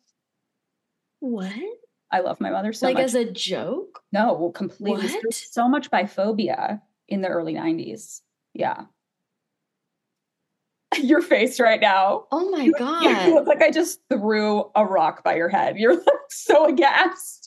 What? 1.20 1.52
I 2.12 2.20
love 2.20 2.40
my 2.40 2.50
mother 2.50 2.72
so 2.72 2.86
like 2.86 2.94
much. 2.94 3.04
as 3.04 3.14
a 3.14 3.30
joke? 3.30 4.02
no, 4.12 4.32
well, 4.34 4.50
completely. 4.50 5.08
So 5.30 5.68
much 5.68 5.90
biphobia 5.90 6.80
in 7.08 7.20
the 7.20 7.28
early 7.28 7.54
90s. 7.54 8.22
Yeah. 8.52 8.86
Your 11.00 11.22
face 11.22 11.60
right 11.60 11.80
now. 11.80 12.26
Oh 12.32 12.50
my 12.50 12.64
You 12.64 12.72
god! 12.72 13.26
You 13.26 13.34
look 13.34 13.46
like 13.46 13.62
I 13.62 13.70
just 13.70 14.00
threw 14.10 14.64
a 14.74 14.84
rock 14.84 15.22
by 15.22 15.36
your 15.36 15.48
head. 15.48 15.78
You're 15.78 15.96
like 15.96 16.06
so 16.30 16.66
aghast. 16.66 17.39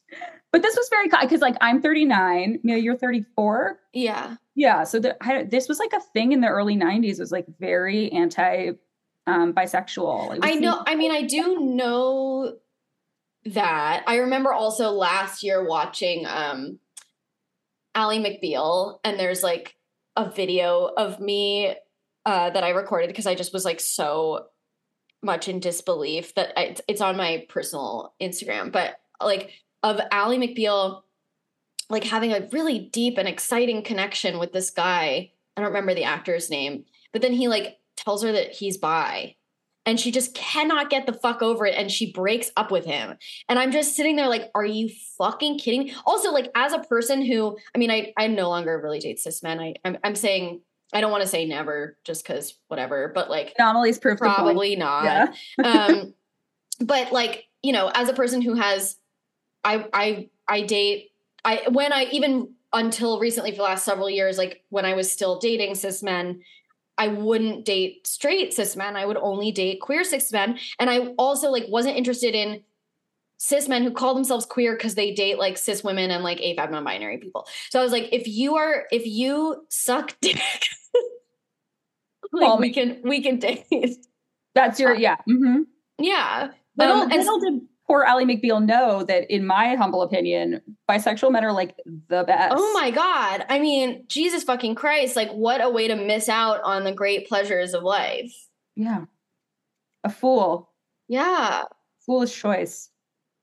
But 0.52 0.62
this 0.62 0.76
was 0.76 0.88
very 0.90 1.10
because 1.10 1.42
like 1.42 1.56
I'm 1.62 1.82
39, 1.82 2.60
Mia, 2.64 2.78
you're 2.78 2.98
34. 2.98 3.80
yeah. 3.94 4.36
Yeah, 4.56 4.84
so 4.84 5.00
the, 5.00 5.18
I, 5.20 5.44
this 5.44 5.68
was 5.68 5.80
like 5.80 5.94
a 5.94 6.00
thing 6.00 6.32
in 6.32 6.42
the 6.42 6.48
early 6.48 6.76
90s. 6.78 7.20
Was 7.20 7.32
like 7.32 7.48
very 7.60 8.12
anti 8.12 8.74
um, 9.26 9.54
bisexual. 9.54 10.38
I 10.44 10.54
know. 10.54 10.84
I 10.86 10.96
mean, 10.96 11.12
I 11.12 11.24
do 11.24 11.60
know 11.60 12.58
that. 13.46 14.04
I 14.06 14.18
remember 14.18 14.54
also 14.54 14.92
last 14.92 15.42
year 15.42 15.66
watching 15.68 16.28
um 16.28 16.78
Ally 17.96 18.20
McBeal, 18.20 19.00
and 19.04 19.20
there's 19.20 19.42
like 19.42 19.76
a 20.16 20.30
video 20.30 20.92
of 20.98 21.20
me 21.20 21.76
uh, 22.26 22.50
that 22.52 22.64
I 22.64 22.70
recorded 22.70 23.08
because 23.08 23.26
I 23.26 23.36
just 23.36 23.54
was 23.54 23.66
like 23.66 23.80
so 23.80 24.46
much 25.24 25.48
in 25.48 25.60
disbelief 25.60 26.36
that 26.36 26.54
I, 26.58 26.64
it's, 26.64 26.82
it's 26.88 27.02
on 27.02 27.18
my 27.18 27.46
personal 27.50 28.14
Instagram, 28.22 28.72
but 28.72 28.96
like 29.22 29.52
of 29.84 30.00
Ally 30.12 30.38
McBeal, 30.38 31.02
like 31.90 32.04
having 32.04 32.32
a 32.34 32.48
really 32.52 32.80
deep 32.80 33.18
and 33.18 33.28
exciting 33.28 33.84
connection 33.84 34.40
with 34.40 34.54
this 34.54 34.70
guy. 34.72 35.32
I 35.56 35.62
don't 35.62 35.70
remember 35.70 35.94
the 35.94 36.06
actor's 36.06 36.50
name, 36.50 36.86
but 37.12 37.22
then 37.22 37.34
he 37.34 37.48
like 37.48 37.78
tells 37.96 38.24
her 38.24 38.32
that 38.32 38.52
he's 38.52 38.78
bi 38.78 39.36
and 39.86 40.00
she 40.00 40.12
just 40.12 40.34
cannot 40.34 40.90
get 40.90 41.06
the 41.06 41.14
fuck 41.14 41.42
over 41.42 41.66
it 41.66 41.76
and 41.76 41.92
she 41.92 42.12
breaks 42.12 42.52
up 42.56 42.72
with 42.72 42.86
him. 42.86 43.16
And 43.50 43.60
i'm 43.60 43.72
just 43.72 43.96
sitting 43.96 44.16
there 44.16 44.28
like 44.28 44.50
are 44.56 44.66
you 44.66 44.90
fucking 45.18 45.60
kidding 45.60 45.84
me? 45.84 45.96
Also 46.06 46.32
like 46.32 46.52
as 46.56 46.74
a 46.74 46.80
person 46.80 47.26
who 47.26 47.58
i 47.76 47.78
mean 47.78 47.92
i 47.92 48.14
i 48.18 48.28
no 48.28 48.50
longer 48.50 48.80
really 48.82 49.00
date 49.00 49.20
cis 49.20 49.44
men. 49.44 49.60
I 49.60 49.76
i'm, 49.86 49.98
I'm 50.04 50.16
saying 50.16 50.62
i 50.94 51.02
don't 51.02 51.12
want 51.12 51.24
to 51.24 51.30
say 51.30 51.46
never 51.46 51.98
just 52.04 52.26
because 52.26 52.58
whatever 52.68 53.12
but 53.14 53.30
like 53.30 53.54
anomalies 53.58 54.00
the 54.00 54.16
probably 54.16 54.76
not. 54.76 55.04
Yeah. 55.04 55.34
um 55.64 56.14
but 56.80 57.12
like 57.12 57.46
you 57.62 57.72
know 57.72 57.92
as 57.94 58.10
a 58.10 58.14
person 58.14 58.42
who 58.42 58.56
has 58.56 58.98
i 59.64 59.86
i 59.94 60.30
i 60.48 60.62
date 60.62 61.12
i 61.46 61.62
when 61.70 61.92
i 61.94 62.06
even 62.12 62.54
until 62.74 63.20
recently 63.20 63.52
for 63.52 63.58
the 63.58 63.64
last 63.64 63.86
several 63.86 64.10
years 64.10 64.38
like 64.38 64.64
when 64.70 64.86
i 64.86 64.94
was 64.94 65.12
still 65.12 65.40
dating 65.40 65.76
cis 65.76 66.02
men 66.04 66.42
i 66.98 67.08
wouldn't 67.08 67.66
date 67.66 68.06
straight 68.08 68.54
cis 68.54 68.76
men 68.76 68.96
i 68.96 69.06
would 69.06 69.18
only 69.18 69.52
date 69.52 69.80
queer 69.82 70.04
cis 70.04 70.32
men 70.32 70.58
and 70.80 70.90
i 70.90 71.00
also 71.18 71.50
like 71.50 71.66
wasn't 71.70 71.96
interested 71.96 72.34
in 72.36 72.62
cis 73.38 73.68
men 73.68 73.84
who 73.84 73.92
call 73.92 74.14
themselves 74.16 74.46
queer 74.46 74.74
because 74.76 74.96
they 74.96 75.14
date 75.14 75.38
like 75.38 75.58
cis 75.58 75.84
women 75.84 76.10
and 76.12 76.24
like 76.24 76.40
afab 76.40 76.72
non-binary 76.72 77.18
people 77.18 77.46
so 77.70 77.80
i 77.80 77.84
was 77.84 77.92
like 77.92 78.10
if 78.12 78.28
you 78.28 78.56
are 78.56 78.86
if 78.92 79.06
you 79.06 79.66
suck 79.70 80.16
dick 80.22 80.40
like 82.32 82.60
we 82.60 82.68
me. 82.70 82.74
can 82.74 83.02
we 83.04 83.22
can 83.22 83.38
date 83.40 83.66
That's 84.56 84.80
your 84.80 84.94
yeah. 84.96 85.18
Mm-hmm. 85.30 85.64
yeah 86.00 86.52
Little, 86.78 86.96
Um, 87.02 87.12
and- 87.12 87.20
little 87.24 87.40
did 87.40 87.62
poor 87.88 88.04
Ally 88.04 88.24
McBeal 88.24 88.66
know 88.66 89.04
that, 89.04 89.30
in 89.30 89.46
my 89.46 89.76
humble 89.76 90.02
opinion, 90.02 90.62
bisexual 90.90 91.32
men 91.32 91.44
are 91.44 91.52
like 91.54 91.76
the 92.08 92.24
best. 92.24 92.54
Oh 92.58 92.74
my 92.74 92.92
God. 92.92 93.46
I 93.50 93.60
mean, 93.60 94.06
Jesus 94.08 94.44
fucking 94.44 94.76
Christ. 94.76 95.16
Like, 95.16 95.32
what 95.32 95.62
a 95.62 95.70
way 95.70 95.88
to 95.88 95.96
miss 95.96 96.30
out 96.30 96.62
on 96.64 96.84
the 96.84 96.92
great 96.94 97.28
pleasures 97.28 97.74
of 97.74 97.84
life. 97.84 98.34
Yeah, 98.76 99.06
a 100.04 100.10
fool, 100.10 100.72
Yeah. 101.08 101.64
foolish 102.06 102.36
choice. 102.36 102.90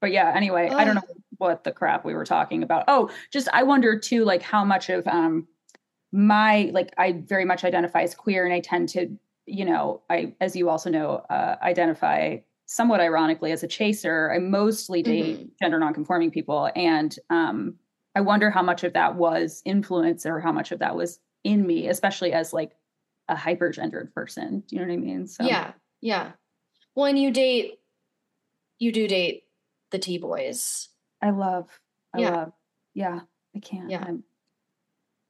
But 0.00 0.12
yeah, 0.12 0.32
anyway, 0.34 0.70
I 0.70 0.84
don't 0.84 0.94
know 0.94 1.02
what 1.36 1.62
the 1.64 1.72
crap 1.72 2.04
we 2.06 2.14
were 2.14 2.24
talking 2.24 2.62
about. 2.62 2.84
Oh, 2.88 3.10
just 3.30 3.48
I 3.52 3.62
wonder 3.62 3.98
too, 3.98 4.24
like 4.24 4.42
how 4.42 4.64
much 4.64 4.88
of 4.88 5.06
um 5.06 5.46
my 6.12 6.70
like 6.72 6.92
I 6.98 7.22
very 7.26 7.44
much 7.44 7.64
identify 7.64 8.02
as 8.02 8.14
queer, 8.14 8.44
and 8.44 8.52
I 8.54 8.60
tend 8.60 8.88
to, 8.90 9.14
you 9.46 9.64
know, 9.64 10.02
I 10.10 10.34
as 10.40 10.56
you 10.56 10.68
also 10.70 10.88
know, 10.90 11.16
uh, 11.30 11.56
identify 11.62 12.38
somewhat 12.70 13.00
ironically 13.00 13.50
as 13.50 13.64
a 13.64 13.68
chaser. 13.68 14.30
I 14.32 14.38
mostly 14.38 15.02
date 15.02 15.24
Mhm. 15.24 15.50
gender 15.60 15.78
nonconforming 15.80 16.30
people, 16.30 16.70
and 16.76 17.16
um, 17.28 17.78
I 18.14 18.20
wonder 18.20 18.48
how 18.50 18.62
much 18.62 18.84
of 18.84 18.92
that 18.92 19.16
was 19.16 19.60
influence 19.64 20.24
or 20.24 20.38
how 20.40 20.52
much 20.52 20.70
of 20.72 20.78
that 20.78 20.94
was 20.96 21.20
in 21.44 21.66
me, 21.66 21.88
especially 21.88 22.32
as 22.32 22.52
like 22.52 22.76
a 23.28 23.34
hypergendered 23.34 24.12
person. 24.14 24.60
Do 24.60 24.76
you 24.76 24.82
know 24.82 24.88
what 24.88 24.94
I 24.94 24.96
mean? 24.98 25.26
So 25.26 25.44
Yeah. 25.44 25.72
Yeah. 26.00 26.32
When 26.94 27.16
you 27.16 27.30
date, 27.32 27.80
you 28.78 28.92
do 28.92 29.08
date 29.08 29.44
the 29.90 29.98
T 29.98 30.18
boys. 30.18 30.88
I 31.22 31.30
love, 31.30 31.80
I 32.14 32.20
Yeah. 32.20 32.30
love, 32.30 32.52
yeah, 32.94 33.20
I 33.54 33.58
can't. 33.60 33.90
Yeah. 33.90 34.04
I'm, 34.06 34.24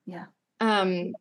yeah, 0.06 0.26
Um, 0.60 1.14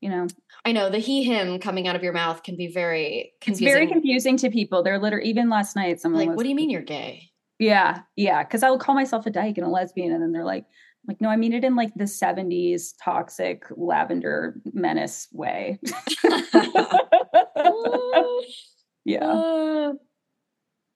you 0.00 0.10
know, 0.10 0.26
I 0.64 0.72
know 0.72 0.90
the 0.90 0.98
he 0.98 1.24
him 1.24 1.58
coming 1.58 1.88
out 1.88 1.96
of 1.96 2.02
your 2.02 2.12
mouth 2.12 2.42
can 2.42 2.56
be 2.56 2.68
very 2.68 3.32
it's 3.46 3.60
very 3.60 3.86
confusing 3.86 4.36
to 4.38 4.50
people. 4.50 4.82
They're 4.82 4.98
literally, 4.98 5.28
even 5.28 5.48
last 5.48 5.76
night, 5.76 6.00
someone 6.00 6.20
Like, 6.20 6.28
was 6.30 6.36
what 6.36 6.42
do 6.42 6.48
you 6.48 6.54
mean 6.54 6.70
you're 6.70 6.82
gay? 6.82 7.30
Yeah, 7.58 8.00
yeah. 8.16 8.42
Because 8.42 8.62
I 8.62 8.70
will 8.70 8.78
call 8.78 8.94
myself 8.94 9.26
a 9.26 9.30
dyke 9.30 9.58
and 9.58 9.66
a 9.66 9.70
lesbian, 9.70 10.12
and 10.12 10.22
then 10.22 10.32
they're 10.32 10.44
like, 10.44 10.64
like, 11.06 11.20
no, 11.20 11.28
I 11.28 11.36
mean 11.36 11.52
it 11.52 11.64
in 11.64 11.74
like 11.74 11.92
the 11.94 12.04
'70s 12.04 12.94
toxic 13.02 13.64
lavender 13.70 14.60
menace 14.72 15.28
way. 15.32 15.78
yeah. 19.04 19.24
Uh, 19.24 19.92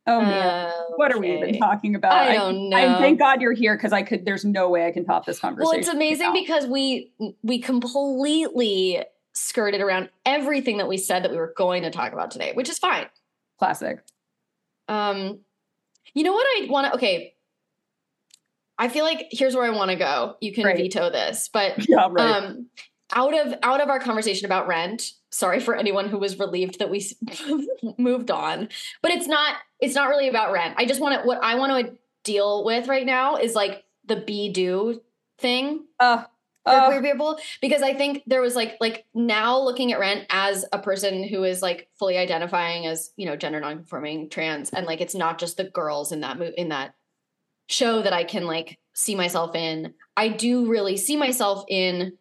Oh 0.08 0.20
man, 0.20 0.72
what 0.96 1.12
are 1.12 1.18
we 1.18 1.34
even 1.34 1.58
talking 1.58 1.94
about? 1.96 2.12
I 2.12 2.34
don't 2.34 2.70
know. 2.70 2.76
I, 2.76 2.96
thank 2.98 3.18
God 3.18 3.40
you're 3.40 3.52
here 3.52 3.76
because 3.76 3.92
I 3.92 4.02
could. 4.02 4.24
There's 4.24 4.44
no 4.44 4.68
way 4.68 4.86
I 4.86 4.92
can 4.92 5.04
top 5.04 5.26
this 5.26 5.40
conversation. 5.40 5.68
Well, 5.68 5.78
it's 5.78 5.88
amazing 5.88 6.28
now. 6.28 6.32
because 6.32 6.66
we 6.66 7.12
we 7.42 7.58
completely 7.58 9.02
skirted 9.32 9.80
around 9.80 10.10
everything 10.24 10.78
that 10.78 10.88
we 10.88 10.96
said 10.96 11.24
that 11.24 11.30
we 11.30 11.36
were 11.36 11.52
going 11.56 11.82
to 11.82 11.90
talk 11.90 12.12
about 12.12 12.30
today, 12.30 12.52
which 12.54 12.68
is 12.68 12.78
fine. 12.78 13.06
classic. 13.58 14.02
Um, 14.88 15.40
you 16.14 16.22
know 16.22 16.32
what 16.32 16.46
I 16.46 16.66
want 16.70 16.86
to? 16.86 16.94
Okay, 16.94 17.34
I 18.78 18.88
feel 18.88 19.04
like 19.04 19.26
here's 19.30 19.56
where 19.56 19.64
I 19.64 19.70
want 19.70 19.90
to 19.90 19.96
go. 19.96 20.36
You 20.40 20.52
can 20.52 20.64
Right. 20.64 20.76
veto 20.76 21.10
this, 21.10 21.50
but 21.52 21.84
Yeah, 21.88 22.06
right. 22.10 22.44
um, 22.44 22.66
out 23.12 23.34
of 23.34 23.54
out 23.62 23.80
of 23.80 23.88
our 23.88 23.98
conversation 23.98 24.46
about 24.46 24.68
rent. 24.68 25.10
Sorry 25.36 25.60
for 25.60 25.76
anyone 25.76 26.08
who 26.08 26.16
was 26.16 26.38
relieved 26.38 26.78
that 26.78 26.88
we 26.88 27.06
moved 27.98 28.30
on, 28.30 28.70
but 29.02 29.10
it's 29.10 29.26
not. 29.26 29.56
It's 29.80 29.94
not 29.94 30.08
really 30.08 30.28
about 30.28 30.50
rent. 30.50 30.76
I 30.78 30.86
just 30.86 30.98
want 30.98 31.20
to. 31.20 31.26
What 31.26 31.44
I 31.44 31.56
want 31.56 31.86
to 31.86 31.98
deal 32.24 32.64
with 32.64 32.88
right 32.88 33.04
now 33.04 33.36
is 33.36 33.54
like 33.54 33.84
the 34.06 34.16
be 34.16 34.48
do 34.50 34.98
thing 35.38 35.84
uh, 36.00 36.22
for 36.64 36.72
uh, 36.72 36.86
queer 36.86 37.02
people 37.02 37.38
because 37.60 37.82
I 37.82 37.92
think 37.92 38.22
there 38.26 38.40
was 38.40 38.56
like 38.56 38.78
like 38.80 39.04
now 39.12 39.60
looking 39.60 39.92
at 39.92 40.00
Rent 40.00 40.24
as 40.30 40.64
a 40.72 40.78
person 40.78 41.22
who 41.22 41.44
is 41.44 41.60
like 41.60 41.90
fully 41.98 42.16
identifying 42.16 42.86
as 42.86 43.10
you 43.18 43.26
know 43.26 43.36
gender 43.36 43.60
nonconforming 43.60 44.30
trans 44.30 44.70
and 44.70 44.86
like 44.86 45.02
it's 45.02 45.14
not 45.14 45.38
just 45.38 45.58
the 45.58 45.64
girls 45.64 46.12
in 46.12 46.20
that 46.20 46.38
mo- 46.38 46.52
in 46.56 46.70
that 46.70 46.94
show 47.68 48.00
that 48.00 48.14
I 48.14 48.24
can 48.24 48.46
like 48.46 48.78
see 48.94 49.14
myself 49.14 49.54
in. 49.54 49.92
I 50.16 50.28
do 50.28 50.66
really 50.66 50.96
see 50.96 51.18
myself 51.18 51.66
in 51.68 52.14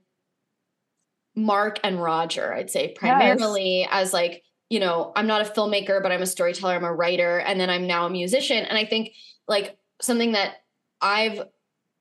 Mark 1.36 1.80
and 1.84 2.02
Roger. 2.02 2.54
I'd 2.54 2.70
say 2.70 2.94
primarily 2.94 3.88
as 3.90 4.14
like 4.14 4.44
you 4.70 4.80
know, 4.80 5.12
I'm 5.16 5.28
not 5.28 5.42
a 5.42 5.50
filmmaker, 5.50 6.02
but 6.02 6.12
I'm 6.12 6.22
a 6.22 6.26
storyteller, 6.26 6.74
I'm 6.74 6.84
a 6.84 6.94
writer, 6.94 7.40
and 7.40 7.60
then 7.60 7.70
I'm 7.70 7.86
now 7.86 8.08
a 8.08 8.10
musician. 8.10 8.66
And 8.66 8.78
I 8.78 8.86
think 8.86 9.12
like 9.48 9.78
something 10.02 10.32
that 10.32 10.56
I've 11.02 11.44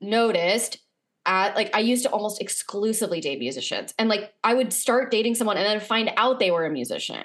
noticed 0.01 0.79
at 1.27 1.57
like 1.57 1.75
I 1.75 1.81
used 1.81 2.05
to 2.05 2.11
almost 2.11 2.41
exclusively 2.41 3.21
date 3.21 3.39
musicians. 3.39 3.95
And 3.99 4.09
like 4.09 4.33
I 4.43 4.55
would 4.55 4.73
start 4.73 5.11
dating 5.11 5.35
someone 5.35 5.57
and 5.57 5.67
then 5.67 5.81
find 5.81 6.11
out 6.17 6.39
they 6.39 6.51
were 6.51 6.65
a 6.65 6.71
musician. 6.71 7.25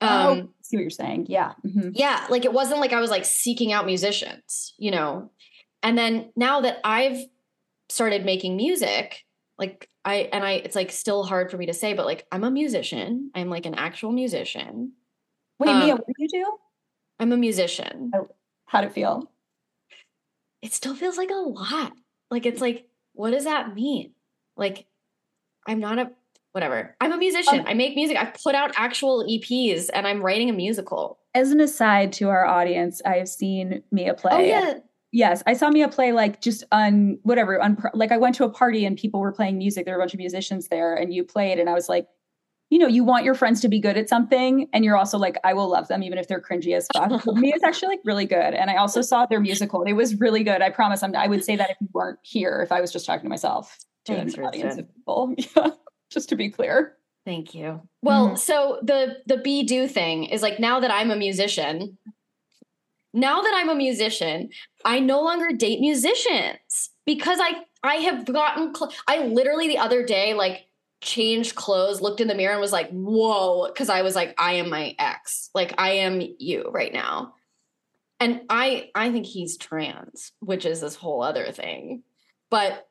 Oh, 0.00 0.32
um, 0.32 0.38
oh, 0.38 0.48
see 0.62 0.76
what 0.76 0.82
you're 0.82 0.90
saying. 0.90 1.26
Yeah. 1.28 1.52
Mm-hmm. 1.64 1.90
Yeah. 1.94 2.26
Like 2.28 2.44
it 2.44 2.52
wasn't 2.52 2.80
like 2.80 2.92
I 2.92 3.00
was 3.00 3.10
like 3.10 3.24
seeking 3.24 3.72
out 3.72 3.86
musicians, 3.86 4.74
you 4.78 4.90
know. 4.90 5.30
And 5.82 5.96
then 5.96 6.30
now 6.36 6.60
that 6.60 6.78
I've 6.84 7.18
started 7.88 8.24
making 8.24 8.56
music, 8.56 9.24
like 9.62 9.88
I 10.04 10.28
and 10.32 10.44
I 10.44 10.52
it's 10.54 10.74
like 10.74 10.90
still 10.90 11.22
hard 11.22 11.50
for 11.50 11.56
me 11.56 11.66
to 11.66 11.72
say, 11.72 11.94
but 11.94 12.04
like 12.04 12.26
I'm 12.32 12.42
a 12.42 12.50
musician. 12.50 13.30
I'm 13.32 13.48
like 13.48 13.64
an 13.64 13.76
actual 13.76 14.10
musician. 14.10 14.92
Wait, 15.60 15.70
um, 15.70 15.78
Mia, 15.84 15.94
what 15.94 16.06
do 16.06 16.12
you 16.18 16.28
do? 16.28 16.56
I'm 17.20 17.30
a 17.30 17.36
musician. 17.36 18.10
Oh, 18.12 18.28
how'd 18.66 18.84
it 18.84 18.92
feel? 18.92 19.30
It 20.62 20.72
still 20.72 20.96
feels 20.96 21.16
like 21.16 21.30
a 21.30 21.34
lot. 21.34 21.92
Like 22.28 22.44
it's 22.44 22.60
like, 22.60 22.88
what 23.12 23.30
does 23.30 23.44
that 23.44 23.72
mean? 23.72 24.14
Like, 24.56 24.86
I'm 25.68 25.78
not 25.78 26.00
a 26.00 26.10
whatever. 26.50 26.96
I'm 27.00 27.12
a 27.12 27.16
musician. 27.16 27.60
Um, 27.60 27.66
I 27.68 27.74
make 27.74 27.94
music. 27.94 28.16
I 28.16 28.24
put 28.24 28.56
out 28.56 28.72
actual 28.74 29.24
EPs 29.24 29.90
and 29.94 30.08
I'm 30.08 30.20
writing 30.22 30.50
a 30.50 30.52
musical. 30.52 31.20
As 31.34 31.52
an 31.52 31.60
aside 31.60 32.12
to 32.14 32.30
our 32.30 32.44
audience, 32.44 33.00
I 33.06 33.18
have 33.18 33.28
seen 33.28 33.84
Mia 33.92 34.14
play. 34.14 34.32
Oh, 34.32 34.40
yeah. 34.40 34.74
Yes, 35.12 35.42
I 35.46 35.52
saw 35.52 35.68
Mia 35.68 35.88
play 35.88 36.12
like 36.12 36.40
just 36.40 36.64
on 36.72 37.18
whatever 37.22 37.60
on 37.60 37.76
like 37.92 38.12
I 38.12 38.16
went 38.16 38.34
to 38.36 38.44
a 38.44 38.48
party 38.48 38.86
and 38.86 38.96
people 38.96 39.20
were 39.20 39.32
playing 39.32 39.58
music. 39.58 39.84
There 39.84 39.94
were 39.94 40.00
a 40.00 40.02
bunch 40.02 40.14
of 40.14 40.18
musicians 40.18 40.68
there, 40.68 40.94
and 40.94 41.12
you 41.12 41.22
played, 41.22 41.58
and 41.58 41.68
I 41.68 41.74
was 41.74 41.88
like, 41.88 42.06
you 42.70 42.78
know, 42.78 42.86
you 42.86 43.04
want 43.04 43.26
your 43.26 43.34
friends 43.34 43.60
to 43.60 43.68
be 43.68 43.78
good 43.78 43.98
at 43.98 44.08
something, 44.08 44.70
and 44.72 44.86
you're 44.86 44.96
also 44.96 45.18
like, 45.18 45.36
I 45.44 45.52
will 45.52 45.68
love 45.68 45.88
them 45.88 46.02
even 46.02 46.16
if 46.16 46.28
they're 46.28 46.40
cringy 46.40 46.74
as 46.74 46.88
fuck. 46.94 47.26
Mia's 47.26 47.62
actually 47.62 47.88
like 47.88 48.00
really 48.04 48.24
good, 48.24 48.54
and 48.54 48.70
I 48.70 48.76
also 48.76 49.02
saw 49.02 49.26
their 49.26 49.40
musical. 49.40 49.82
It 49.82 49.92
was 49.92 50.18
really 50.18 50.42
good. 50.42 50.62
I 50.62 50.70
promise. 50.70 51.02
I'm, 51.02 51.14
I 51.14 51.26
would 51.26 51.44
say 51.44 51.56
that 51.56 51.68
if 51.68 51.76
you 51.82 51.88
weren't 51.92 52.18
here, 52.22 52.62
if 52.62 52.72
I 52.72 52.80
was 52.80 52.90
just 52.90 53.04
talking 53.04 53.24
to 53.24 53.28
myself 53.28 53.76
to 54.06 54.14
Thanks, 54.14 54.32
an 54.34 54.44
audience 54.44 54.78
of 54.78 54.94
people, 54.94 55.34
yeah, 55.56 55.72
just 56.10 56.30
to 56.30 56.36
be 56.36 56.48
clear. 56.48 56.96
Thank 57.26 57.54
you. 57.54 57.82
Well, 58.00 58.28
mm-hmm. 58.28 58.36
so 58.36 58.78
the 58.82 59.18
the 59.26 59.36
be 59.36 59.62
do 59.62 59.86
thing 59.86 60.24
is 60.24 60.40
like 60.40 60.58
now 60.58 60.80
that 60.80 60.90
I'm 60.90 61.10
a 61.10 61.16
musician, 61.16 61.98
now 63.12 63.40
that 63.42 63.52
I'm 63.54 63.68
a 63.68 63.74
musician, 63.74 64.50
I 64.84 65.00
no 65.00 65.22
longer 65.22 65.52
date 65.52 65.80
musicians 65.80 66.90
because 67.06 67.38
I 67.40 67.64
I 67.82 67.96
have 67.96 68.24
gotten 68.24 68.74
cl- 68.74 68.92
I 69.08 69.26
literally 69.26 69.68
the 69.68 69.78
other 69.78 70.04
day 70.04 70.34
like 70.34 70.66
changed 71.00 71.56
clothes, 71.56 72.00
looked 72.00 72.20
in 72.20 72.28
the 72.28 72.34
mirror 72.34 72.52
and 72.52 72.60
was 72.60 72.72
like, 72.72 72.90
"Whoa," 72.90 73.72
cuz 73.72 73.88
I 73.88 74.02
was 74.02 74.14
like, 74.14 74.34
"I 74.38 74.54
am 74.54 74.70
my 74.70 74.94
ex. 74.98 75.50
Like 75.54 75.74
I 75.78 75.92
am 75.92 76.20
you 76.38 76.70
right 76.70 76.92
now." 76.92 77.34
And 78.20 78.42
I 78.48 78.90
I 78.94 79.10
think 79.10 79.26
he's 79.26 79.56
trans, 79.56 80.32
which 80.40 80.64
is 80.64 80.80
this 80.80 80.94
whole 80.94 81.22
other 81.22 81.50
thing. 81.50 82.04
But 82.50 82.88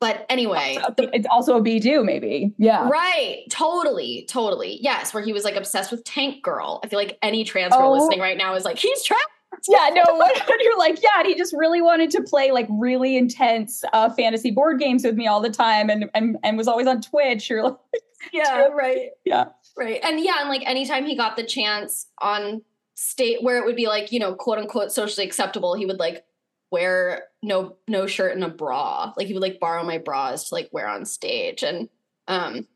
but 0.00 0.26
anyway, 0.28 0.78
it's 0.98 1.26
also 1.30 1.56
a 1.56 1.62
be 1.62 1.80
do 1.80 2.04
maybe. 2.04 2.54
Yeah. 2.56 2.88
Right. 2.88 3.44
Totally. 3.50 4.26
Totally. 4.28 4.78
Yes. 4.80 5.12
Where 5.12 5.22
he 5.22 5.32
was 5.32 5.44
like 5.44 5.56
obsessed 5.56 5.90
with 5.90 6.04
Tank 6.04 6.42
Girl. 6.42 6.80
I 6.84 6.88
feel 6.88 6.98
like 6.98 7.18
any 7.20 7.44
trans 7.44 7.74
girl 7.74 7.88
oh. 7.88 7.92
listening 7.92 8.20
right 8.20 8.38
now 8.38 8.54
is 8.54 8.64
like, 8.64 8.78
he's 8.78 9.02
trans. 9.02 9.22
Yeah, 9.68 9.88
no, 9.92 10.04
when 10.18 10.58
you're 10.60 10.78
like, 10.78 11.02
yeah, 11.02 11.24
he 11.24 11.34
just 11.34 11.52
really 11.52 11.80
wanted 11.82 12.10
to 12.10 12.22
play 12.22 12.52
like 12.52 12.68
really 12.70 13.16
intense 13.16 13.82
uh, 13.92 14.10
fantasy 14.10 14.50
board 14.50 14.78
games 14.78 15.04
with 15.04 15.16
me 15.16 15.26
all 15.26 15.40
the 15.40 15.50
time 15.50 15.90
and, 15.90 16.08
and 16.14 16.36
and 16.44 16.56
was 16.56 16.68
always 16.68 16.86
on 16.86 17.00
Twitch. 17.00 17.50
You're 17.50 17.64
like, 17.64 17.76
yeah, 18.32 18.68
right. 18.68 19.10
Yeah. 19.24 19.46
Right. 19.76 20.00
And 20.04 20.20
yeah, 20.20 20.40
and 20.40 20.48
like 20.48 20.62
anytime 20.66 21.06
he 21.06 21.16
got 21.16 21.36
the 21.36 21.44
chance 21.44 22.06
on 22.20 22.62
state 22.94 23.42
where 23.42 23.58
it 23.58 23.64
would 23.64 23.76
be 23.76 23.88
like, 23.88 24.12
you 24.12 24.20
know, 24.20 24.34
quote 24.34 24.58
unquote 24.58 24.92
socially 24.92 25.26
acceptable, 25.26 25.74
he 25.74 25.86
would 25.86 25.98
like 25.98 26.24
wear 26.70 27.24
no 27.42 27.76
no 27.86 28.06
shirt 28.06 28.34
and 28.34 28.44
a 28.44 28.48
bra. 28.48 29.12
Like 29.16 29.26
he 29.26 29.32
would 29.32 29.42
like 29.42 29.60
borrow 29.60 29.84
my 29.84 29.98
bras 29.98 30.48
to 30.48 30.54
like 30.54 30.68
wear 30.72 30.88
on 30.88 31.04
stage 31.04 31.62
and 31.62 31.88
um 32.26 32.66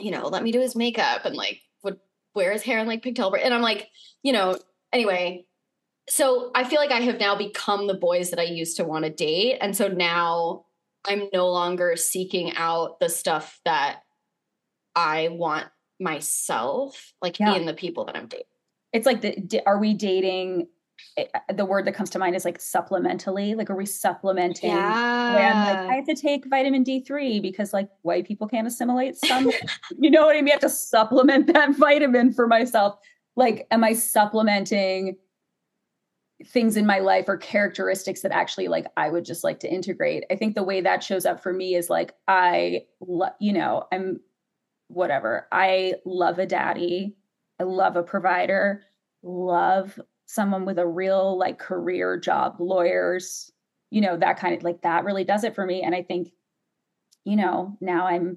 you 0.00 0.12
know, 0.12 0.28
let 0.28 0.44
me 0.44 0.52
do 0.52 0.60
his 0.60 0.76
makeup 0.76 1.24
and 1.24 1.34
like 1.34 1.60
would 1.82 1.98
wear 2.34 2.52
his 2.52 2.62
hair 2.62 2.78
in 2.78 2.86
like 2.86 3.02
pigtail 3.02 3.34
and 3.34 3.52
I'm 3.52 3.62
like, 3.62 3.88
you 4.22 4.32
know, 4.32 4.56
anyway, 4.92 5.44
so 6.08 6.52
I 6.54 6.64
feel 6.64 6.78
like 6.78 6.92
I 6.92 7.00
have 7.00 7.18
now 7.18 7.34
become 7.34 7.86
the 7.86 7.94
boys 7.94 8.30
that 8.30 8.38
I 8.38 8.44
used 8.44 8.76
to 8.76 8.84
want 8.84 9.04
to 9.04 9.10
date 9.10 9.58
and 9.60 9.76
so 9.76 9.88
now 9.88 10.66
I'm 11.04 11.28
no 11.32 11.48
longer 11.50 11.96
seeking 11.96 12.54
out 12.54 13.00
the 13.00 13.08
stuff 13.08 13.60
that 13.64 14.02
I 14.94 15.28
want 15.28 15.66
myself, 16.00 17.12
like 17.20 17.38
yeah. 17.38 17.54
in 17.54 17.66
the 17.66 17.74
people 17.74 18.04
that 18.06 18.16
I'm 18.16 18.26
dating. 18.26 18.46
It's 18.92 19.06
like 19.06 19.20
the 19.20 19.62
are 19.66 19.78
we 19.78 19.94
dating 19.94 20.68
it, 21.16 21.30
uh, 21.34 21.52
the 21.52 21.64
word 21.64 21.84
that 21.86 21.94
comes 21.94 22.10
to 22.10 22.18
mind 22.18 22.36
is 22.36 22.44
like 22.44 22.58
supplementally. 22.58 23.56
Like, 23.56 23.70
are 23.70 23.76
we 23.76 23.86
supplementing? 23.86 24.70
Yeah. 24.70 25.34
When 25.34 25.76
like 25.76 25.92
I 25.92 25.94
have 25.96 26.06
to 26.06 26.14
take 26.14 26.46
vitamin 26.46 26.84
D3 26.84 27.42
because 27.42 27.72
like 27.72 27.88
white 28.02 28.26
people 28.26 28.48
can't 28.48 28.66
assimilate 28.66 29.16
some, 29.16 29.50
you 29.98 30.10
know 30.10 30.26
what 30.26 30.36
I 30.36 30.40
mean? 30.40 30.50
I 30.50 30.52
have 30.52 30.60
to 30.60 30.68
supplement 30.68 31.52
that 31.52 31.74
vitamin 31.76 32.32
for 32.32 32.46
myself. 32.46 32.98
Like, 33.36 33.66
am 33.70 33.84
I 33.84 33.92
supplementing 33.92 35.16
things 36.46 36.76
in 36.76 36.86
my 36.86 37.00
life 37.00 37.24
or 37.28 37.36
characteristics 37.36 38.20
that 38.20 38.30
actually 38.30 38.68
like 38.68 38.86
I 38.96 39.08
would 39.08 39.24
just 39.24 39.44
like 39.44 39.60
to 39.60 39.72
integrate? 39.72 40.24
I 40.30 40.36
think 40.36 40.54
the 40.54 40.62
way 40.62 40.80
that 40.80 41.02
shows 41.02 41.26
up 41.26 41.42
for 41.42 41.52
me 41.52 41.74
is 41.74 41.90
like, 41.90 42.14
I, 42.26 42.86
lo- 43.00 43.30
you 43.40 43.52
know, 43.52 43.84
I'm 43.92 44.20
whatever. 44.88 45.46
I 45.52 45.94
love 46.04 46.38
a 46.38 46.46
daddy. 46.46 47.16
I 47.60 47.64
love 47.64 47.96
a 47.96 48.02
provider, 48.04 48.84
love 49.22 49.98
someone 50.28 50.66
with 50.66 50.78
a 50.78 50.86
real 50.86 51.38
like 51.38 51.58
career 51.58 52.18
job, 52.18 52.56
lawyers, 52.60 53.50
you 53.90 54.02
know, 54.02 54.14
that 54.18 54.38
kind 54.38 54.54
of 54.54 54.62
like 54.62 54.82
that 54.82 55.04
really 55.04 55.24
does 55.24 55.42
it 55.42 55.54
for 55.54 55.64
me. 55.64 55.82
And 55.82 55.94
I 55.94 56.02
think, 56.02 56.32
you 57.24 57.34
know, 57.34 57.76
now 57.80 58.06
I'm 58.06 58.36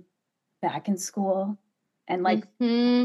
back 0.61 0.87
in 0.87 0.97
school 0.97 1.57
and 2.07 2.23
like 2.23 2.45
mm-hmm. 2.59 3.03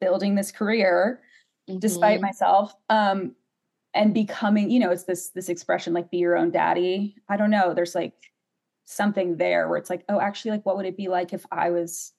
building 0.00 0.34
this 0.34 0.50
career 0.50 1.20
mm-hmm. 1.68 1.78
despite 1.78 2.22
myself. 2.22 2.74
Um, 2.88 3.36
and 3.92 4.14
becoming, 4.14 4.70
you 4.70 4.80
know, 4.80 4.90
it's 4.90 5.04
this 5.04 5.30
this 5.30 5.48
expression 5.48 5.92
like 5.92 6.10
be 6.10 6.18
your 6.18 6.36
own 6.36 6.50
daddy. 6.50 7.16
I 7.28 7.36
don't 7.36 7.50
know. 7.50 7.74
There's 7.74 7.94
like 7.94 8.14
something 8.84 9.36
there 9.36 9.68
where 9.68 9.78
it's 9.78 9.90
like, 9.90 10.04
oh, 10.08 10.20
actually, 10.20 10.52
like 10.52 10.66
what 10.66 10.76
would 10.78 10.86
it 10.86 10.96
be 10.96 11.08
like 11.08 11.32
if 11.32 11.44
I 11.50 11.70
was 11.70 12.12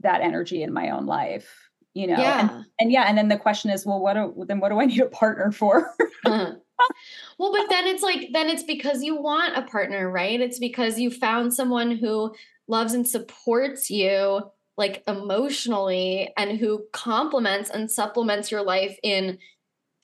that 0.00 0.22
energy 0.22 0.62
in 0.62 0.72
my 0.72 0.90
own 0.90 1.06
life? 1.06 1.70
You 1.94 2.06
know 2.06 2.18
yeah. 2.18 2.40
And, 2.40 2.66
and, 2.80 2.92
yeah 2.92 3.04
and 3.04 3.16
then 3.16 3.28
the 3.28 3.38
question 3.38 3.70
is 3.70 3.86
well 3.86 4.00
what 4.00 4.14
do, 4.14 4.44
then 4.46 4.60
what 4.60 4.68
do 4.68 4.80
i 4.80 4.84
need 4.84 5.00
a 5.00 5.06
partner 5.06 5.50
for 5.50 5.94
uh-huh. 6.26 6.54
well 7.38 7.52
but 7.52 7.68
then 7.70 7.86
it's 7.86 8.02
like 8.02 8.28
then 8.32 8.48
it's 8.48 8.64
because 8.64 9.02
you 9.02 9.20
want 9.20 9.56
a 9.56 9.62
partner 9.62 10.10
right 10.10 10.40
it's 10.40 10.58
because 10.58 10.98
you 10.98 11.10
found 11.10 11.54
someone 11.54 11.92
who 11.96 12.34
loves 12.66 12.94
and 12.94 13.08
supports 13.08 13.90
you 13.90 14.42
like 14.76 15.04
emotionally 15.06 16.32
and 16.36 16.58
who 16.58 16.84
complements 16.92 17.70
and 17.70 17.90
supplements 17.90 18.50
your 18.50 18.62
life 18.62 18.98
in 19.02 19.38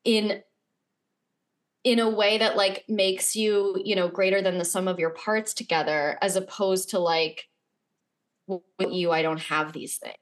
in 0.04 0.42
in 1.82 1.98
a 1.98 2.08
way 2.08 2.38
that 2.38 2.56
like 2.56 2.84
makes 2.88 3.34
you 3.34 3.80
you 3.84 3.96
know 3.96 4.08
greater 4.08 4.40
than 4.42 4.58
the 4.58 4.64
sum 4.64 4.86
of 4.86 4.98
your 4.98 5.10
parts 5.10 5.54
together 5.54 6.18
as 6.22 6.36
opposed 6.36 6.90
to 6.90 6.98
like 6.98 7.48
with 8.46 8.92
you 8.92 9.10
i 9.10 9.22
don't 9.22 9.40
have 9.40 9.72
these 9.72 9.96
things 9.96 10.14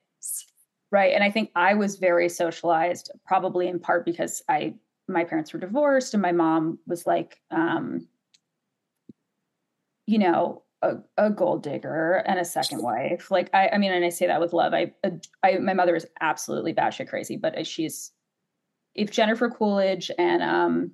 right. 0.90 1.12
And 1.14 1.22
i 1.24 1.30
think 1.30 1.50
i 1.54 1.74
was 1.74 1.96
very 1.96 2.28
socialized 2.28 3.10
probably 3.26 3.68
in 3.68 3.78
part 3.78 4.04
because 4.04 4.42
i 4.48 4.74
my 5.08 5.24
parents 5.24 5.52
were 5.52 5.60
divorced 5.60 6.14
and 6.14 6.22
my 6.22 6.32
mom 6.32 6.78
was 6.86 7.06
like 7.06 7.40
um 7.50 8.06
you 10.06 10.18
know 10.18 10.62
a, 10.82 10.96
a 11.16 11.28
gold 11.28 11.64
digger 11.64 12.22
and 12.24 12.38
a 12.38 12.44
second 12.44 12.82
wife. 12.82 13.30
Like 13.30 13.50
i 13.52 13.68
i 13.68 13.78
mean 13.78 13.92
and 13.92 14.04
i 14.04 14.10
say 14.10 14.26
that 14.26 14.40
with 14.40 14.52
love. 14.52 14.74
I 14.74 14.92
i 15.42 15.58
my 15.58 15.74
mother 15.74 15.96
is 15.96 16.06
absolutely 16.20 16.72
batshit 16.72 17.08
crazy 17.08 17.36
but 17.36 17.66
she's 17.66 18.12
if 18.94 19.10
jennifer 19.10 19.50
coolidge 19.50 20.10
and 20.18 20.42
um 20.42 20.92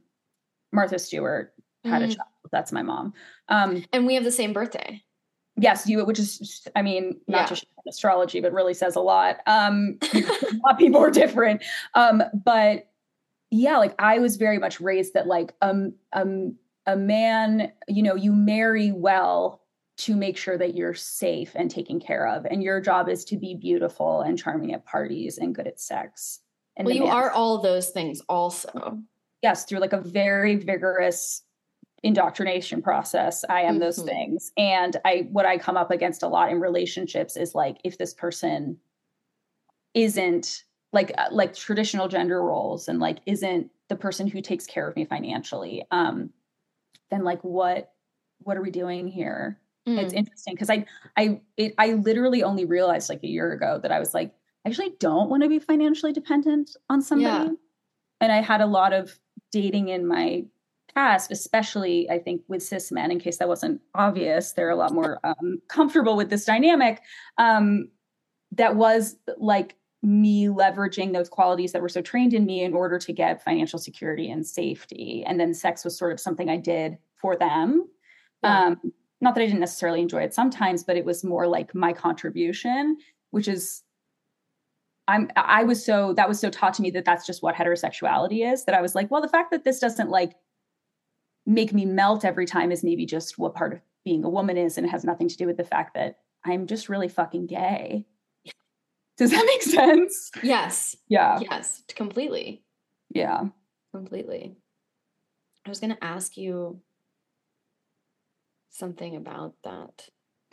martha 0.72 0.98
stewart 0.98 1.52
had 1.84 2.02
mm. 2.02 2.10
a 2.10 2.14
child 2.14 2.28
that's 2.50 2.72
my 2.72 2.82
mom. 2.82 3.12
Um 3.48 3.84
and 3.92 4.06
we 4.06 4.14
have 4.14 4.24
the 4.24 4.32
same 4.32 4.52
birthday 4.52 5.02
yes 5.56 5.88
you 5.88 6.04
which 6.04 6.18
is 6.18 6.66
i 6.74 6.82
mean 6.82 7.20
not 7.28 7.42
yeah. 7.42 7.46
just 7.46 7.66
astrology 7.86 8.40
but 8.40 8.52
really 8.52 8.74
says 8.74 8.96
a 8.96 9.00
lot. 9.00 9.38
Um 9.46 9.98
a 10.14 10.20
lot 10.64 10.72
of 10.72 10.78
people 10.78 11.02
are 11.02 11.10
different. 11.10 11.62
Um 11.94 12.22
but 12.44 12.88
yeah 13.50 13.76
like 13.78 13.94
i 13.98 14.18
was 14.18 14.36
very 14.36 14.58
much 14.58 14.80
raised 14.80 15.14
that 15.14 15.26
like 15.26 15.54
um 15.62 15.94
um 16.12 16.56
a 16.86 16.96
man 16.96 17.70
you 17.88 18.02
know 18.02 18.16
you 18.16 18.32
marry 18.32 18.90
well 18.90 19.62
to 19.96 20.16
make 20.16 20.36
sure 20.36 20.58
that 20.58 20.74
you're 20.74 20.94
safe 20.94 21.52
and 21.54 21.70
taken 21.70 22.00
care 22.00 22.26
of 22.26 22.44
and 22.46 22.64
your 22.64 22.80
job 22.80 23.08
is 23.08 23.24
to 23.24 23.36
be 23.36 23.54
beautiful 23.54 24.22
and 24.22 24.38
charming 24.38 24.72
at 24.72 24.84
parties 24.84 25.38
and 25.38 25.54
good 25.54 25.68
at 25.68 25.80
sex 25.80 26.40
and 26.76 26.86
well 26.86 26.96
you 26.96 27.06
are 27.06 27.30
all 27.30 27.62
those 27.62 27.90
things 27.90 28.20
also. 28.28 28.98
Yes 29.40 29.66
through 29.66 29.78
like 29.78 29.92
a 29.92 30.00
very 30.00 30.56
vigorous 30.56 31.43
indoctrination 32.04 32.82
process 32.82 33.46
i 33.48 33.62
am 33.62 33.72
mm-hmm. 33.72 33.80
those 33.80 34.02
things 34.02 34.52
and 34.58 34.98
i 35.06 35.26
what 35.32 35.46
i 35.46 35.56
come 35.56 35.76
up 35.76 35.90
against 35.90 36.22
a 36.22 36.28
lot 36.28 36.50
in 36.50 36.60
relationships 36.60 37.34
is 37.34 37.54
like 37.54 37.78
if 37.82 37.96
this 37.96 38.12
person 38.12 38.76
isn't 39.94 40.64
like 40.92 41.12
uh, 41.16 41.28
like 41.32 41.54
traditional 41.54 42.06
gender 42.06 42.42
roles 42.42 42.88
and 42.88 43.00
like 43.00 43.20
isn't 43.24 43.70
the 43.88 43.96
person 43.96 44.26
who 44.26 44.42
takes 44.42 44.66
care 44.66 44.86
of 44.86 44.94
me 44.96 45.06
financially 45.06 45.82
um 45.90 46.28
then 47.10 47.24
like 47.24 47.42
what 47.42 47.92
what 48.40 48.58
are 48.58 48.62
we 48.62 48.70
doing 48.70 49.08
here 49.08 49.58
mm. 49.88 49.98
it's 49.98 50.12
interesting 50.12 50.52
because 50.52 50.68
i 50.68 50.84
i 51.16 51.40
it, 51.56 51.72
i 51.78 51.94
literally 51.94 52.42
only 52.42 52.66
realized 52.66 53.08
like 53.08 53.22
a 53.24 53.28
year 53.28 53.50
ago 53.52 53.80
that 53.82 53.90
i 53.90 53.98
was 53.98 54.12
like 54.12 54.34
i 54.66 54.68
actually 54.68 54.92
don't 55.00 55.30
want 55.30 55.42
to 55.42 55.48
be 55.48 55.58
financially 55.58 56.12
dependent 56.12 56.76
on 56.90 57.00
somebody 57.00 57.50
yeah. 57.50 57.56
and 58.20 58.30
i 58.30 58.42
had 58.42 58.60
a 58.60 58.66
lot 58.66 58.92
of 58.92 59.18
dating 59.50 59.88
in 59.88 60.06
my 60.06 60.44
past 60.94 61.30
especially 61.30 62.08
i 62.10 62.18
think 62.18 62.42
with 62.48 62.62
cis 62.62 62.92
men 62.92 63.10
in 63.10 63.18
case 63.18 63.38
that 63.38 63.48
wasn't 63.48 63.80
obvious 63.94 64.52
they're 64.52 64.70
a 64.70 64.76
lot 64.76 64.92
more 64.92 65.18
um, 65.24 65.60
comfortable 65.68 66.16
with 66.16 66.30
this 66.30 66.44
dynamic 66.44 67.00
um 67.38 67.88
that 68.52 68.76
was 68.76 69.16
like 69.38 69.76
me 70.04 70.46
leveraging 70.46 71.12
those 71.12 71.28
qualities 71.28 71.72
that 71.72 71.82
were 71.82 71.88
so 71.88 72.02
trained 72.02 72.34
in 72.34 72.44
me 72.44 72.62
in 72.62 72.74
order 72.74 72.98
to 72.98 73.12
get 73.12 73.42
financial 73.42 73.78
security 73.78 74.30
and 74.30 74.46
safety. 74.46 75.24
And 75.26 75.40
then 75.40 75.54
sex 75.54 75.84
was 75.84 75.96
sort 75.96 76.12
of 76.12 76.20
something 76.20 76.50
I 76.50 76.58
did 76.58 76.98
for 77.16 77.36
them. 77.36 77.88
Yeah. 78.42 78.66
Um, 78.66 78.92
not 79.20 79.34
that 79.34 79.40
I 79.40 79.46
didn't 79.46 79.60
necessarily 79.60 80.02
enjoy 80.02 80.22
it 80.22 80.34
sometimes, 80.34 80.84
but 80.84 80.98
it 80.98 81.06
was 81.06 81.24
more 81.24 81.46
like 81.46 81.74
my 81.74 81.94
contribution, 81.94 82.98
which 83.30 83.48
is 83.48 83.82
I'm 85.08 85.30
I 85.36 85.64
was 85.64 85.84
so 85.84 86.12
that 86.14 86.28
was 86.28 86.38
so 86.38 86.50
taught 86.50 86.74
to 86.74 86.82
me 86.82 86.90
that 86.90 87.04
that's 87.04 87.26
just 87.26 87.42
what 87.42 87.54
heterosexuality 87.54 88.50
is 88.50 88.64
that 88.64 88.74
I 88.74 88.82
was 88.82 88.94
like, 88.94 89.10
well, 89.10 89.22
the 89.22 89.28
fact 89.28 89.50
that 89.50 89.64
this 89.64 89.78
doesn't 89.78 90.10
like 90.10 90.34
make 91.46 91.72
me 91.72 91.84
melt 91.84 92.24
every 92.24 92.46
time 92.46 92.72
is 92.72 92.84
maybe 92.84 93.06
just 93.06 93.38
what 93.38 93.54
part 93.54 93.72
of 93.72 93.80
being 94.04 94.24
a 94.24 94.28
woman 94.28 94.56
is 94.56 94.76
and 94.76 94.86
it 94.86 94.90
has 94.90 95.04
nothing 95.04 95.28
to 95.28 95.36
do 95.36 95.46
with 95.46 95.56
the 95.56 95.64
fact 95.64 95.94
that 95.94 96.18
I'm 96.44 96.66
just 96.66 96.88
really 96.88 97.08
fucking 97.08 97.46
gay. 97.46 98.06
Does 99.16 99.30
that 99.30 99.46
make 99.46 99.62
sense? 99.62 100.30
Yes. 100.42 100.96
Yeah. 101.08 101.38
Yes, 101.40 101.82
completely. 101.88 102.62
Yeah. 103.10 103.44
Completely. 103.92 104.56
I 105.64 105.68
was 105.68 105.80
going 105.80 105.94
to 105.94 106.04
ask 106.04 106.36
you 106.36 106.80
something 108.70 109.16
about 109.16 109.54
that. 109.64 110.08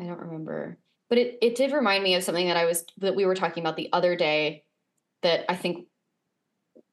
I 0.00 0.04
don't 0.04 0.20
remember. 0.20 0.78
But 1.08 1.18
it 1.18 1.38
it 1.42 1.54
did 1.54 1.72
remind 1.72 2.02
me 2.02 2.14
of 2.14 2.24
something 2.24 2.48
that 2.48 2.56
I 2.56 2.64
was 2.64 2.84
that 2.98 3.14
we 3.14 3.26
were 3.26 3.34
talking 3.34 3.62
about 3.62 3.76
the 3.76 3.90
other 3.92 4.16
day 4.16 4.64
that 5.22 5.44
I 5.48 5.54
think 5.54 5.86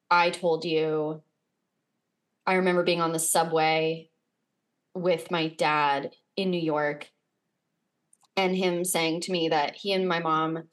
I 0.09 0.29
told 0.29 0.65
you 0.65 1.21
I 2.45 2.55
remember 2.55 2.83
being 2.83 3.01
on 3.01 3.11
the 3.11 3.19
subway 3.19 4.09
with 4.93 5.31
my 5.31 5.47
dad 5.47 6.11
in 6.35 6.51
New 6.51 6.59
York 6.59 7.09
and 8.35 8.55
him 8.55 8.83
saying 8.83 9.21
to 9.21 9.31
me 9.31 9.49
that 9.49 9.75
he 9.75 9.91
and 9.93 10.07
my 10.07 10.19
mom 10.19 10.63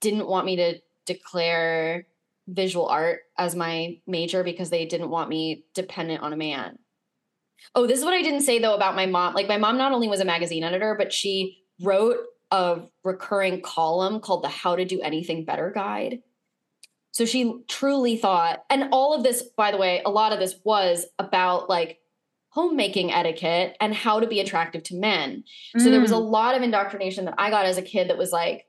didn't 0.00 0.28
want 0.28 0.46
me 0.46 0.56
to 0.56 0.78
declare 1.06 2.06
visual 2.48 2.86
art 2.86 3.20
as 3.38 3.54
my 3.54 3.98
major 4.06 4.42
because 4.42 4.70
they 4.70 4.86
didn't 4.86 5.10
want 5.10 5.28
me 5.28 5.64
dependent 5.74 6.22
on 6.22 6.32
a 6.32 6.36
man. 6.36 6.78
Oh, 7.74 7.86
this 7.86 7.98
is 7.98 8.04
what 8.04 8.14
I 8.14 8.22
didn't 8.22 8.42
say 8.42 8.58
though 8.58 8.74
about 8.74 8.96
my 8.96 9.06
mom. 9.06 9.34
Like 9.34 9.48
my 9.48 9.58
mom 9.58 9.76
not 9.76 9.92
only 9.92 10.08
was 10.08 10.20
a 10.20 10.24
magazine 10.24 10.64
editor, 10.64 10.94
but 10.96 11.12
she 11.12 11.58
wrote 11.82 12.16
a 12.50 12.80
recurring 13.04 13.60
column 13.60 14.20
called 14.20 14.42
the 14.42 14.48
How 14.48 14.76
to 14.76 14.84
Do 14.84 15.00
Anything 15.00 15.44
Better 15.44 15.70
Guide. 15.70 16.22
So 17.12 17.24
she 17.24 17.54
truly 17.68 18.16
thought, 18.16 18.64
and 18.70 18.88
all 18.92 19.14
of 19.14 19.22
this, 19.22 19.42
by 19.56 19.70
the 19.70 19.78
way, 19.78 20.00
a 20.04 20.10
lot 20.10 20.32
of 20.32 20.38
this 20.38 20.54
was 20.64 21.06
about 21.18 21.68
like 21.68 21.98
homemaking 22.50 23.12
etiquette 23.12 23.76
and 23.80 23.94
how 23.94 24.20
to 24.20 24.26
be 24.26 24.40
attractive 24.40 24.82
to 24.84 24.96
men. 24.96 25.44
So 25.76 25.86
mm. 25.86 25.90
there 25.90 26.00
was 26.00 26.12
a 26.12 26.16
mm. 26.16 26.30
lot 26.30 26.56
of 26.56 26.62
indoctrination 26.62 27.24
that 27.24 27.34
I 27.38 27.50
got 27.50 27.66
as 27.66 27.78
a 27.78 27.82
kid 27.82 28.08
that 28.08 28.18
was 28.18 28.32
like, 28.32 28.66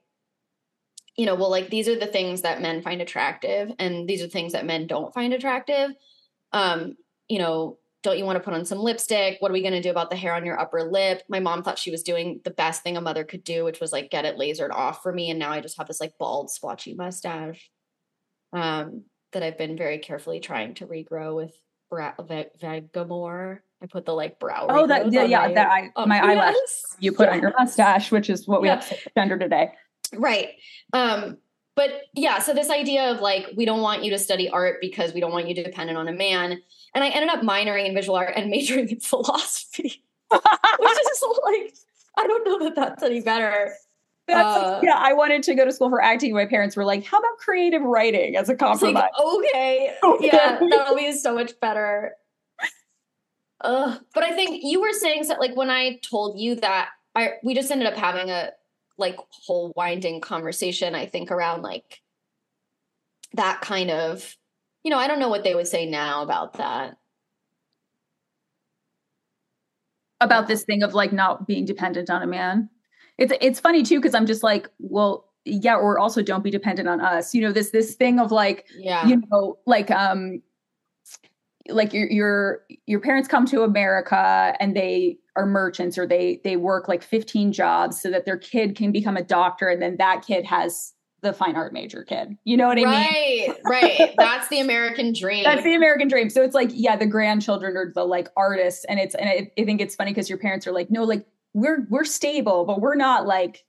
you 1.15 1.25
know, 1.25 1.35
well, 1.35 1.49
like 1.49 1.69
these 1.69 1.87
are 1.87 1.99
the 1.99 2.07
things 2.07 2.41
that 2.41 2.61
men 2.61 2.81
find 2.81 3.01
attractive, 3.01 3.71
and 3.79 4.07
these 4.07 4.23
are 4.23 4.27
things 4.27 4.53
that 4.53 4.65
men 4.65 4.87
don't 4.87 5.13
find 5.13 5.33
attractive. 5.33 5.91
Um, 6.53 6.95
you 7.27 7.37
know, 7.37 7.79
don't 8.01 8.17
you 8.17 8.25
want 8.25 8.37
to 8.37 8.43
put 8.43 8.53
on 8.53 8.65
some 8.65 8.79
lipstick? 8.79 9.37
What 9.39 9.51
are 9.51 9.53
we 9.53 9.61
going 9.61 9.73
to 9.73 9.81
do 9.81 9.91
about 9.91 10.09
the 10.09 10.15
hair 10.15 10.33
on 10.33 10.45
your 10.45 10.59
upper 10.59 10.89
lip? 10.89 11.21
My 11.27 11.39
mom 11.39 11.63
thought 11.63 11.77
she 11.77 11.91
was 11.91 12.01
doing 12.01 12.39
the 12.43 12.49
best 12.51 12.81
thing 12.81 12.97
a 12.97 13.01
mother 13.01 13.23
could 13.23 13.43
do, 13.43 13.63
which 13.65 13.79
was 13.79 13.91
like 13.91 14.09
get 14.09 14.25
it 14.25 14.37
lasered 14.37 14.71
off 14.71 15.03
for 15.03 15.11
me. 15.11 15.29
And 15.29 15.37
now 15.37 15.51
I 15.51 15.59
just 15.59 15.77
have 15.77 15.87
this 15.87 15.99
like 15.99 16.17
bald, 16.17 16.49
splotchy 16.49 16.95
mustache 16.95 17.69
um, 18.53 19.03
that 19.33 19.43
I've 19.43 19.57
been 19.57 19.77
very 19.77 19.99
carefully 19.99 20.39
trying 20.39 20.75
to 20.75 20.87
regrow 20.87 21.35
with 21.35 21.53
Bra- 21.89 22.15
Vegamour. 22.17 23.59
I 23.83 23.85
put 23.87 24.05
the 24.05 24.13
like 24.13 24.39
brow. 24.39 24.67
Oh, 24.69 24.87
that 24.87 25.11
yeah, 25.11 25.23
yeah, 25.23 25.47
my, 25.47 25.53
that 25.53 25.69
I 25.69 25.89
um, 25.95 26.09
my 26.09 26.15
yes. 26.15 26.25
eyelash 26.25 26.55
you 26.99 27.11
put 27.11 27.27
yeah. 27.27 27.35
on 27.35 27.41
your 27.41 27.53
mustache, 27.57 28.11
which 28.11 28.29
is 28.29 28.47
what 28.47 28.61
we 28.61 28.67
yeah. 28.67 28.75
have 28.75 28.89
to 28.89 28.97
gender 29.15 29.39
today. 29.39 29.71
Right. 30.13 30.49
Um, 30.93 31.37
but 31.75 32.03
yeah, 32.13 32.39
so 32.39 32.53
this 32.53 32.69
idea 32.69 33.11
of 33.11 33.21
like 33.21 33.47
we 33.55 33.65
don't 33.65 33.81
want 33.81 34.03
you 34.03 34.11
to 34.11 34.19
study 34.19 34.49
art 34.49 34.77
because 34.81 35.13
we 35.13 35.19
don't 35.19 35.31
want 35.31 35.47
you 35.47 35.55
to 35.55 35.63
dependent 35.63 35.97
on 35.97 36.07
a 36.07 36.13
man. 36.13 36.61
And 36.93 37.03
I 37.03 37.09
ended 37.09 37.29
up 37.29 37.41
minoring 37.41 37.87
in 37.87 37.95
visual 37.95 38.17
art 38.17 38.33
and 38.35 38.49
majoring 38.51 38.89
in 38.89 38.99
philosophy, 38.99 40.03
which 40.29 40.41
is 40.41 41.23
like 41.43 41.73
I 42.17 42.27
don't 42.27 42.45
know 42.45 42.59
that 42.65 42.75
that's 42.75 43.03
any 43.03 43.21
better. 43.21 43.73
Uh, 44.29 44.79
yeah, 44.81 44.95
I 44.97 45.13
wanted 45.13 45.43
to 45.43 45.55
go 45.55 45.65
to 45.65 45.71
school 45.71 45.89
for 45.89 46.01
acting. 46.01 46.33
My 46.33 46.45
parents 46.45 46.75
were 46.75 46.85
like, 46.85 47.05
"How 47.05 47.17
about 47.17 47.37
creative 47.37 47.81
writing 47.81 48.35
as 48.37 48.49
a 48.49 48.55
compromise?" 48.55 48.93
Like, 48.93 49.11
okay, 49.19 49.95
okay, 50.01 50.25
yeah, 50.27 50.59
that'll 50.69 50.95
be 50.95 51.11
so 51.11 51.33
much 51.33 51.59
better. 51.59 52.15
Uh, 53.59 53.97
but 54.13 54.23
I 54.23 54.31
think 54.31 54.61
you 54.63 54.81
were 54.81 54.93
saying 54.93 55.27
that, 55.27 55.39
like 55.39 55.55
when 55.55 55.69
I 55.69 55.99
told 56.09 56.39
you 56.39 56.55
that, 56.55 56.89
I 57.15 57.33
we 57.43 57.53
just 57.53 57.71
ended 57.71 57.87
up 57.87 57.95
having 57.95 58.29
a 58.29 58.51
like 58.97 59.17
whole 59.29 59.73
winding 59.75 60.21
conversation. 60.21 60.95
I 60.95 61.05
think 61.05 61.31
around 61.31 61.61
like 61.61 62.01
that 63.33 63.61
kind 63.61 63.91
of, 63.91 64.35
you 64.83 64.91
know, 64.91 64.97
I 64.97 65.07
don't 65.07 65.19
know 65.19 65.29
what 65.29 65.43
they 65.43 65.55
would 65.55 65.67
say 65.67 65.85
now 65.85 66.23
about 66.23 66.53
that. 66.53 66.97
About 70.19 70.47
this 70.47 70.63
thing 70.63 70.83
of 70.83 70.93
like 70.93 71.11
not 71.11 71.47
being 71.47 71.65
dependent 71.65 72.09
on 72.09 72.21
a 72.21 72.27
man. 72.27 72.69
It's 73.21 73.33
it's 73.39 73.59
funny 73.59 73.83
too 73.83 73.99
because 73.99 74.15
I'm 74.15 74.25
just 74.25 74.41
like, 74.41 74.67
well, 74.79 75.29
yeah, 75.45 75.75
or 75.75 75.99
also 75.99 76.23
don't 76.23 76.43
be 76.43 76.49
dependent 76.49 76.89
on 76.89 76.99
us. 77.01 77.35
You 77.35 77.41
know, 77.41 77.51
this 77.51 77.69
this 77.69 77.93
thing 77.93 78.19
of 78.19 78.31
like, 78.31 78.65
yeah, 78.75 79.07
you 79.07 79.21
know, 79.29 79.59
like 79.67 79.91
um 79.91 80.41
like 81.69 81.93
your 81.93 82.09
your 82.09 82.61
your 82.87 82.99
parents 82.99 83.27
come 83.27 83.45
to 83.45 83.61
America 83.61 84.55
and 84.59 84.75
they 84.75 85.19
are 85.35 85.45
merchants 85.45 85.99
or 85.99 86.07
they 86.07 86.41
they 86.43 86.57
work 86.57 86.87
like 86.87 87.03
15 87.03 87.53
jobs 87.53 88.01
so 88.01 88.09
that 88.09 88.25
their 88.25 88.37
kid 88.37 88.75
can 88.75 88.91
become 88.91 89.15
a 89.15 89.23
doctor 89.23 89.69
and 89.69 89.83
then 89.83 89.97
that 89.97 90.25
kid 90.25 90.43
has 90.43 90.93
the 91.21 91.31
fine 91.31 91.55
art 91.55 91.73
major 91.73 92.03
kid. 92.03 92.35
You 92.43 92.57
know 92.57 92.67
what 92.67 92.79
I 92.79 92.83
right, 92.83 93.11
mean? 93.11 93.55
Right, 93.65 93.99
right. 93.99 94.15
That's 94.17 94.47
the 94.47 94.61
American 94.61 95.13
dream. 95.19 95.43
That's 95.43 95.63
the 95.63 95.75
American 95.75 96.07
dream. 96.07 96.31
So 96.31 96.41
it's 96.41 96.55
like, 96.55 96.71
yeah, 96.73 96.95
the 96.95 97.05
grandchildren 97.05 97.77
are 97.77 97.91
the 97.93 98.03
like 98.03 98.29
artists, 98.35 98.83
and 98.85 98.99
it's 98.99 99.13
and 99.13 99.29
I, 99.29 99.51
I 99.59 99.65
think 99.65 99.79
it's 99.79 99.95
funny 99.95 100.09
because 100.09 100.27
your 100.27 100.39
parents 100.39 100.65
are 100.65 100.71
like, 100.71 100.89
no, 100.89 101.03
like 101.03 101.27
we're 101.53 101.85
we're 101.89 102.05
stable, 102.05 102.65
but 102.65 102.81
we're 102.81 102.95
not 102.95 103.25
like 103.25 103.63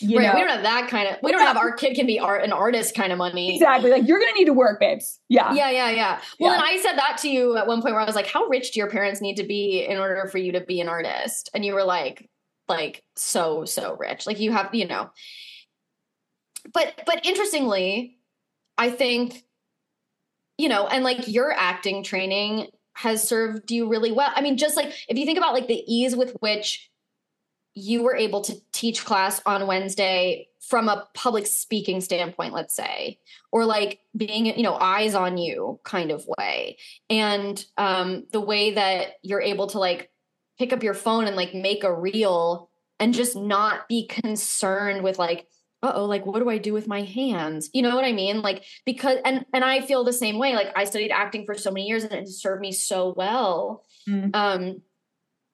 you 0.00 0.18
right, 0.18 0.26
know, 0.26 0.34
we 0.34 0.40
don't 0.40 0.50
have 0.50 0.62
that 0.62 0.88
kind 0.88 1.08
of. 1.08 1.16
We 1.22 1.32
don't 1.32 1.40
have 1.40 1.56
our 1.56 1.72
kid 1.72 1.94
can 1.94 2.06
be 2.06 2.20
art 2.20 2.44
an 2.44 2.52
artist 2.52 2.94
kind 2.94 3.10
of 3.10 3.18
money. 3.18 3.54
Exactly. 3.54 3.90
Like 3.90 4.06
you're 4.06 4.20
gonna 4.20 4.32
need 4.32 4.44
to 4.44 4.52
work, 4.52 4.78
babes. 4.78 5.18
Yeah. 5.28 5.52
Yeah, 5.52 5.70
yeah, 5.70 5.90
yeah. 5.90 6.20
Well, 6.38 6.52
yeah. 6.52 6.58
and 6.58 6.64
I 6.64 6.80
said 6.80 6.96
that 6.96 7.18
to 7.22 7.28
you 7.28 7.56
at 7.56 7.66
one 7.66 7.82
point 7.82 7.94
where 7.94 8.02
I 8.02 8.06
was 8.06 8.14
like, 8.14 8.26
"How 8.26 8.46
rich 8.46 8.72
do 8.72 8.80
your 8.80 8.90
parents 8.90 9.20
need 9.20 9.36
to 9.36 9.44
be 9.44 9.84
in 9.84 9.98
order 9.98 10.28
for 10.30 10.38
you 10.38 10.52
to 10.52 10.60
be 10.60 10.80
an 10.80 10.88
artist?" 10.88 11.50
And 11.52 11.64
you 11.64 11.74
were 11.74 11.84
like, 11.84 12.28
"Like 12.68 13.02
so 13.16 13.64
so 13.64 13.96
rich. 13.98 14.26
Like 14.26 14.38
you 14.38 14.52
have, 14.52 14.72
you 14.74 14.86
know." 14.86 15.10
But 16.72 17.02
but 17.06 17.24
interestingly, 17.26 18.18
I 18.76 18.90
think, 18.90 19.42
you 20.58 20.68
know, 20.68 20.86
and 20.86 21.02
like 21.02 21.26
your 21.26 21.50
acting 21.52 22.04
training 22.04 22.68
has 22.94 23.26
served 23.26 23.70
you 23.70 23.88
really 23.88 24.12
well. 24.12 24.30
I 24.34 24.42
mean, 24.42 24.56
just 24.56 24.76
like 24.76 24.92
if 25.08 25.16
you 25.16 25.24
think 25.24 25.38
about 25.38 25.54
like 25.54 25.66
the 25.66 25.82
ease 25.86 26.14
with 26.14 26.36
which 26.40 26.88
you 27.78 28.02
were 28.02 28.16
able 28.16 28.40
to 28.42 28.56
teach 28.72 29.04
class 29.04 29.40
on 29.46 29.66
Wednesday 29.66 30.48
from 30.60 30.88
a 30.88 31.06
public 31.14 31.46
speaking 31.46 32.00
standpoint, 32.00 32.52
let's 32.52 32.74
say, 32.74 33.18
or 33.52 33.64
like 33.64 34.00
being, 34.16 34.46
you 34.46 34.62
know, 34.62 34.74
eyes 34.74 35.14
on 35.14 35.38
you 35.38 35.80
kind 35.84 36.10
of 36.10 36.26
way. 36.36 36.76
And 37.08 37.64
um, 37.78 38.26
the 38.32 38.40
way 38.40 38.74
that 38.74 39.12
you're 39.22 39.40
able 39.40 39.68
to 39.68 39.78
like 39.78 40.10
pick 40.58 40.72
up 40.72 40.82
your 40.82 40.94
phone 40.94 41.26
and 41.26 41.36
like 41.36 41.54
make 41.54 41.84
a 41.84 41.94
reel 41.94 42.70
and 43.00 43.14
just 43.14 43.36
not 43.36 43.88
be 43.88 44.06
concerned 44.06 45.02
with 45.02 45.18
like, 45.18 45.46
oh, 45.82 46.04
like 46.04 46.26
what 46.26 46.40
do 46.40 46.50
I 46.50 46.58
do 46.58 46.72
with 46.72 46.88
my 46.88 47.02
hands? 47.02 47.70
You 47.72 47.82
know 47.82 47.94
what 47.94 48.04
I 48.04 48.12
mean? 48.12 48.42
Like 48.42 48.64
because 48.84 49.18
and 49.24 49.46
and 49.54 49.64
I 49.64 49.80
feel 49.80 50.04
the 50.04 50.12
same 50.12 50.38
way. 50.38 50.54
Like 50.54 50.72
I 50.76 50.84
studied 50.84 51.12
acting 51.12 51.46
for 51.46 51.54
so 51.54 51.70
many 51.70 51.86
years 51.86 52.04
and 52.04 52.12
it 52.12 52.28
served 52.28 52.60
me 52.60 52.72
so 52.72 53.14
well. 53.16 53.84
Mm. 54.08 54.34
Um, 54.34 54.82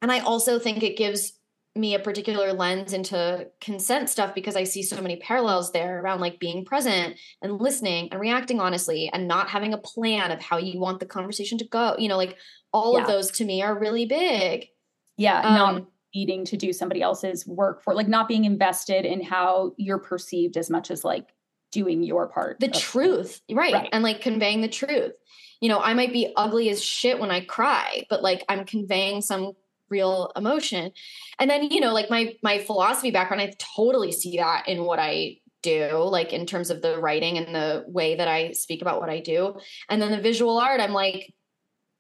and 0.03 0.11
I 0.11 0.21
also 0.21 0.59
think 0.59 0.83
it 0.83 0.97
gives 0.97 1.35
me 1.77 1.95
a 1.95 1.99
particular 1.99 2.53
lens 2.53 2.93
into 2.93 3.49
consent 3.61 4.09
stuff 4.09 4.35
because 4.35 4.55
I 4.55 4.65
see 4.65 4.83
so 4.83 5.01
many 5.01 5.17
parallels 5.17 5.73
there 5.73 6.01
around 6.01 6.21
like 6.21 6.39
being 6.39 6.65
present 6.65 7.17
and 7.43 7.61
listening 7.61 8.09
and 8.13 8.21
reacting 8.21 8.61
honestly 8.61 9.11
and 9.13 9.27
not 9.27 9.49
having 9.49 9.75
a 9.75 9.79
plan 9.79 10.31
of 10.31 10.41
how 10.41 10.57
you 10.57 10.79
want 10.79 11.01
the 11.01 11.07
conversation 11.07 11.59
to 11.59 11.65
go. 11.65 11.97
You 11.99 12.09
know, 12.09 12.17
like 12.17 12.37
all 12.73 12.95
yeah. 12.95 13.03
of 13.03 13.09
those 13.09 13.31
to 13.33 13.45
me 13.45 13.63
are 13.63 13.79
really 13.79 14.07
big. 14.07 14.69
Yeah, 15.17 15.41
um, 15.41 15.55
not 15.55 15.87
needing 16.15 16.45
to 16.45 16.57
do 16.57 16.73
somebody 16.73 17.03
else's 17.03 17.47
work 17.47 17.83
for 17.83 17.93
like 17.93 18.09
not 18.09 18.29
being 18.29 18.45
invested 18.45 19.05
in 19.05 19.23
how 19.23 19.73
you're 19.77 19.99
perceived 19.99 20.57
as 20.57 20.71
much 20.71 20.91
as 20.91 21.05
like 21.05 21.29
doing 21.73 22.05
your 22.05 22.29
part. 22.29 22.61
The 22.61 22.69
truth, 22.69 23.41
right. 23.51 23.75
right. 23.75 23.89
And 23.93 24.05
like 24.05 24.21
conveying 24.21 24.61
the 24.61 24.69
truth. 24.69 25.13
You 25.61 25.69
know, 25.69 25.81
I 25.81 25.95
might 25.95 26.13
be 26.13 26.33
ugly 26.37 26.69
as 26.69 26.83
shit 26.83 27.19
when 27.19 27.31
I 27.31 27.41
cry, 27.41 28.05
but 28.09 28.23
like 28.23 28.45
I'm 28.49 28.65
conveying 28.65 29.23
some 29.23 29.55
real 29.95 30.33
emotion. 30.37 30.93
And 31.39 31.49
then, 31.49 31.65
you 31.65 31.81
know, 31.81 31.95
like 31.95 32.11
my 32.11 32.35
my 32.43 32.59
philosophy 32.59 33.11
background, 33.11 33.43
I 33.43 33.55
totally 33.77 34.13
see 34.13 34.37
that 34.39 34.69
in 34.69 34.85
what 34.85 34.99
I 34.99 35.39
do, 35.63 35.97
like 36.19 36.33
in 36.33 36.47
terms 36.47 36.71
of 36.71 36.83
the 36.83 36.99
writing 36.99 37.39
and 37.39 37.55
the 37.55 37.85
way 37.89 38.17
that 38.17 38.29
I 38.29 38.53
speak 38.53 38.83
about 38.83 39.01
what 39.01 39.11
I 39.11 39.21
do. 39.21 39.57
And 39.89 40.01
then 40.01 40.11
the 40.11 40.21
visual 40.21 40.59
art, 40.59 40.81
I'm 40.81 40.93
like, 40.93 41.35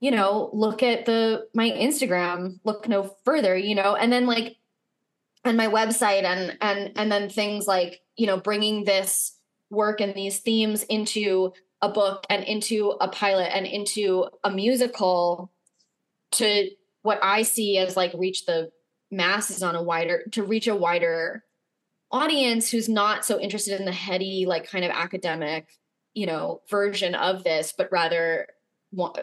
you 0.00 0.10
know, 0.10 0.50
look 0.52 0.82
at 0.82 1.06
the 1.06 1.46
my 1.54 1.70
Instagram, 1.70 2.58
look 2.64 2.88
no 2.88 3.16
further, 3.24 3.56
you 3.56 3.74
know, 3.74 3.96
and 3.96 4.12
then 4.12 4.26
like 4.26 4.56
and 5.44 5.56
my 5.56 5.68
website 5.68 6.24
and 6.24 6.56
and 6.60 6.92
and 6.96 7.10
then 7.10 7.28
things 7.28 7.66
like, 7.66 8.00
you 8.16 8.26
know, 8.26 8.38
bringing 8.38 8.84
this 8.84 9.38
work 9.70 10.00
and 10.00 10.14
these 10.14 10.40
themes 10.40 10.82
into 10.84 11.52
a 11.80 11.88
book 11.88 12.26
and 12.30 12.44
into 12.44 12.90
a 13.00 13.08
pilot 13.08 13.50
and 13.54 13.66
into 13.66 14.26
a 14.42 14.50
musical 14.50 15.50
to 16.32 16.70
what 17.04 17.20
I 17.22 17.42
see 17.42 17.76
as 17.78 17.96
like 17.96 18.12
reach 18.14 18.46
the 18.46 18.70
masses 19.10 19.62
on 19.62 19.76
a 19.76 19.82
wider 19.82 20.24
to 20.32 20.42
reach 20.42 20.66
a 20.66 20.74
wider 20.74 21.44
audience 22.10 22.70
who's 22.70 22.88
not 22.88 23.24
so 23.24 23.38
interested 23.38 23.78
in 23.78 23.84
the 23.84 23.92
heady 23.92 24.46
like 24.46 24.68
kind 24.68 24.84
of 24.84 24.90
academic 24.90 25.68
you 26.14 26.26
know 26.26 26.62
version 26.70 27.14
of 27.14 27.44
this 27.44 27.74
but 27.76 27.92
rather 27.92 28.48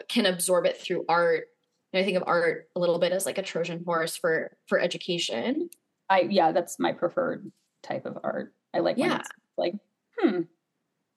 can 0.08 0.26
absorb 0.26 0.66
it 0.66 0.76
through 0.78 1.04
art. 1.08 1.48
And 1.92 2.00
i 2.00 2.04
think 2.04 2.16
of 2.16 2.24
art 2.26 2.68
a 2.76 2.80
little 2.80 2.98
bit 2.98 3.12
as 3.12 3.26
like 3.26 3.38
a 3.38 3.42
trojan 3.42 3.84
horse 3.84 4.16
for 4.16 4.56
for 4.68 4.80
education. 4.80 5.68
I 6.08 6.20
yeah 6.30 6.52
that's 6.52 6.78
my 6.78 6.92
preferred 6.92 7.50
type 7.82 8.06
of 8.06 8.18
art. 8.22 8.54
I 8.72 8.78
like 8.78 8.96
yeah. 8.96 9.22
like 9.58 9.74
hmm 10.18 10.42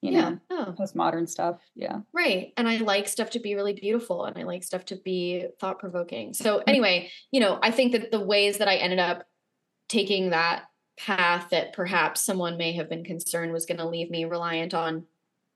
you 0.06 0.12
yeah. 0.12 0.30
know, 0.30 0.40
oh. 0.52 0.76
postmodern 0.78 1.28
stuff. 1.28 1.60
Yeah. 1.76 2.00
Right. 2.14 2.54
And 2.58 2.68
I 2.68 2.78
like 2.78 3.08
stuff 3.08 3.32
to 3.32 3.40
be 3.40 3.56
really 3.56 3.74
beautiful 3.74 4.26
and 4.26 4.38
I 4.38 4.44
like 4.44 4.64
stuff 4.64 4.86
to 4.86 4.96
be 4.96 5.48
thought 5.60 5.80
provoking. 5.80 6.34
So, 6.34 6.62
anyway, 6.68 7.10
you 7.32 7.40
know, 7.40 7.60
I 7.62 7.72
think 7.72 7.92
that 7.94 8.12
the 8.12 8.20
ways 8.20 8.60
that 8.60 8.68
I 8.68 8.76
ended 8.76 9.00
up 9.00 9.26
taking 9.90 10.30
that 10.30 10.66
path 10.98 11.50
that 11.52 11.74
perhaps 11.74 12.22
someone 12.22 12.58
may 12.58 12.74
have 12.74 12.90
been 12.90 13.04
concerned 13.04 13.52
was 13.52 13.66
going 13.66 13.78
to 13.78 13.88
leave 13.88 14.10
me 14.10 14.26
reliant 14.26 14.74
on 14.74 15.06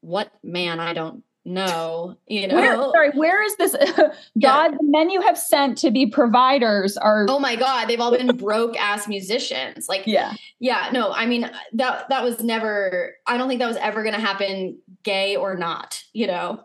what 0.01 0.31
man 0.43 0.79
I 0.79 0.93
don't 0.93 1.23
no 1.49 2.15
you 2.27 2.47
know? 2.47 2.55
where, 2.55 2.75
sorry 2.75 3.09
where 3.15 3.43
is 3.43 3.55
this 3.55 3.71
god 4.01 4.13
yeah. 4.35 4.67
the 4.69 4.83
men 4.83 5.09
you 5.09 5.19
have 5.19 5.37
sent 5.37 5.75
to 5.79 5.89
be 5.89 6.05
providers 6.05 6.95
are 6.95 7.25
oh 7.27 7.39
my 7.39 7.55
god 7.55 7.87
they've 7.87 7.99
all 7.99 8.15
been 8.15 8.37
broke 8.37 8.79
ass 8.79 9.07
musicians. 9.07 9.89
Like 9.89 10.05
yeah. 10.05 10.33
yeah 10.59 10.89
no 10.93 11.11
i 11.11 11.25
mean 11.25 11.49
that 11.73 12.07
that 12.09 12.23
was 12.23 12.43
never 12.43 13.15
i 13.25 13.35
don't 13.35 13.47
think 13.47 13.59
that 13.59 13.67
was 13.67 13.77
ever 13.77 14.03
going 14.03 14.13
to 14.13 14.21
happen 14.21 14.77
gay 15.03 15.35
or 15.35 15.55
not 15.55 16.03
you 16.13 16.27
know? 16.27 16.61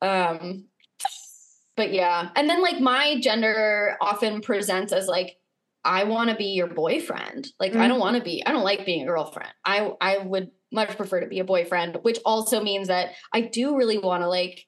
Um 0.00 0.66
but 1.76 1.92
yeah 1.92 2.30
and 2.36 2.48
then 2.48 2.62
like 2.62 2.78
my 2.78 3.18
gender 3.20 3.96
often 4.00 4.40
presents 4.40 4.92
as 4.92 5.08
like 5.08 5.36
i 5.84 6.04
want 6.04 6.30
to 6.30 6.36
be 6.36 6.46
your 6.46 6.68
boyfriend. 6.68 7.48
Like 7.58 7.72
mm-hmm. 7.72 7.80
i 7.80 7.88
don't 7.88 8.00
want 8.00 8.16
to 8.16 8.22
be 8.22 8.46
i 8.46 8.52
don't 8.52 8.62
like 8.62 8.86
being 8.86 9.02
a 9.02 9.06
girlfriend. 9.06 9.52
I 9.64 9.90
i 10.00 10.18
would 10.18 10.52
much 10.74 10.96
prefer 10.96 11.20
to 11.20 11.26
be 11.26 11.38
a 11.38 11.44
boyfriend, 11.44 11.98
which 12.02 12.18
also 12.24 12.62
means 12.62 12.88
that 12.88 13.12
I 13.32 13.40
do 13.40 13.76
really 13.76 13.98
want 13.98 14.22
to 14.22 14.28
like 14.28 14.66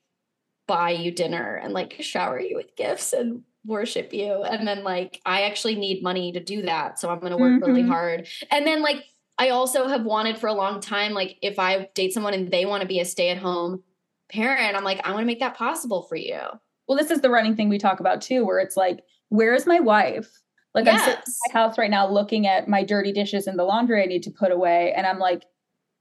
buy 0.67 0.91
you 0.91 1.11
dinner 1.11 1.57
and 1.57 1.73
like 1.73 1.97
shower 2.01 2.41
you 2.41 2.57
with 2.57 2.77
gifts 2.77 3.13
and 3.13 3.43
worship 3.65 4.13
you. 4.13 4.43
And 4.43 4.67
then 4.67 4.85
like 4.85 5.21
I 5.27 5.43
actually 5.43 5.77
need 5.77 6.03
money 6.03 6.33
to 6.33 6.41
do 6.41 6.63
that. 6.63 6.99
So 6.99 7.11
I'm 7.11 7.21
going 7.21 7.33
to 7.33 7.39
work 7.39 7.53
mm-hmm. 7.53 7.65
really 7.65 7.87
hard. 7.87 8.29
And 8.51 8.67
then 8.67 8.83
like 8.83 9.05
I 9.39 9.51
also 9.51 9.87
have 9.87 10.05
wanted 10.05 10.39
for 10.39 10.47
a 10.47 10.55
long 10.55 10.81
time 10.81 11.13
like 11.13 11.37
if 11.43 11.59
I 11.59 11.89
date 11.95 12.13
someone 12.13 12.35
and 12.35 12.51
they 12.51 12.65
want 12.65 12.83
to 12.83 12.89
be 12.89 13.01
a 13.01 13.05
stay-at-home 13.05 13.83
parent, 14.31 14.77
I'm 14.77 14.85
like 14.85 15.07
I 15.07 15.11
want 15.11 15.23
to 15.23 15.27
make 15.27 15.41
that 15.41 15.57
possible 15.57 16.03
for 16.03 16.17
you. 16.17 16.41
Well, 16.89 16.97
this 16.97 17.11
is 17.11 17.21
the 17.21 17.31
running 17.31 17.57
thing 17.57 17.69
we 17.69 17.79
talk 17.79 18.01
about 18.01 18.23
too 18.23 18.45
where 18.45 18.61
it's 18.61 18.77
like 18.77 19.01
where 19.29 19.55
is 19.55 19.67
my 19.67 19.81
wife? 19.81 20.31
Like 20.75 20.87
yes. 20.87 21.01
I'm 21.01 21.09
sitting 21.09 21.23
in 21.27 21.55
my 21.55 21.61
house 21.61 21.79
right 21.79 21.91
now 21.91 22.09
looking 22.09 22.47
at 22.47 22.69
my 22.69 22.85
dirty 22.85 23.13
dishes 23.13 23.47
and 23.47 23.59
the 23.59 23.65
laundry 23.65 24.03
I 24.03 24.07
need 24.07 24.23
to 24.25 24.31
put 24.31 24.53
away 24.53 24.93
and 24.97 25.07
I'm 25.07 25.19
like 25.19 25.45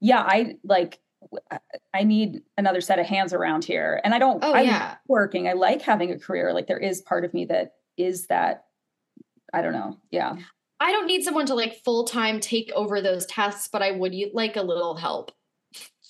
yeah, 0.02 0.22
I 0.22 0.56
like 0.64 1.00
I 1.94 2.04
need 2.04 2.42
another 2.58 2.82
set 2.82 3.00
of 3.00 3.06
hands 3.06 3.34
around 3.34 3.66
here. 3.66 4.02
And 4.04 4.14
I 4.14 4.20
don't 4.20 4.44
oh, 4.44 4.54
I 4.54 4.62
yeah. 4.62 4.90
like 4.90 4.98
working. 5.08 5.48
I 5.48 5.54
like 5.54 5.82
having 5.82 6.12
a 6.12 6.20
career. 6.20 6.54
Like 6.54 6.68
there 6.68 6.80
is 6.80 7.02
part 7.02 7.26
of 7.26 7.34
me 7.34 7.46
that 7.46 7.74
is 7.98 8.28
that 8.28 8.66
I 9.54 9.62
don't 9.62 9.74
know. 9.74 9.98
Yeah. 10.12 10.36
I 10.80 10.92
don't 10.92 11.08
need 11.08 11.24
someone 11.24 11.46
to 11.48 11.56
like 11.56 11.84
full 11.84 12.04
time 12.04 12.40
take 12.40 12.72
over 12.76 13.02
those 13.02 13.26
tasks, 13.26 13.70
but 13.72 13.82
I 13.82 13.92
would 13.92 14.14
like 14.34 14.56
a 14.56 14.62
little 14.62 14.96
help. 14.96 15.32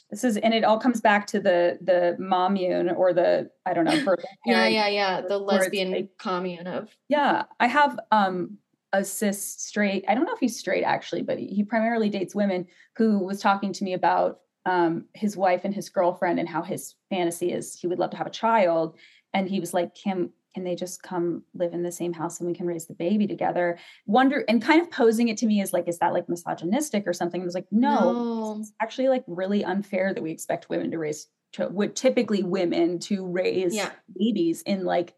This 0.09 0.23
is 0.23 0.37
and 0.37 0.53
it 0.53 0.63
all 0.63 0.79
comes 0.79 1.01
back 1.01 1.27
to 1.27 1.39
the 1.39 1.79
the 1.81 2.17
momune 2.19 2.95
or 2.95 3.13
the 3.13 3.49
I 3.65 3.73
don't 3.73 3.85
know. 3.85 4.15
yeah, 4.45 4.67
yeah, 4.67 4.87
yeah. 4.87 5.21
The 5.21 5.37
lesbian 5.37 5.91
like, 5.91 6.09
commune 6.17 6.67
of 6.67 6.89
Yeah. 7.09 7.43
I 7.59 7.67
have 7.67 7.99
um 8.11 8.57
a 8.99 9.03
cis 9.03 9.43
straight, 9.43 10.05
I 10.07 10.15
don't 10.15 10.25
know 10.25 10.33
if 10.33 10.39
he's 10.39 10.57
straight 10.57 10.83
actually, 10.83 11.21
but 11.21 11.37
he, 11.37 11.47
he 11.47 11.63
primarily 11.63 12.09
dates 12.09 12.35
women 12.35 12.67
who 12.95 13.19
was 13.19 13.39
talking 13.39 13.73
to 13.73 13.83
me 13.83 13.93
about 13.93 14.39
um, 14.65 15.05
his 15.13 15.37
wife 15.37 15.61
and 15.63 15.73
his 15.73 15.89
girlfriend 15.89 16.39
and 16.39 16.49
how 16.49 16.61
his 16.61 16.95
fantasy 17.09 17.51
is 17.51 17.77
he 17.79 17.87
would 17.87 17.99
love 17.99 18.11
to 18.11 18.17
have 18.17 18.27
a 18.27 18.31
child. 18.31 18.97
And 19.33 19.49
he 19.49 19.59
was 19.59 19.73
like, 19.73 19.93
Kim, 19.95 20.31
can 20.53 20.63
they 20.63 20.75
just 20.75 21.03
come 21.03 21.43
live 21.53 21.73
in 21.73 21.83
the 21.83 21.91
same 21.91 22.13
house 22.13 22.39
and 22.39 22.47
we 22.47 22.55
can 22.55 22.65
raise 22.65 22.87
the 22.87 22.93
baby 22.93 23.27
together? 23.27 23.77
Wonder 24.05 24.45
and 24.47 24.61
kind 24.61 24.81
of 24.81 24.89
posing 24.89 25.27
it 25.27 25.37
to 25.39 25.45
me 25.45 25.61
as 25.61 25.73
like, 25.73 25.87
is 25.87 25.99
that 25.99 26.13
like 26.13 26.29
misogynistic 26.29 27.03
or 27.05 27.13
something? 27.13 27.41
I 27.41 27.45
was 27.45 27.53
like, 27.53 27.67
no, 27.71 28.13
no. 28.13 28.57
it's 28.61 28.71
actually 28.81 29.09
like 29.09 29.25
really 29.27 29.63
unfair 29.63 30.13
that 30.13 30.23
we 30.23 30.31
expect 30.31 30.69
women 30.69 30.91
to 30.91 30.97
raise 30.97 31.27
to, 31.53 31.67
would 31.67 31.95
typically 31.95 32.43
women 32.43 32.99
to 32.99 33.25
raise 33.25 33.75
yeah. 33.75 33.91
babies 34.17 34.61
in 34.61 34.85
like 34.85 35.13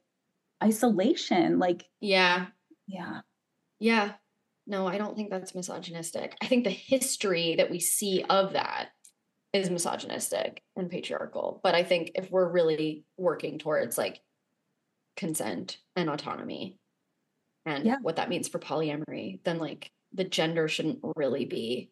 isolation. 0.63 1.59
Like, 1.59 1.85
yeah, 2.01 2.47
yeah. 2.87 3.21
Yeah. 3.79 4.13
No, 4.65 4.87
I 4.87 4.97
don't 4.97 5.15
think 5.15 5.29
that's 5.29 5.55
misogynistic. 5.55 6.35
I 6.41 6.47
think 6.47 6.63
the 6.63 6.69
history 6.69 7.55
that 7.55 7.71
we 7.71 7.79
see 7.79 8.23
of 8.29 8.53
that 8.53 8.89
is 9.53 9.69
misogynistic 9.69 10.61
and 10.75 10.89
patriarchal. 10.89 11.61
But 11.63 11.73
I 11.75 11.83
think 11.83 12.11
if 12.15 12.29
we're 12.29 12.49
really 12.49 13.05
working 13.17 13.59
towards 13.59 13.97
like 13.97 14.19
consent 15.15 15.77
and 15.95 16.09
autonomy 16.09 16.77
and 17.65 17.85
yeah. 17.85 17.97
what 18.01 18.17
that 18.17 18.29
means 18.29 18.47
for 18.47 18.59
polyamory, 18.59 19.39
then 19.43 19.57
like 19.57 19.91
the 20.13 20.25
gender 20.25 20.67
shouldn't 20.67 20.99
really 21.15 21.45
be 21.45 21.91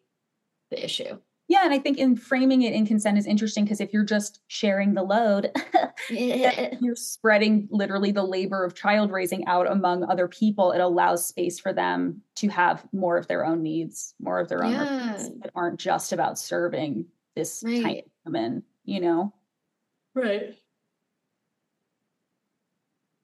the 0.70 0.84
issue. 0.84 1.18
Yeah, 1.48 1.60
and 1.62 1.72
I 1.72 1.78
think 1.78 1.98
in 1.98 2.16
framing 2.16 2.62
it 2.62 2.72
in 2.72 2.86
consent 2.86 3.18
is 3.18 3.26
interesting 3.26 3.64
because 3.64 3.80
if 3.80 3.92
you're 3.92 4.04
just 4.04 4.40
sharing 4.48 4.94
the 4.94 5.04
load, 5.04 5.52
you're 6.10 6.96
spreading 6.96 7.68
literally 7.70 8.10
the 8.10 8.24
labor 8.24 8.64
of 8.64 8.74
child 8.74 9.12
raising 9.12 9.46
out 9.46 9.70
among 9.70 10.02
other 10.04 10.26
people. 10.26 10.72
It 10.72 10.80
allows 10.80 11.26
space 11.26 11.60
for 11.60 11.72
them 11.72 12.20
to 12.36 12.48
have 12.48 12.84
more 12.92 13.16
of 13.16 13.28
their 13.28 13.46
own 13.46 13.62
needs, 13.62 14.14
more 14.20 14.40
of 14.40 14.48
their 14.48 14.64
own 14.64 14.72
yeah. 14.72 15.28
that 15.42 15.52
aren't 15.54 15.78
just 15.78 16.12
about 16.12 16.36
serving 16.36 17.06
this 17.36 17.62
right. 17.64 17.82
tiny 17.82 18.04
woman, 18.24 18.64
you 18.84 19.00
know? 19.00 19.32
Right. 20.14 20.56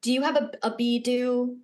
Do 0.02 0.12
you 0.12 0.22
have 0.22 0.36
a, 0.36 0.50
a 0.62 0.76
be 0.76 1.00
do? 1.00 1.56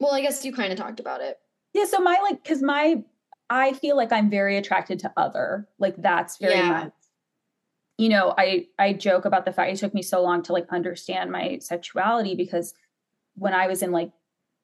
Well, 0.00 0.14
I 0.14 0.20
guess 0.20 0.44
you 0.44 0.52
kind 0.52 0.72
of 0.72 0.78
talked 0.78 0.98
about 0.98 1.20
it. 1.20 1.38
Yeah, 1.74 1.84
so 1.84 1.98
my 1.98 2.18
like 2.22 2.42
because 2.42 2.62
my 2.62 3.02
I 3.48 3.72
feel 3.74 3.96
like 3.96 4.12
I'm 4.12 4.28
very 4.28 4.56
attracted 4.56 4.98
to 5.00 5.12
other. 5.16 5.68
Like 5.78 5.96
that's 5.96 6.38
very 6.38 6.54
yeah. 6.54 6.68
much 6.68 6.92
you 7.98 8.08
know, 8.08 8.34
I 8.36 8.66
I 8.78 8.92
joke 8.92 9.24
about 9.24 9.44
the 9.44 9.52
fact 9.52 9.72
it 9.72 9.78
took 9.78 9.94
me 9.94 10.02
so 10.02 10.22
long 10.22 10.42
to 10.44 10.52
like 10.52 10.66
understand 10.70 11.30
my 11.30 11.58
sexuality 11.60 12.34
because 12.34 12.74
when 13.34 13.54
I 13.54 13.66
was 13.66 13.82
in 13.82 13.90
like 13.90 14.12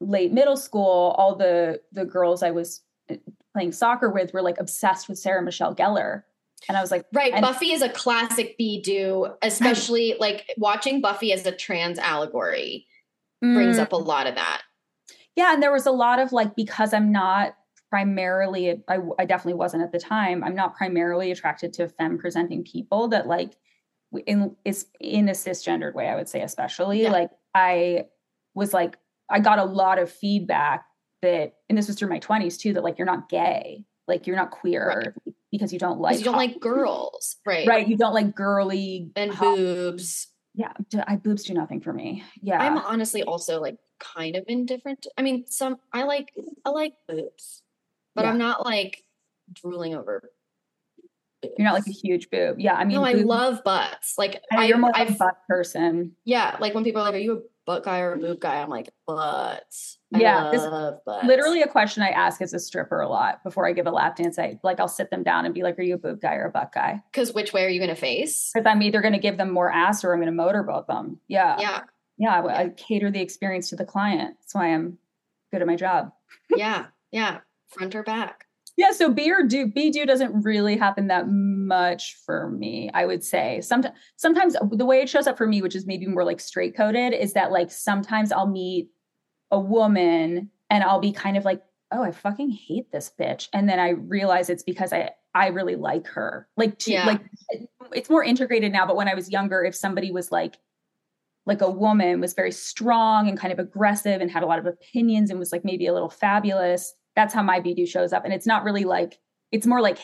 late 0.00 0.32
middle 0.32 0.56
school, 0.56 1.14
all 1.16 1.34
the 1.34 1.80
the 1.92 2.04
girls 2.04 2.42
I 2.42 2.50
was 2.50 2.82
uh, 3.10 3.16
playing 3.54 3.72
soccer 3.72 4.10
with 4.10 4.34
were 4.34 4.42
like 4.42 4.60
obsessed 4.60 5.08
with 5.08 5.18
Sarah 5.18 5.42
Michelle 5.42 5.74
Gellar. 5.74 6.24
And 6.68 6.76
I 6.76 6.80
was 6.80 6.92
like, 6.92 7.06
right. 7.12 7.40
Buffy 7.40 7.72
is 7.72 7.82
a 7.82 7.88
classic 7.88 8.56
be 8.56 8.80
do, 8.80 9.34
especially 9.42 10.14
like 10.20 10.48
watching 10.58 11.00
Buffy 11.00 11.32
as 11.32 11.44
a 11.44 11.50
trans 11.50 11.98
allegory 11.98 12.86
brings 13.40 13.78
mm. 13.78 13.80
up 13.80 13.92
a 13.92 13.96
lot 13.96 14.28
of 14.28 14.36
that. 14.36 14.62
Yeah. 15.34 15.52
And 15.52 15.60
there 15.60 15.72
was 15.72 15.86
a 15.86 15.90
lot 15.90 16.20
of 16.20 16.30
like, 16.30 16.54
because 16.54 16.94
I'm 16.94 17.10
not 17.10 17.56
primarily 17.92 18.82
I, 18.88 18.98
I 19.18 19.26
definitely 19.26 19.58
wasn't 19.58 19.82
at 19.82 19.92
the 19.92 19.98
time. 19.98 20.42
I'm 20.42 20.54
not 20.54 20.74
primarily 20.74 21.30
attracted 21.30 21.74
to 21.74 21.88
femme 21.88 22.16
presenting 22.16 22.64
people 22.64 23.08
that 23.08 23.26
like 23.26 23.52
in 24.26 24.56
is 24.64 24.86
in 24.98 25.28
a 25.28 25.32
cisgendered 25.32 25.94
way 25.94 26.08
i 26.08 26.14
would 26.14 26.28
say 26.28 26.40
especially. 26.40 27.02
Yeah. 27.02 27.10
like 27.10 27.30
i 27.54 28.06
was 28.54 28.72
like 28.72 28.96
i 29.28 29.40
got 29.40 29.58
a 29.58 29.64
lot 29.64 29.98
of 29.98 30.10
feedback 30.10 30.86
that 31.20 31.56
and 31.68 31.76
this 31.76 31.86
was 31.86 31.98
through 31.98 32.08
my 32.08 32.18
20s 32.18 32.58
too 32.58 32.72
that 32.72 32.82
like 32.82 32.96
you're 32.96 33.06
not 33.06 33.28
gay. 33.28 33.84
Like 34.08 34.26
you're 34.26 34.36
not 34.36 34.50
queer 34.50 35.12
right. 35.26 35.34
because 35.50 35.70
you 35.70 35.78
don't 35.78 36.00
like 36.00 36.18
you 36.18 36.24
don't 36.24 36.36
like 36.36 36.60
girls. 36.60 37.36
Right. 37.44 37.68
Right 37.68 37.86
you 37.86 37.98
don't 37.98 38.14
like 38.14 38.34
girly 38.34 39.10
and 39.16 39.32
hot. 39.32 39.54
boobs. 39.54 40.28
Yeah 40.54 40.72
I, 41.06 41.16
boobs 41.16 41.44
do 41.44 41.52
nothing 41.52 41.82
for 41.82 41.92
me. 41.92 42.24
Yeah. 42.40 42.58
I'm 42.58 42.78
honestly 42.78 43.22
also 43.22 43.60
like 43.60 43.76
kind 44.00 44.34
of 44.34 44.44
indifferent. 44.48 45.06
I 45.18 45.22
mean 45.22 45.44
some 45.46 45.76
i 45.92 46.04
like 46.04 46.32
i 46.64 46.70
like 46.70 46.94
boobs 47.06 47.62
but 48.14 48.24
yeah. 48.24 48.30
I'm 48.30 48.38
not 48.38 48.64
like 48.64 49.04
drooling 49.52 49.94
over 49.94 50.22
You're 51.42 51.64
not 51.66 51.74
like 51.74 51.86
a 51.86 51.90
huge 51.92 52.30
boob. 52.30 52.60
Yeah, 52.60 52.74
I 52.74 52.84
mean, 52.84 52.96
no, 52.96 53.04
I 53.04 53.12
love 53.12 53.64
butts. 53.64 54.14
Like 54.16 54.40
I 54.52 54.56
I, 54.56 54.64
you're 54.66 54.78
more 54.78 54.90
of 54.90 54.96
a 54.96 55.00
I've- 55.00 55.14
butt 55.18 55.36
person. 55.48 56.12
yeah, 56.24 56.56
like 56.60 56.74
when 56.74 56.84
people 56.84 57.02
are 57.02 57.04
like, 57.06 57.14
"Are 57.14 57.18
you 57.18 57.36
a 57.38 57.40
butt 57.66 57.82
guy 57.84 58.00
or 58.00 58.12
a 58.12 58.18
boob 58.18 58.38
guy?" 58.40 58.60
I'm 58.62 58.68
like, 58.70 58.90
butts. 59.06 59.98
I 60.14 60.20
Yeah, 60.20 60.50
this- 60.52 60.62
butts. 61.04 61.26
Literally, 61.26 61.62
a 61.62 61.66
question 61.66 62.02
I 62.04 62.10
ask 62.10 62.40
as 62.40 62.52
a 62.54 62.60
stripper 62.60 63.00
a 63.00 63.08
lot 63.08 63.42
before 63.42 63.66
I 63.66 63.72
give 63.72 63.86
a 63.86 63.90
lap 63.90 64.16
dance. 64.16 64.38
I 64.38 64.60
like 64.62 64.78
I'll 64.78 64.86
sit 64.88 65.10
them 65.10 65.22
down 65.24 65.44
and 65.44 65.52
be 65.54 65.62
like, 65.64 65.76
"Are 65.78 65.82
you 65.82 65.94
a 65.94 65.98
boob 65.98 66.20
guy 66.20 66.34
or 66.36 66.46
a 66.46 66.50
butt 66.50 66.70
guy?" 66.72 67.02
because 67.10 67.32
which 67.34 67.52
way 67.52 67.64
are 67.64 67.68
you 67.68 67.80
going 67.80 67.90
to 67.94 68.00
face? 68.00 68.52
Because 68.54 68.66
I'm 68.66 68.80
either 68.82 69.00
going 69.00 69.14
to 69.14 69.18
give 69.18 69.36
them 69.36 69.50
more 69.50 69.70
ass 69.72 70.04
or 70.04 70.12
I'm 70.12 70.20
going 70.20 70.26
to 70.26 70.32
motorboat 70.32 70.86
them. 70.86 71.18
Yeah, 71.26 71.56
Yeah, 71.58 71.80
yeah. 72.18 72.40
I, 72.40 72.62
I 72.64 72.68
cater 72.68 73.10
the 73.10 73.20
experience 73.20 73.68
to 73.70 73.76
the 73.76 73.84
client. 73.84 74.36
That's 74.40 74.54
why 74.54 74.68
I'm 74.72 74.98
good 75.50 75.60
at 75.60 75.66
my 75.66 75.76
job. 75.76 76.12
yeah, 76.54 76.86
yeah. 77.10 77.38
Front 77.72 77.94
or 77.94 78.02
back? 78.02 78.46
Yeah, 78.76 78.92
so 78.92 79.10
be 79.12 79.30
or 79.30 79.42
do 79.42 79.66
be 79.66 79.90
do 79.90 80.06
doesn't 80.06 80.42
really 80.44 80.76
happen 80.78 81.08
that 81.08 81.28
much 81.28 82.16
for 82.24 82.50
me. 82.50 82.90
I 82.94 83.04
would 83.04 83.22
say 83.22 83.60
sometimes 83.60 83.94
sometimes 84.16 84.56
the 84.70 84.86
way 84.86 85.00
it 85.02 85.08
shows 85.10 85.26
up 85.26 85.36
for 85.36 85.46
me, 85.46 85.60
which 85.60 85.76
is 85.76 85.86
maybe 85.86 86.06
more 86.06 86.24
like 86.24 86.40
straight 86.40 86.74
coded, 86.76 87.12
is 87.12 87.34
that 87.34 87.52
like 87.52 87.70
sometimes 87.70 88.32
I'll 88.32 88.46
meet 88.46 88.88
a 89.50 89.60
woman 89.60 90.50
and 90.70 90.82
I'll 90.84 91.00
be 91.00 91.12
kind 91.12 91.36
of 91.36 91.44
like, 91.44 91.62
oh, 91.90 92.02
I 92.02 92.12
fucking 92.12 92.50
hate 92.50 92.90
this 92.90 93.12
bitch, 93.20 93.48
and 93.52 93.68
then 93.68 93.78
I 93.78 93.90
realize 93.90 94.48
it's 94.48 94.62
because 94.62 94.92
I 94.92 95.10
I 95.34 95.48
really 95.48 95.76
like 95.76 96.06
her. 96.08 96.48
Like 96.56 96.78
to, 96.80 96.92
Yeah. 96.92 97.06
like 97.06 97.20
it's 97.92 98.10
more 98.10 98.24
integrated 98.24 98.72
now. 98.72 98.86
But 98.86 98.96
when 98.96 99.08
I 99.08 99.14
was 99.14 99.30
younger, 99.30 99.62
if 99.64 99.74
somebody 99.74 100.10
was 100.10 100.32
like 100.32 100.56
like 101.44 101.60
a 101.60 101.70
woman 101.70 102.20
was 102.20 102.34
very 102.34 102.52
strong 102.52 103.28
and 103.28 103.36
kind 103.38 103.52
of 103.52 103.58
aggressive 103.58 104.20
and 104.20 104.30
had 104.30 104.42
a 104.44 104.46
lot 104.46 104.58
of 104.60 104.66
opinions 104.66 105.28
and 105.28 105.38
was 105.38 105.52
like 105.52 105.64
maybe 105.64 105.86
a 105.88 105.92
little 105.92 106.08
fabulous. 106.10 106.94
That's 107.16 107.34
how 107.34 107.42
my 107.42 107.60
BD 107.60 107.86
shows 107.88 108.12
up. 108.12 108.24
And 108.24 108.32
it's 108.32 108.46
not 108.46 108.64
really 108.64 108.84
like, 108.84 109.18
it's 109.50 109.66
more 109.66 109.80
like 109.80 109.98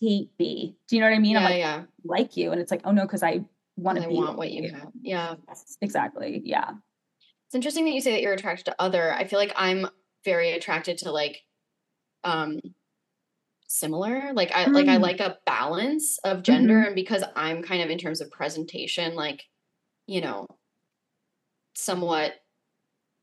hate 0.00 0.30
B. 0.38 0.76
Do 0.88 0.96
you 0.96 1.00
know 1.02 1.08
what 1.08 1.16
I 1.16 1.18
mean? 1.18 1.32
yeah, 1.32 1.38
I'm 1.38 1.44
like, 1.44 1.58
yeah. 1.58 1.82
like 2.04 2.36
you. 2.36 2.52
And 2.52 2.60
it's 2.60 2.70
like, 2.70 2.82
oh 2.84 2.90
no, 2.92 3.02
because 3.02 3.22
I 3.22 3.44
want 3.76 3.98
to 3.98 4.04
I 4.04 4.08
be. 4.08 4.14
want 4.14 4.38
what 4.38 4.50
you 4.50 4.70
have. 4.72 4.88
Yeah. 5.02 5.34
Yes, 5.48 5.76
exactly. 5.80 6.40
Yeah. 6.44 6.70
It's 7.46 7.54
interesting 7.54 7.84
that 7.84 7.92
you 7.92 8.00
say 8.00 8.12
that 8.12 8.22
you're 8.22 8.32
attracted 8.32 8.64
to 8.66 8.76
other. 8.80 9.12
I 9.12 9.24
feel 9.24 9.38
like 9.38 9.52
I'm 9.56 9.86
very 10.24 10.52
attracted 10.52 10.98
to 10.98 11.12
like 11.12 11.42
um 12.24 12.60
similar. 13.68 14.30
Like 14.32 14.52
I 14.52 14.66
like 14.66 14.88
I 14.88 14.96
Mm. 14.96 15.02
like 15.02 15.20
a 15.20 15.38
balance 15.44 16.18
of 16.24 16.42
gender 16.42 16.80
and 16.82 16.94
because 16.94 17.24
I'm 17.36 17.62
kind 17.62 17.82
of 17.82 17.90
in 17.90 17.98
terms 17.98 18.20
of 18.20 18.30
presentation 18.30 19.14
like 19.14 19.42
you 20.06 20.20
know 20.20 20.46
somewhat 21.74 22.34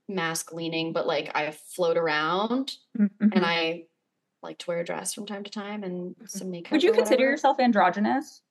masc 0.07 0.51
leaning 0.53 0.91
but 0.93 1.07
like 1.07 1.31
I 1.35 1.51
float 1.51 1.97
around 1.97 2.75
Mhm. 2.97 3.09
and 3.33 3.45
I 3.45 3.85
like 4.43 4.57
to 4.59 4.67
wear 4.67 4.79
a 4.79 4.83
dress 4.83 5.13
from 5.13 5.25
time 5.25 5.43
to 5.43 5.51
time 5.51 5.83
and 5.83 6.15
some 6.25 6.49
makeup. 6.51 6.67
Mm-hmm. 6.67 6.75
Would 6.75 6.83
you 6.83 6.91
consider 6.93 7.23
yourself 7.23 7.59
androgynous? 7.59 8.41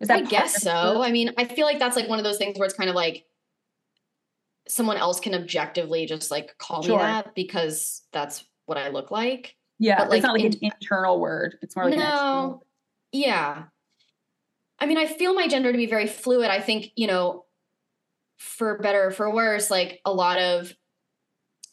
Is 0.00 0.10
I 0.10 0.20
guess 0.22 0.62
so. 0.62 1.02
I 1.02 1.10
mean, 1.10 1.32
I 1.38 1.44
feel 1.44 1.66
like 1.66 1.78
that's 1.78 1.96
like 1.96 2.08
one 2.08 2.18
of 2.18 2.24
those 2.24 2.38
things 2.38 2.58
where 2.58 2.66
it's 2.66 2.74
kind 2.76 2.88
of 2.90 2.96
like 2.96 3.24
someone 4.68 4.96
else 4.96 5.18
can 5.20 5.34
objectively 5.34 6.06
just 6.06 6.30
like 6.30 6.56
call 6.58 6.82
Sure. 6.82 6.96
me 6.98 7.02
that 7.02 7.34
because 7.34 8.02
that's 8.12 8.44
what 8.66 8.78
I 8.78 8.88
look 8.88 9.10
like. 9.10 9.56
Yeah. 9.78 9.96
but, 9.96 10.04
it's 10.04 10.10
like, 10.12 10.22
not 10.22 10.32
like 10.34 10.44
in- 10.44 10.52
an 10.52 10.58
internal 10.80 11.18
word. 11.18 11.58
It's 11.62 11.74
more 11.74 11.86
like 11.86 11.98
no. 11.98 12.62
Yeah. 13.12 13.64
I 14.78 14.86
mean, 14.86 14.98
I 14.98 15.06
feel 15.06 15.34
my 15.34 15.48
gender 15.48 15.72
to 15.72 15.76
be 15.78 15.86
very 15.86 16.06
fluid. 16.06 16.50
I 16.50 16.60
think, 16.60 16.92
you 16.96 17.06
know, 17.06 17.44
for 18.40 18.78
better 18.78 19.06
or 19.08 19.10
for 19.10 19.32
worse, 19.32 19.70
like 19.70 20.00
a 20.04 20.12
lot 20.12 20.38
of 20.38 20.74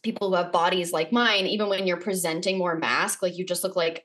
people 0.03 0.29
who 0.29 0.35
have 0.35 0.51
bodies 0.51 0.91
like 0.91 1.11
mine, 1.11 1.47
even 1.47 1.69
when 1.69 1.87
you're 1.87 1.97
presenting 1.97 2.57
more 2.57 2.77
masc, 2.77 3.23
like 3.23 3.37
you 3.37 3.45
just 3.45 3.63
look 3.63 3.75
like 3.75 4.03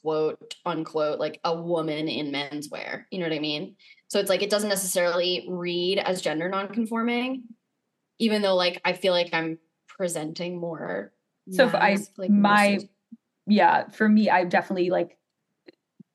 quote 0.00 0.54
unquote 0.64 1.18
like 1.20 1.40
a 1.44 1.60
woman 1.60 2.08
in 2.08 2.30
menswear. 2.32 3.04
You 3.10 3.18
know 3.18 3.26
what 3.26 3.34
I 3.36 3.40
mean? 3.40 3.76
So 4.08 4.18
it's 4.20 4.30
like 4.30 4.42
it 4.42 4.50
doesn't 4.50 4.68
necessarily 4.68 5.44
read 5.48 5.98
as 5.98 6.22
gender 6.22 6.48
nonconforming, 6.48 7.42
even 8.20 8.42
though 8.42 8.54
like 8.54 8.80
I 8.84 8.92
feel 8.92 9.12
like 9.12 9.30
I'm 9.34 9.58
presenting 9.88 10.58
more. 10.58 11.12
So 11.50 11.66
if 11.66 11.74
I- 11.74 11.98
like 12.16 12.30
my- 12.30 12.78
yeah 13.46 13.88
for 13.88 14.08
me 14.08 14.30
i 14.30 14.42
definitely 14.42 14.88
like 14.88 15.18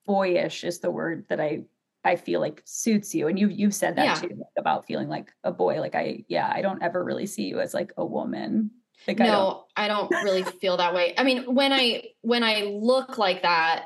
boyish 0.08 0.64
is 0.64 0.80
the 0.80 0.90
word 0.90 1.26
that 1.30 1.40
i 1.40 1.62
i 2.04 2.16
feel 2.16 2.40
like 2.40 2.62
suits 2.66 3.14
you 3.14 3.28
and 3.28 3.38
you 3.38 3.48
you've 3.50 3.74
said 3.76 3.96
that 3.96 4.06
Yeah. 4.06 4.16
too 4.16 4.28
like, 4.36 4.48
about 4.58 4.86
feeling 4.86 5.10
like 5.10 5.32
a 5.44 5.52
boy 5.52 5.80
like 5.80 5.96
i 5.96 6.24
yeah 6.28 6.52
i 6.54 6.62
don't 6.62 6.82
ever 6.82 7.04
really 7.04 7.26
see 7.26 7.44
you 7.44 7.60
as 7.60 7.74
like 7.74 7.92
a 7.98 8.06
woman 8.06 8.72
like 9.08 9.20
I 9.22 9.26
don't, 9.28 9.34
no 9.34 9.64
I 9.78 9.88
don't, 9.88 10.10
really 10.24 10.44
feel 10.44 10.78
that 10.78 10.94
way 10.94 11.14
i 11.18 11.24
mean 11.24 11.54
when 11.56 11.72
i 11.74 12.04
when 12.22 12.44
i 12.44 12.62
look 12.64 13.18
like 13.18 13.42
that 13.44 13.86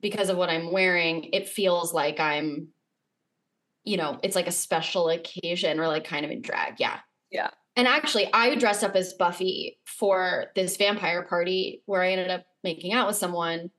because 0.00 0.28
of 0.28 0.36
what 0.36 0.50
i'm 0.50 0.72
wearing 0.72 1.24
it 1.32 1.48
feels 1.48 1.92
like 1.92 2.20
i'm 2.20 2.68
you 3.84 3.96
know 3.96 4.18
it's 4.22 4.36
like 4.36 4.46
a 4.46 4.52
special 4.52 5.08
occasion 5.08 5.80
or 5.80 5.88
like 5.88 6.04
kind 6.04 6.24
of 6.24 6.30
in 6.30 6.40
drag 6.42 6.74
yeah 6.78 7.00
Yeah. 7.30 7.50
and 7.76 7.86
actually 7.88 8.28
i 8.32 8.54
dressed 8.54 8.84
up 8.84 8.94
as 8.94 9.12
buffy 9.14 9.78
for 9.84 10.46
this 10.54 10.76
vampire 10.76 11.22
party 11.22 11.82
where 11.86 12.02
i 12.02 12.12
ended 12.12 12.30
up 12.30 12.44
making 12.64 12.92
out 12.92 13.06
with 13.08 13.16
someone 13.16 13.70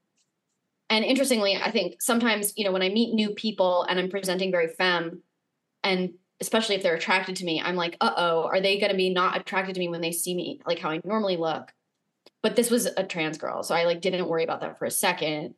and 0.89 1.03
interestingly 1.05 1.55
i 1.55 1.71
think 1.71 2.01
sometimes 2.01 2.53
you 2.57 2.63
know 2.63 2.71
when 2.71 2.81
i 2.81 2.89
meet 2.89 3.13
new 3.13 3.31
people 3.31 3.83
and 3.89 3.99
i'm 3.99 4.09
presenting 4.09 4.51
very 4.51 4.67
femme 4.67 5.21
and 5.83 6.11
especially 6.41 6.75
if 6.75 6.83
they're 6.83 6.95
attracted 6.95 7.35
to 7.37 7.45
me 7.45 7.61
i'm 7.63 7.75
like 7.75 7.95
uh-oh 8.01 8.43
are 8.43 8.59
they 8.61 8.79
going 8.79 8.91
to 8.91 8.97
be 8.97 9.09
not 9.13 9.39
attracted 9.39 9.73
to 9.75 9.79
me 9.79 9.87
when 9.89 10.01
they 10.01 10.11
see 10.11 10.35
me 10.35 10.59
like 10.65 10.79
how 10.79 10.89
i 10.89 10.99
normally 11.03 11.37
look? 11.37 11.71
But 12.41 12.55
this 12.57 12.69
was 12.69 12.85
a 12.85 13.03
trans 13.03 13.37
girl 13.37 13.63
so 13.63 13.73
i 13.75 13.85
like 13.85 14.01
didn't 14.01 14.27
worry 14.27 14.43
about 14.43 14.61
that 14.61 14.77
for 14.77 14.85
a 14.85 14.91
second. 14.91 15.55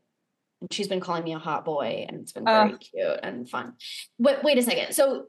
And 0.61 0.71
she's 0.71 0.87
been 0.87 1.01
calling 1.01 1.23
me 1.23 1.33
a 1.33 1.39
hot 1.39 1.65
boy 1.65 2.05
and 2.07 2.21
it's 2.21 2.31
been 2.31 2.45
very 2.45 2.73
Oh. 2.73 2.77
cute 2.77 3.19
and 3.23 3.49
fun. 3.49 3.73
But 4.19 4.43
wait 4.43 4.57
a 4.57 4.61
second. 4.61 4.93
So 4.93 5.25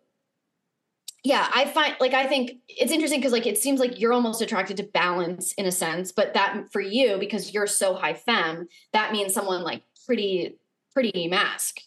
yeah 1.27 1.49
i 1.53 1.65
find 1.65 1.97
like 1.99 2.15
i 2.15 2.25
think 2.25 2.53
it's 2.69 2.93
interesting 2.93 3.19
because 3.19 3.33
like 3.33 3.47
it 3.47 3.59
seems 3.59 3.81
like 3.81 3.99
you're 3.99 4.13
almost 4.13 4.41
attracted 4.41 4.77
to 4.77 4.85
balance 4.85 5.53
in 5.55 5.67
a 5.67 5.73
sense 5.73 6.13
but 6.13 6.33
that 6.35 6.63
for 6.71 6.81
you 6.81 7.17
because 7.19 7.53
you're 7.53 7.67
so 7.67 7.95
high 7.95 8.15
femme 8.15 8.69
that 8.93 9.11
means 9.11 9.35
someone 9.35 9.65
like 9.65 9.83
pretty 10.07 10.57
pretty 10.93 11.27
masc 11.27 11.79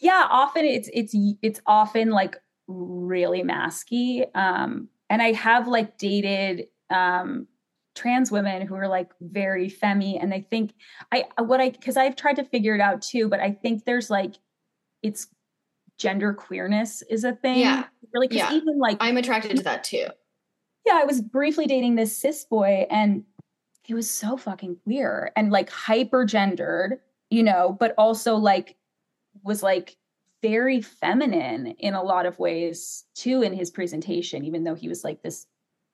yeah 0.00 0.26
often 0.30 0.64
it's 0.64 0.88
it's 0.94 1.14
it's 1.42 1.60
often 1.66 2.10
like 2.10 2.36
really 2.66 3.42
masky 3.42 4.24
um 4.34 4.88
and 5.10 5.20
i 5.20 5.32
have 5.32 5.68
like 5.68 5.98
dated 5.98 6.66
um 6.88 7.46
trans 7.94 8.30
women 8.30 8.66
who 8.66 8.74
are 8.74 8.88
like 8.88 9.10
very 9.20 9.68
femmy 9.68 10.18
and 10.18 10.32
i 10.32 10.40
think 10.50 10.72
i 11.12 11.24
what 11.38 11.60
i 11.60 11.68
because 11.68 11.98
i've 11.98 12.16
tried 12.16 12.36
to 12.36 12.44
figure 12.44 12.74
it 12.74 12.80
out 12.80 13.02
too 13.02 13.28
but 13.28 13.40
i 13.40 13.50
think 13.50 13.84
there's 13.84 14.08
like 14.08 14.36
it's 15.02 15.28
gender 15.98 16.32
queerness 16.32 17.02
is 17.02 17.24
a 17.24 17.32
thing 17.32 17.58
Yeah. 17.58 17.84
Really 18.14 18.28
because 18.28 18.50
Yeah. 18.50 18.56
even 18.56 18.78
like 18.78 18.96
i'm 19.00 19.16
attracted 19.16 19.56
to 19.56 19.62
that 19.64 19.84
too 19.84 20.06
yeah, 20.84 21.00
I 21.00 21.04
was 21.04 21.20
briefly 21.20 21.66
dating 21.66 21.94
this 21.94 22.16
cis 22.16 22.44
boy 22.44 22.86
and 22.90 23.24
he 23.82 23.94
was 23.94 24.08
so 24.08 24.36
fucking 24.36 24.76
queer 24.84 25.32
and 25.36 25.50
like 25.50 25.70
hyper 25.70 26.24
gendered, 26.24 27.00
you 27.30 27.42
know, 27.42 27.76
but 27.78 27.94
also 27.96 28.36
like 28.36 28.76
was 29.42 29.62
like 29.62 29.96
very 30.42 30.82
feminine 30.82 31.68
in 31.78 31.94
a 31.94 32.02
lot 32.02 32.26
of 32.26 32.38
ways 32.38 33.04
too 33.14 33.42
in 33.42 33.54
his 33.54 33.70
presentation, 33.70 34.44
even 34.44 34.64
though 34.64 34.74
he 34.74 34.88
was 34.88 35.04
like 35.04 35.22
this 35.22 35.46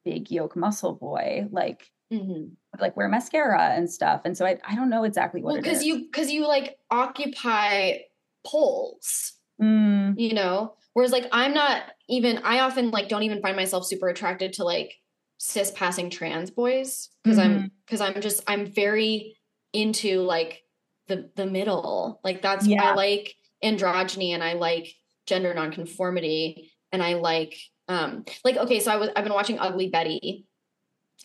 big 0.05 0.31
yoke 0.31 0.57
muscle 0.57 0.95
boy, 0.95 1.47
like 1.53 1.91
mm-hmm. 2.13 2.53
like 2.81 2.97
wear 2.97 3.09
mascara 3.09 3.71
and 3.75 3.91
stuff. 3.91 4.23
And 4.25 4.37
so 4.37 4.45
I, 4.45 4.59
I 4.67 4.75
don't 4.75 4.91
know 4.91 5.05
exactly 5.05 5.41
what 5.41 5.53
well 5.53 5.63
because 5.63 5.85
you 5.85 6.01
because 6.01 6.33
you 6.33 6.47
like 6.49 6.79
occupy 6.91 7.99
poles 8.45 9.35
Mm, 9.61 10.19
you 10.19 10.33
know 10.33 10.73
whereas 10.95 11.13
like 11.13 11.27
i'm 11.33 11.53
not 11.53 11.83
even 12.11 12.39
i 12.45 12.61
often 12.61 12.91
like 12.91 13.09
don't 13.09 13.23
even 13.23 13.41
find 13.41 13.57
myself 13.57 13.87
super 13.87 14.09
attracted 14.09 14.53
to 14.53 14.65
like 14.65 14.93
cis 15.39 15.71
passing 15.71 16.11
trans 16.11 16.51
boys 16.51 17.09
because 17.25 17.39
i'm 17.39 17.71
because 17.87 18.01
i'm 18.01 18.21
just 18.21 18.43
i'm 18.47 18.67
very 18.67 19.37
into 19.73 20.21
like 20.21 20.63
the 21.09 21.31
the 21.37 21.47
middle. 21.47 22.21
Like 22.23 22.41
that's 22.43 22.67
Yeah. 22.67 22.91
i 22.91 22.95
like 22.95 23.35
androgyny 23.63 24.31
and 24.31 24.43
i 24.43 24.55
like 24.55 24.93
gender 25.27 25.53
nonconformity 25.53 26.73
and 26.93 27.03
i 27.03 27.15
like 27.15 27.57
um 27.89 28.25
like 28.45 28.57
okay 28.57 28.81
so 28.81 28.91
i 28.93 28.97
was 28.97 29.11
i've 29.17 29.25
been 29.25 29.33
watching 29.35 29.59
ugly 29.59 29.89
betty. 29.89 30.47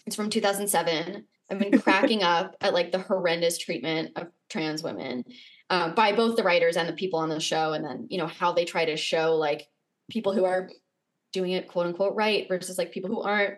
It's 0.06 0.16
from 0.16 0.30
2007 0.30 1.26
i've 1.50 1.60
been 1.60 1.80
cracking 1.80 2.24
up 2.36 2.56
at 2.62 2.74
like 2.74 2.92
the 2.92 3.00
horrendous 3.00 3.58
treatment 3.58 4.12
of 4.16 4.28
trans 4.50 4.84
women 4.84 5.24
uh, 5.70 5.90
by 5.90 6.12
both 6.12 6.36
the 6.36 6.44
writers 6.44 6.78
and 6.78 6.88
the 6.88 6.94
people 6.94 7.20
on 7.20 7.30
the 7.30 7.40
show 7.40 7.74
and 7.74 7.84
then 7.84 8.08
you 8.10 8.18
know 8.18 8.28
how 8.28 8.54
they 8.54 8.66
try 8.66 8.86
to 8.86 8.98
show 8.98 9.36
like 9.36 9.68
people 10.10 10.34
who 10.34 10.46
are 10.46 10.70
doing 11.34 11.52
it 11.52 11.68
quote 11.68 11.88
unquote 11.88 12.16
right 12.16 12.48
versus 12.48 12.78
like 12.78 12.92
people 12.92 13.10
who 13.10 13.22
aren't 13.22 13.56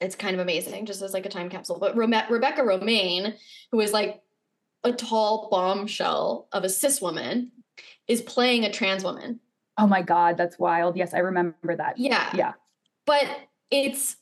it's 0.00 0.16
kind 0.16 0.34
of 0.34 0.40
amazing 0.40 0.84
just 0.86 1.02
as 1.02 1.14
like 1.14 1.24
a 1.26 1.30
time 1.30 1.48
capsule 1.48 1.78
but 1.78 1.96
Rome- 1.96 2.12
rebecca 2.30 2.62
Romijn 2.62 3.34
who 3.72 3.80
is 3.80 3.92
like 3.92 4.20
a 4.82 4.92
tall 4.92 5.48
bombshell 5.50 6.48
of 6.52 6.64
a 6.64 6.68
cis 6.68 7.00
woman 7.00 7.50
is 8.08 8.20
playing 8.22 8.64
a 8.64 8.72
trans 8.72 9.04
woman 9.04 9.40
oh 9.76 9.88
my 9.88 10.02
God, 10.02 10.36
that's 10.36 10.56
wild. 10.56 10.96
Yes, 10.96 11.14
I 11.14 11.18
remember 11.18 11.74
that. 11.76 11.98
yeah 11.98 12.30
Yeah. 12.34 12.52
but 13.06 13.26
it's 13.70 14.16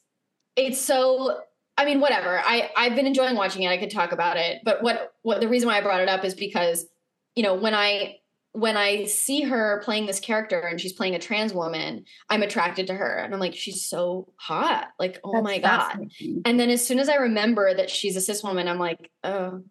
it's 0.57 0.81
so 0.81 1.41
i 1.77 1.85
mean 1.85 2.01
whatever 2.01 2.41
i 2.45 2.71
i've 2.77 2.95
been 2.95 3.07
enjoying 3.07 3.35
watching 3.37 3.63
it 3.63 3.69
i 3.69 3.77
could 3.77 3.91
talk 3.91 4.13
about 4.13 4.37
it 4.37 4.61
but 4.65 4.83
what 4.83 5.15
what 5.23 5.41
the 5.41 5.49
reason 5.49 5.69
why 5.69 5.79
i 5.79 5.81
brought 5.81 6.01
it 6.01 6.09
up 6.09 6.25
is 6.25 6.35
because 6.35 6.87
you 7.35 7.43
know, 7.43 7.55
when 7.55 7.75
I 7.75 8.17
when 8.53 8.77
I 8.77 9.05
see 9.05 9.41
her 9.43 9.81
playing 9.83 10.05
this 10.07 10.21
character 10.21 10.61
and 10.61 10.79
she's 10.81 10.93
playing 10.93 11.15
a 11.15 11.19
trans 11.19 11.55
woman, 11.55 12.05
I'm 12.29 12.43
attracted 12.43 12.87
to 12.89 12.95
her. 12.95 13.17
And 13.17 13.33
I'm 13.33 13.41
like, 13.41 13.55
she's 13.55 13.85
so 13.85 14.33
hot. 14.37 14.89
Like, 14.99 15.19
oh 15.25 15.33
That's 15.33 15.45
my 15.45 15.59
God. 15.59 16.11
And 16.45 16.61
then 16.61 16.69
as 16.69 16.87
soon 16.87 16.99
as 16.99 17.09
I 17.09 17.15
remember 17.17 17.73
that 17.73 17.89
she's 17.89 18.15
a 18.15 18.21
cis 18.21 18.43
woman, 18.43 18.69
I'm 18.69 18.79
like, 18.79 19.11
oh, 19.25 19.63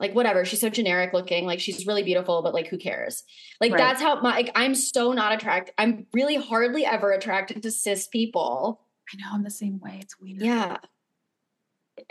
like 0.00 0.14
whatever. 0.14 0.44
She's 0.46 0.60
so 0.60 0.70
generic 0.70 1.12
looking. 1.12 1.44
Like 1.46 1.60
she's 1.60 1.86
really 1.86 2.02
beautiful, 2.02 2.42
but 2.42 2.54
like 2.54 2.68
who 2.68 2.78
cares? 2.78 3.22
Like 3.60 3.72
Right. 3.72 3.78
that's 3.78 4.00
how 4.00 4.20
my 4.22 4.30
like 4.34 4.50
I'm 4.54 4.74
so 4.74 5.12
not 5.12 5.32
attracted. 5.32 5.74
I'm 5.78 6.06
really 6.14 6.36
hardly 6.36 6.86
ever 6.86 7.12
attracted 7.12 7.62
to 7.62 7.70
cis 7.70 8.06
people. 8.08 8.80
I 9.12 9.16
know 9.18 9.26
I'm 9.34 9.44
the 9.44 9.50
same 9.50 9.78
way. 9.78 9.98
It's 10.00 10.18
weird. 10.18 10.40
Yeah. 10.42 10.78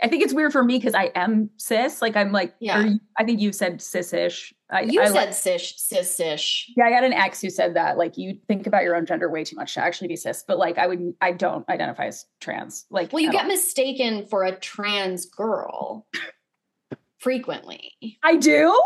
I 0.02 0.08
think 0.08 0.24
it's 0.24 0.34
weird 0.34 0.52
for 0.52 0.64
me 0.64 0.78
because 0.78 0.94
I 0.94 1.10
am 1.14 1.50
cis. 1.58 2.02
Like 2.02 2.16
I'm 2.16 2.32
like, 2.32 2.54
Yeah. 2.60 2.84
you- 2.84 3.00
I 3.18 3.24
think 3.24 3.40
you 3.40 3.52
said 3.52 3.80
cis-ish. 3.80 4.52
I, 4.70 4.80
You 4.82 5.00
I 5.00 5.06
said 5.06 5.14
like- 5.14 5.32
cis 5.34 5.74
cis-ish. 5.76 6.72
yeah, 6.76 6.86
I 6.86 6.90
got 6.90 7.04
an 7.04 7.12
ex 7.12 7.40
who 7.40 7.50
said 7.50 7.74
that. 7.74 7.96
Like 7.98 8.16
you 8.18 8.38
think 8.48 8.66
about 8.66 8.82
your 8.82 8.96
own 8.96 9.06
gender 9.06 9.30
way 9.30 9.44
too 9.44 9.54
much 9.56 9.74
to 9.74 9.80
actually 9.80 10.08
be 10.08 10.16
cis, 10.16 10.42
but 10.46 10.58
like 10.58 10.76
I 10.78 10.86
would, 10.88 11.14
I 11.20 11.32
don't 11.32 11.68
identify 11.68 12.06
as 12.06 12.26
trans. 12.40 12.84
Like, 12.90 13.12
Well, 13.12 13.22
you 13.22 13.30
get 13.30 13.42
all. 13.44 13.48
mistaken 13.48 14.26
for 14.26 14.42
a 14.44 14.58
trans 14.58 15.26
girl 15.26 16.06
frequently. 17.18 17.92
I 18.24 18.36
do, 18.36 18.76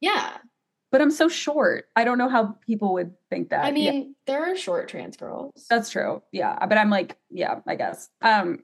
Yeah. 0.00 0.36
but 0.92 1.00
I'm 1.00 1.10
so 1.10 1.28
short. 1.28 1.86
I 1.96 2.04
don't 2.04 2.18
know 2.18 2.28
how 2.28 2.56
people 2.66 2.92
would 2.94 3.14
think 3.30 3.48
that. 3.50 3.64
I 3.64 3.68
Yeah, 3.68 3.90
mean, 3.92 4.14
there 4.26 4.44
are 4.44 4.56
short 4.56 4.88
trans 4.88 5.16
girls. 5.16 5.66
that's 5.70 5.88
true. 5.90 6.22
Yeah, 6.32 6.66
but 6.66 6.76
I'm 6.76 6.90
like, 6.90 7.16
yeah, 7.30 7.60
I 7.66 7.76
guess. 7.76 8.10
Um, 8.20 8.62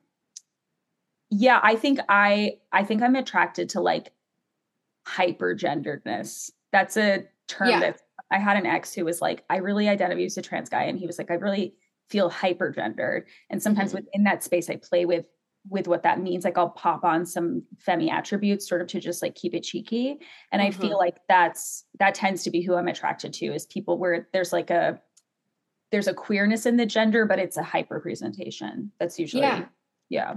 yeah, 1.30 1.58
I 1.62 1.76
think 1.76 2.00
I, 2.08 2.58
I 2.70 2.84
think 2.84 3.02
I'm 3.02 3.16
attracted 3.16 3.70
to 3.70 3.80
like 3.80 4.12
hypergenderedness. 5.08 6.50
That's 6.76 6.98
a 6.98 7.24
term 7.48 7.68
Yeah. 7.70 7.80
that 7.80 8.02
I 8.30 8.38
had 8.38 8.58
an 8.58 8.66
ex 8.66 8.92
who 8.92 9.06
was 9.06 9.22
like, 9.22 9.44
I 9.48 9.56
really 9.58 9.88
identify 9.88 10.20
as 10.20 10.36
a 10.36 10.42
trans 10.42 10.68
guy, 10.68 10.82
and 10.84 10.98
he 10.98 11.06
was 11.06 11.16
like, 11.16 11.30
I 11.30 11.34
really 11.34 11.74
feel 12.10 12.30
hypergendered. 12.30 13.22
And 13.48 13.62
sometimes 13.62 13.92
Mhm. 13.92 13.94
within 13.94 14.24
that 14.24 14.42
space, 14.42 14.68
I 14.68 14.76
play 14.76 15.06
with 15.06 15.24
with 15.68 15.88
what 15.88 16.04
that 16.04 16.20
means. 16.20 16.44
Like 16.44 16.56
I'll 16.58 16.68
pop 16.70 17.02
on 17.02 17.26
some 17.26 17.64
femi 17.84 18.08
attributes, 18.08 18.68
sort 18.68 18.82
of 18.82 18.86
to 18.88 19.00
just 19.00 19.20
like 19.20 19.34
keep 19.34 19.52
it 19.52 19.62
cheeky. 19.64 20.16
And 20.52 20.62
I 20.62 20.68
Mhm. 20.68 20.74
feel 20.80 20.98
like 20.98 21.16
that's 21.28 21.84
that 21.98 22.14
tends 22.14 22.44
to 22.44 22.50
be 22.52 22.60
who 22.60 22.74
I'm 22.76 22.86
attracted 22.88 23.32
to 23.32 23.46
is 23.54 23.66
people 23.66 23.98
where 23.98 24.28
there's 24.32 24.52
like 24.52 24.70
a 24.70 25.00
there's 25.90 26.06
a 26.08 26.14
queerness 26.14 26.66
in 26.66 26.76
the 26.76 26.86
gender, 26.86 27.24
but 27.24 27.38
it's 27.40 27.56
a 27.56 27.62
hyper 27.64 27.98
presentation. 28.00 28.92
That's 29.00 29.18
usually 29.18 29.42
Yeah. 29.42 29.66
yeah. 30.10 30.34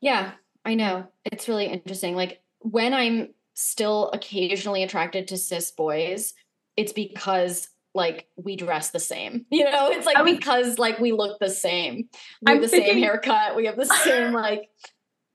Yeah, 0.00 0.32
I 0.64 0.74
know. 0.74 1.06
It's 1.24 1.46
really 1.48 1.66
interesting. 1.66 2.16
Like 2.16 2.40
when 2.60 2.94
I'm 2.94 3.34
still 3.54 4.10
occasionally 4.12 4.82
attracted 4.82 5.28
to 5.28 5.36
cis 5.36 5.70
boys, 5.70 6.34
it's 6.76 6.92
because 6.92 7.68
like 7.94 8.26
we 8.36 8.56
dress 8.56 8.90
the 8.90 8.98
same. 9.00 9.44
You 9.50 9.64
know, 9.64 9.90
it's 9.90 10.06
like 10.06 10.16
I 10.16 10.22
was- 10.22 10.32
because 10.36 10.78
like 10.78 10.98
we 10.98 11.12
look 11.12 11.38
the 11.40 11.50
same. 11.50 12.08
We 12.42 12.52
I'm 12.52 12.54
have 12.56 12.62
the 12.62 12.68
same 12.68 12.98
haircut. 12.98 13.54
We 13.56 13.66
have 13.66 13.76
the 13.76 13.84
same 14.04 14.32
like 14.32 14.68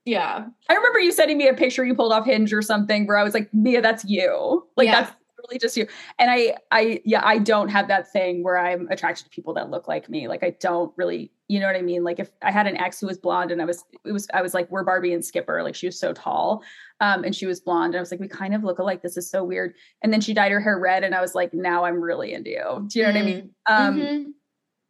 yeah. 0.04 0.46
I 0.70 0.74
remember 0.74 1.00
you 1.00 1.12
sending 1.12 1.36
me 1.36 1.48
a 1.48 1.54
picture 1.54 1.84
you 1.84 1.94
pulled 1.94 2.12
off 2.12 2.24
Hinge 2.24 2.52
or 2.54 2.62
something 2.62 3.06
where 3.06 3.18
I 3.18 3.22
was 3.22 3.34
like, 3.34 3.52
Mia, 3.52 3.82
that's 3.82 4.04
you. 4.06 4.66
Like 4.76 4.86
Yeah. 4.86 5.02
that's 5.02 5.16
really 5.46 5.58
just 5.58 5.76
you. 5.76 5.86
And 6.18 6.30
I 6.30 6.56
I 6.70 7.00
yeah, 7.04 7.22
I 7.24 7.38
don't 7.38 7.68
have 7.68 7.88
that 7.88 8.10
thing 8.12 8.42
where 8.42 8.58
I'm 8.58 8.88
attracted 8.90 9.24
to 9.24 9.30
people 9.30 9.54
that 9.54 9.70
look 9.70 9.88
like 9.88 10.08
me. 10.08 10.28
Like 10.28 10.42
I 10.42 10.50
don't 10.60 10.92
really, 10.96 11.30
you 11.48 11.60
know 11.60 11.66
what 11.66 11.76
I 11.76 11.82
mean? 11.82 12.04
Like 12.04 12.18
if 12.18 12.30
I 12.42 12.50
had 12.50 12.66
an 12.66 12.76
ex 12.76 13.00
who 13.00 13.06
was 13.06 13.18
blonde 13.18 13.50
and 13.50 13.62
I 13.62 13.64
was 13.64 13.84
it 14.04 14.12
was 14.12 14.26
I 14.34 14.42
was 14.42 14.54
like, 14.54 14.70
we're 14.70 14.84
Barbie 14.84 15.12
and 15.12 15.24
Skipper. 15.24 15.62
Like 15.62 15.74
she 15.74 15.86
was 15.86 15.98
so 15.98 16.12
tall. 16.12 16.62
Um, 17.00 17.22
and 17.24 17.34
she 17.34 17.46
was 17.46 17.60
blonde. 17.60 17.94
And 17.94 17.98
I 17.98 18.00
was 18.00 18.10
like, 18.10 18.20
we 18.20 18.26
kind 18.28 18.54
of 18.54 18.64
look 18.64 18.78
alike. 18.80 19.02
This 19.02 19.16
is 19.16 19.30
so 19.30 19.44
weird. 19.44 19.74
And 20.02 20.12
then 20.12 20.20
she 20.20 20.34
dyed 20.34 20.50
her 20.50 20.60
hair 20.60 20.78
red, 20.78 21.04
and 21.04 21.14
I 21.14 21.20
was 21.20 21.34
like, 21.34 21.54
now 21.54 21.84
I'm 21.84 22.00
really 22.00 22.32
into 22.32 22.50
you. 22.50 22.86
Do 22.88 22.98
you 22.98 23.04
know 23.04 23.12
what 23.12 23.18
I 23.18 23.22
mean? 23.22 23.50
Um, 23.66 23.96
Mhm. 24.00 24.24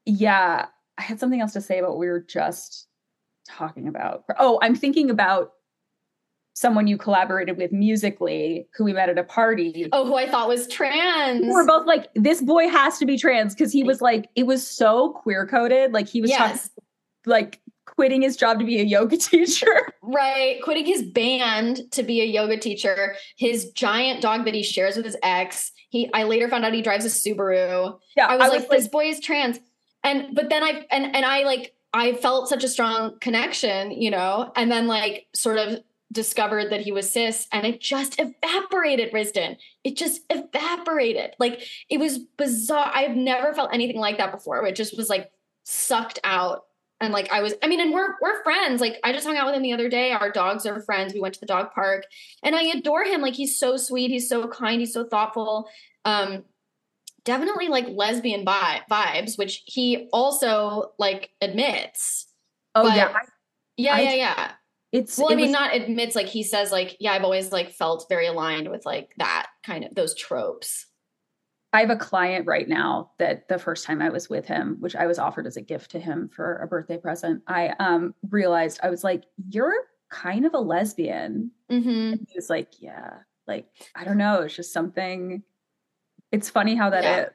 yeah, 0.06 0.66
I 0.96 1.02
had 1.02 1.20
something 1.20 1.40
else 1.40 1.52
to 1.52 1.60
say 1.60 1.78
about 1.78 1.90
what 1.90 1.98
we 1.98 2.08
were 2.08 2.20
just 2.20 2.86
talking 3.46 3.88
about. 3.88 4.24
Oh, 4.38 4.58
I'm 4.62 4.74
thinking 4.74 5.10
about 5.10 5.52
someone 6.58 6.88
you 6.88 6.98
collaborated 6.98 7.56
with 7.56 7.70
musically 7.70 8.66
who 8.74 8.82
we 8.82 8.92
met 8.92 9.08
at 9.08 9.16
a 9.16 9.22
party. 9.22 9.88
Oh, 9.92 10.04
who 10.04 10.16
I 10.16 10.28
thought 10.28 10.48
was 10.48 10.66
trans. 10.66 11.42
We 11.42 11.52
We're 11.52 11.66
both 11.66 11.86
like, 11.86 12.08
this 12.16 12.42
boy 12.42 12.68
has 12.68 12.98
to 12.98 13.06
be 13.06 13.16
trans 13.16 13.54
because 13.54 13.72
he 13.72 13.84
was 13.84 14.00
like, 14.00 14.28
it 14.34 14.44
was 14.44 14.66
so 14.66 15.10
queer 15.10 15.46
coded. 15.46 15.92
Like 15.92 16.08
he 16.08 16.20
was 16.20 16.32
talking, 16.32 16.56
yes. 16.56 16.70
like 17.26 17.60
quitting 17.86 18.22
his 18.22 18.36
job 18.36 18.58
to 18.58 18.64
be 18.64 18.80
a 18.80 18.82
yoga 18.82 19.16
teacher. 19.18 19.92
Right. 20.02 20.60
Quitting 20.64 20.84
his 20.84 21.04
band 21.04 21.80
to 21.92 22.02
be 22.02 22.20
a 22.22 22.24
yoga 22.24 22.56
teacher, 22.56 23.14
his 23.36 23.70
giant 23.70 24.20
dog 24.20 24.44
that 24.44 24.54
he 24.54 24.64
shares 24.64 24.96
with 24.96 25.04
his 25.04 25.16
ex. 25.22 25.70
He 25.90 26.10
I 26.12 26.24
later 26.24 26.48
found 26.48 26.64
out 26.64 26.74
he 26.74 26.82
drives 26.82 27.04
a 27.04 27.08
Subaru. 27.08 27.98
Yeah, 28.16 28.26
I 28.26 28.36
was, 28.36 28.50
like, 28.50 28.68
this 28.68 28.88
boy 28.88 29.04
is 29.04 29.20
trans. 29.20 29.60
And 30.02 30.34
but 30.34 30.50
then 30.50 30.64
I 30.64 30.84
and 30.90 31.14
and 31.14 31.24
I 31.24 31.44
like 31.44 31.72
I 31.94 32.14
felt 32.14 32.48
such 32.48 32.64
a 32.64 32.68
strong 32.68 33.18
connection, 33.20 33.92
you 33.92 34.10
know, 34.10 34.52
and 34.56 34.70
then 34.70 34.86
like 34.86 35.26
sort 35.34 35.58
of 35.58 35.78
discovered 36.10 36.70
that 36.70 36.80
he 36.80 36.92
was 36.92 37.12
cis 37.12 37.46
and 37.52 37.66
it 37.66 37.80
just 37.80 38.18
evaporated, 38.18 39.12
Risdon. 39.12 39.56
It 39.84 39.96
just 39.96 40.22
evaporated. 40.30 41.34
Like 41.38 41.62
it 41.90 41.98
was 41.98 42.18
bizarre. 42.18 42.90
I've 42.94 43.16
never 43.16 43.52
felt 43.54 43.74
anything 43.74 43.98
like 43.98 44.18
that 44.18 44.32
before. 44.32 44.64
It 44.66 44.76
just 44.76 44.96
was 44.96 45.08
like 45.08 45.30
sucked 45.64 46.18
out. 46.24 46.64
And 47.00 47.12
like 47.12 47.30
I 47.30 47.42
was, 47.42 47.54
I 47.62 47.68
mean, 47.68 47.80
and 47.80 47.92
we're 47.92 48.14
we're 48.20 48.42
friends. 48.42 48.80
Like 48.80 48.98
I 49.04 49.12
just 49.12 49.24
hung 49.26 49.36
out 49.36 49.46
with 49.46 49.54
him 49.54 49.62
the 49.62 49.72
other 49.72 49.88
day. 49.88 50.10
Our 50.12 50.30
dogs 50.32 50.66
are 50.66 50.80
friends. 50.80 51.14
We 51.14 51.20
went 51.20 51.34
to 51.34 51.40
the 51.40 51.46
dog 51.46 51.72
park, 51.72 52.02
and 52.42 52.56
I 52.56 52.62
adore 52.62 53.04
him. 53.04 53.20
Like 53.20 53.34
he's 53.34 53.56
so 53.56 53.76
sweet. 53.76 54.10
He's 54.10 54.28
so 54.28 54.48
kind. 54.48 54.80
He's 54.80 54.92
so 54.94 55.04
thoughtful. 55.04 55.68
Um, 56.04 56.42
definitely 57.24 57.68
like 57.68 57.86
lesbian 57.88 58.44
vi- 58.44 58.80
vibes, 58.90 59.38
which 59.38 59.62
he 59.66 60.08
also 60.12 60.92
like 60.98 61.30
admits. 61.40 62.26
oh 62.74 62.82
but- 62.84 62.96
yeah, 62.96 63.08
I, 63.14 63.20
Yeah, 63.76 63.94
I- 63.94 64.00
yeah, 64.00 64.14
yeah. 64.14 64.52
It's. 64.92 65.18
Well, 65.18 65.28
it 65.28 65.32
I 65.32 65.36
mean, 65.36 65.46
was- 65.46 65.52
not 65.52 65.74
admits 65.74 66.14
like 66.16 66.26
he 66.26 66.42
says 66.42 66.72
like, 66.72 66.96
yeah, 67.00 67.12
I've 67.12 67.24
always 67.24 67.52
like 67.52 67.72
felt 67.72 68.06
very 68.08 68.26
aligned 68.26 68.70
with 68.70 68.84
like 68.86 69.12
that 69.18 69.48
kind 69.64 69.84
of 69.84 69.94
those 69.94 70.14
tropes. 70.14 70.86
I 71.72 71.80
have 71.80 71.90
a 71.90 71.96
client 71.96 72.46
right 72.46 72.66
now 72.66 73.10
that 73.18 73.46
the 73.48 73.58
first 73.58 73.84
time 73.84 74.00
I 74.00 74.08
was 74.08 74.30
with 74.30 74.46
him, 74.46 74.78
which 74.80 74.96
I 74.96 75.06
was 75.06 75.18
offered 75.18 75.46
as 75.46 75.58
a 75.58 75.60
gift 75.60 75.90
to 75.90 76.00
him 76.00 76.30
for 76.34 76.56
a 76.56 76.66
birthday 76.66 76.96
present, 76.96 77.42
I 77.46 77.74
um 77.78 78.14
realized 78.30 78.80
I 78.82 78.88
was 78.90 79.04
like, 79.04 79.24
"You're 79.50 79.74
kind 80.10 80.46
of 80.46 80.54
a 80.54 80.58
lesbian." 80.58 81.50
Mm-hmm. 81.70 82.24
He 82.26 82.34
was 82.34 82.48
like, 82.48 82.72
"Yeah, 82.80 83.18
like 83.46 83.66
I 83.94 84.04
don't 84.04 84.16
know, 84.16 84.42
it's 84.42 84.56
just 84.56 84.72
something." 84.72 85.42
It's 86.32 86.50
funny 86.50 86.74
how 86.74 86.90
that 86.90 87.04
is. 87.04 87.34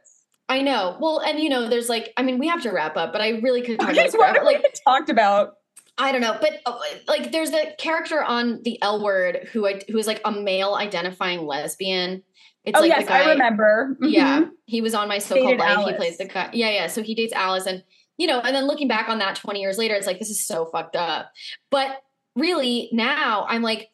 Yeah. 0.49 0.55
I 0.55 0.61
know. 0.61 0.97
Well, 0.99 1.19
and 1.19 1.39
you 1.39 1.49
know, 1.49 1.67
there's 1.67 1.89
like, 1.89 2.13
I 2.17 2.21
mean, 2.21 2.37
we 2.37 2.47
have 2.47 2.61
to 2.63 2.71
wrap 2.71 2.95
up, 2.97 3.11
but 3.11 3.21
I 3.21 3.39
really 3.39 3.61
could 3.63 3.79
talk 3.79 3.91
about 3.93 4.13
what 4.13 4.35
have 4.35 4.45
we 4.45 4.53
Like, 4.53 4.75
talked 4.85 5.09
about? 5.09 5.55
I 5.97 6.11
don't 6.11 6.21
know, 6.21 6.37
but 6.41 6.61
uh, 6.65 6.77
like, 7.07 7.31
there's 7.31 7.51
the 7.51 7.75
character 7.77 8.23
on 8.23 8.61
the 8.63 8.81
L 8.81 9.03
Word 9.03 9.47
who 9.51 9.67
I, 9.67 9.81
who 9.89 9.97
is 9.97 10.07
like 10.07 10.21
a 10.25 10.31
male 10.31 10.73
identifying 10.73 11.45
lesbian. 11.45 12.23
It's 12.65 12.77
oh 12.77 12.81
like 12.81 12.89
yes, 12.89 13.03
the 13.03 13.09
guy. 13.09 13.23
I 13.25 13.29
remember. 13.31 13.97
Yeah, 14.01 14.41
Mhm. 14.41 14.49
he 14.65 14.81
was 14.81 14.95
on 14.95 15.07
my 15.07 15.19
so-called 15.19 15.57
life. 15.59 15.85
He 15.87 15.93
plays 15.93 16.17
the 16.17 16.25
guy. 16.25 16.49
Yeah, 16.53 16.69
yeah. 16.71 16.87
So 16.87 17.03
he 17.03 17.13
dates 17.13 17.33
Alice, 17.33 17.65
and 17.67 17.83
you 18.17 18.25
know, 18.25 18.39
and 18.39 18.55
then 18.55 18.65
looking 18.67 18.87
back 18.87 19.09
on 19.09 19.19
that 19.19 19.35
20 19.35 19.59
years 19.59 19.77
later, 19.77 19.95
it's 19.95 20.07
like 20.07 20.17
this 20.19 20.29
is 20.29 20.45
so 20.47 20.65
fucked 20.65 20.95
up. 20.95 21.31
But 21.69 22.01
really, 22.35 22.89
now 22.91 23.45
I'm 23.47 23.61
like, 23.61 23.91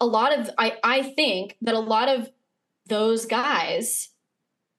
a 0.00 0.06
lot 0.06 0.36
of 0.38 0.50
I 0.58 0.76
I 0.82 1.02
think 1.02 1.56
that 1.62 1.74
a 1.74 1.80
lot 1.80 2.08
of 2.08 2.28
those 2.88 3.24
guys 3.24 4.10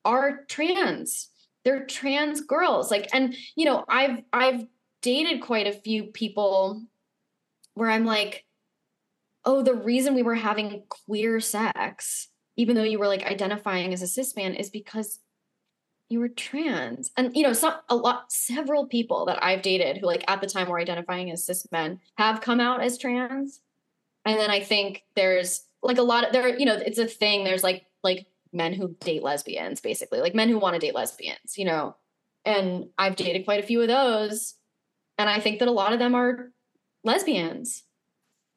are 0.05 0.45
trans. 0.49 1.29
They're 1.63 1.85
trans 1.85 2.41
girls. 2.41 2.91
Like, 2.91 3.07
and 3.13 3.35
you 3.55 3.65
know, 3.65 3.85
I've 3.87 4.19
I've 4.33 4.65
dated 5.01 5.41
quite 5.41 5.67
a 5.67 5.73
few 5.73 6.05
people 6.05 6.83
where 7.73 7.89
I'm 7.89 8.05
like, 8.05 8.45
oh, 9.45 9.61
the 9.61 9.73
reason 9.73 10.15
we 10.15 10.23
were 10.23 10.35
having 10.35 10.83
queer 10.89 11.39
sex, 11.39 12.27
even 12.57 12.75
though 12.75 12.83
you 12.83 12.99
were 12.99 13.07
like 13.07 13.23
identifying 13.23 13.93
as 13.93 14.01
a 14.01 14.07
cis 14.07 14.35
man, 14.35 14.53
is 14.53 14.69
because 14.69 15.19
you 16.09 16.19
were 16.19 16.29
trans. 16.29 17.11
And 17.15 17.35
you 17.35 17.43
know, 17.43 17.53
some 17.53 17.75
a 17.87 17.95
lot 17.95 18.31
several 18.31 18.87
people 18.87 19.25
that 19.25 19.43
I've 19.43 19.61
dated 19.61 19.97
who 19.97 20.07
like 20.07 20.23
at 20.27 20.41
the 20.41 20.47
time 20.47 20.67
were 20.67 20.79
identifying 20.79 21.31
as 21.31 21.45
cis 21.45 21.67
men 21.71 21.99
have 22.17 22.41
come 22.41 22.59
out 22.59 22.81
as 22.81 22.97
trans. 22.97 23.61
And 24.25 24.37
then 24.37 24.49
I 24.49 24.59
think 24.59 25.03
there's 25.15 25.61
like 25.81 25.97
a 25.97 26.03
lot 26.03 26.25
of 26.25 26.33
there, 26.33 26.57
you 26.57 26.65
know, 26.65 26.75
it's 26.75 26.99
a 26.99 27.07
thing. 27.07 27.43
There's 27.43 27.63
like 27.63 27.85
like 28.03 28.27
men 28.51 28.73
who 28.73 28.95
date 28.99 29.23
lesbians, 29.23 29.79
basically, 29.81 30.19
like 30.19 30.35
men 30.35 30.49
who 30.49 30.59
want 30.59 30.73
to 30.73 30.79
date 30.79 30.95
lesbians, 30.95 31.57
you 31.57 31.65
know. 31.65 31.95
And 32.45 32.87
I've 32.97 33.15
dated 33.15 33.45
quite 33.45 33.63
a 33.63 33.67
few 33.67 33.81
of 33.81 33.87
those. 33.87 34.55
And 35.19 35.29
I 35.29 35.39
think 35.39 35.59
that 35.59 35.67
a 35.67 35.71
lot 35.71 35.91
of 35.91 35.99
them 35.99 36.15
are 36.15 36.51
lesbians. 37.03 37.83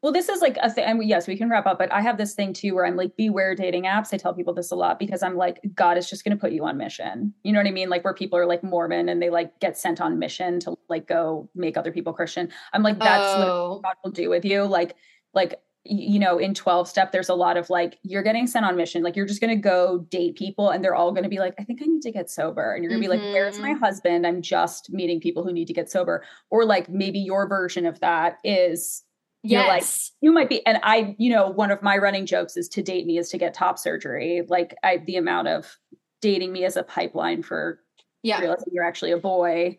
Well, 0.01 0.13
this 0.13 0.29
is 0.29 0.41
like 0.41 0.57
a 0.61 0.71
thing. 0.71 0.85
And 0.85 1.05
yes, 1.05 1.27
we 1.27 1.37
can 1.37 1.51
wrap 1.51 1.67
up, 1.67 1.79
but 1.79 1.93
I 1.93 2.01
have 2.01 2.19
this 2.19 2.35
thing 2.35 2.53
too 2.53 2.75
where 2.75 2.87
I'm 2.87 2.97
like, 2.97 3.17
beware 3.17 3.55
dating 3.55 3.85
apps. 3.85 4.13
I 4.13 4.17
tell 4.17 4.33
people 4.33 4.55
this 4.55 4.71
a 4.71 4.77
lot 4.77 4.99
because 4.99 5.23
I'm 5.23 5.37
like, 5.37 5.61
God 5.75 5.99
is 5.99 6.09
just 6.09 6.25
going 6.25 6.37
to 6.37 6.41
put 6.41 6.53
you 6.53 6.65
on 6.65 6.77
mission. 6.77 7.35
You 7.43 7.53
know 7.53 7.59
what 7.59 7.67
I 7.67 7.73
mean? 7.73 7.89
Like 7.89 8.05
where 8.05 8.15
people 8.15 8.39
are 8.39 8.47
like 8.47 8.65
Mormon 8.65 9.09
and 9.09 9.21
they 9.21 9.31
like 9.31 9.59
get 9.61 9.77
sent 9.77 10.01
on 10.01 10.19
mission 10.19 10.61
to 10.61 10.77
like 10.89 11.07
go 11.07 11.49
make 11.55 11.77
other 11.77 11.93
people 11.93 12.13
Christian. 12.13 12.49
I'm 12.73 12.83
like, 12.83 12.99
that's 12.99 13.23
oh, 13.25 13.75
what 13.75 13.83
God 13.83 13.95
will 14.05 14.13
do 14.13 14.31
with 14.31 14.45
you. 14.45 14.63
Like, 14.65 14.97
like 15.35 15.61
you 15.85 16.19
know, 16.19 16.39
in 16.39 16.55
12 16.55 16.89
step, 16.89 17.11
there's 17.11 17.29
a 17.29 17.35
lot 17.35 17.57
of 17.57 17.69
like, 17.69 17.99
you're 18.03 18.23
getting 18.23 18.47
sent 18.47 18.65
on 18.65 18.77
mission. 18.77 19.03
Like, 19.03 19.17
you're 19.17 19.27
just 19.27 19.41
going 19.41 19.55
to 19.57 19.61
go 19.61 20.07
date 20.11 20.37
people 20.37 20.71
and 20.71 20.85
they're 20.85 20.95
all 20.95 21.11
going 21.11 21.25
to 21.25 21.29
be 21.29 21.39
like, 21.39 21.55
I 21.59 21.65
think 21.65 21.81
I 21.83 21.87
need 21.87 22.03
to 22.03 22.13
get 22.13 22.31
sober. 22.31 22.73
And 22.73 22.85
you're 22.85 22.91
going 22.91 23.03
to 23.03 23.09
mm-hmm. 23.09 23.19
be 23.21 23.25
like, 23.25 23.35
where's 23.35 23.59
my 23.59 23.71
Mm-hmm. 23.71 23.85
husband? 23.85 24.27
I'm 24.27 24.43
just 24.43 24.93
meeting 24.93 25.21
people 25.21 25.43
who 25.43 25.53
need 25.53 25.67
to 25.67 25.73
get 25.73 25.91
sober. 25.91 26.25
Or 26.51 26.65
like, 26.65 26.89
maybe 26.89 27.19
your 27.19 27.49
version 27.49 27.87
of 27.87 27.99
that 28.01 28.39
is 28.45 29.03
you're 29.43 29.67
like, 29.67 29.85
you 30.21 30.31
might 30.31 30.49
be. 30.49 30.65
And 30.67 30.79
I, 30.85 31.17
you 31.19 31.33
know, 31.33 31.49
one 31.49 31.73
of 31.73 31.83
my 31.83 31.97
running 31.97 32.27
jokes 32.27 32.57
is 32.57 32.69
to 32.71 32.83
date 32.83 33.07
me 33.07 33.19
is 33.19 33.29
to 33.31 33.39
get 33.39 33.55
top 33.55 33.79
surgery. 33.79 34.43
Like, 34.47 34.77
I, 34.85 34.99
the 34.99 35.17
amount 35.17 35.49
of 35.49 35.77
dating 36.21 36.53
me 36.53 36.65
as 36.65 36.77
a 36.77 36.85
pipeline 36.85 37.43
for 37.43 37.81
yeah. 38.23 38.39
realizing 38.39 38.73
you're 38.73 38.85
actually 38.85 39.11
a 39.11 39.19
boy. 39.19 39.79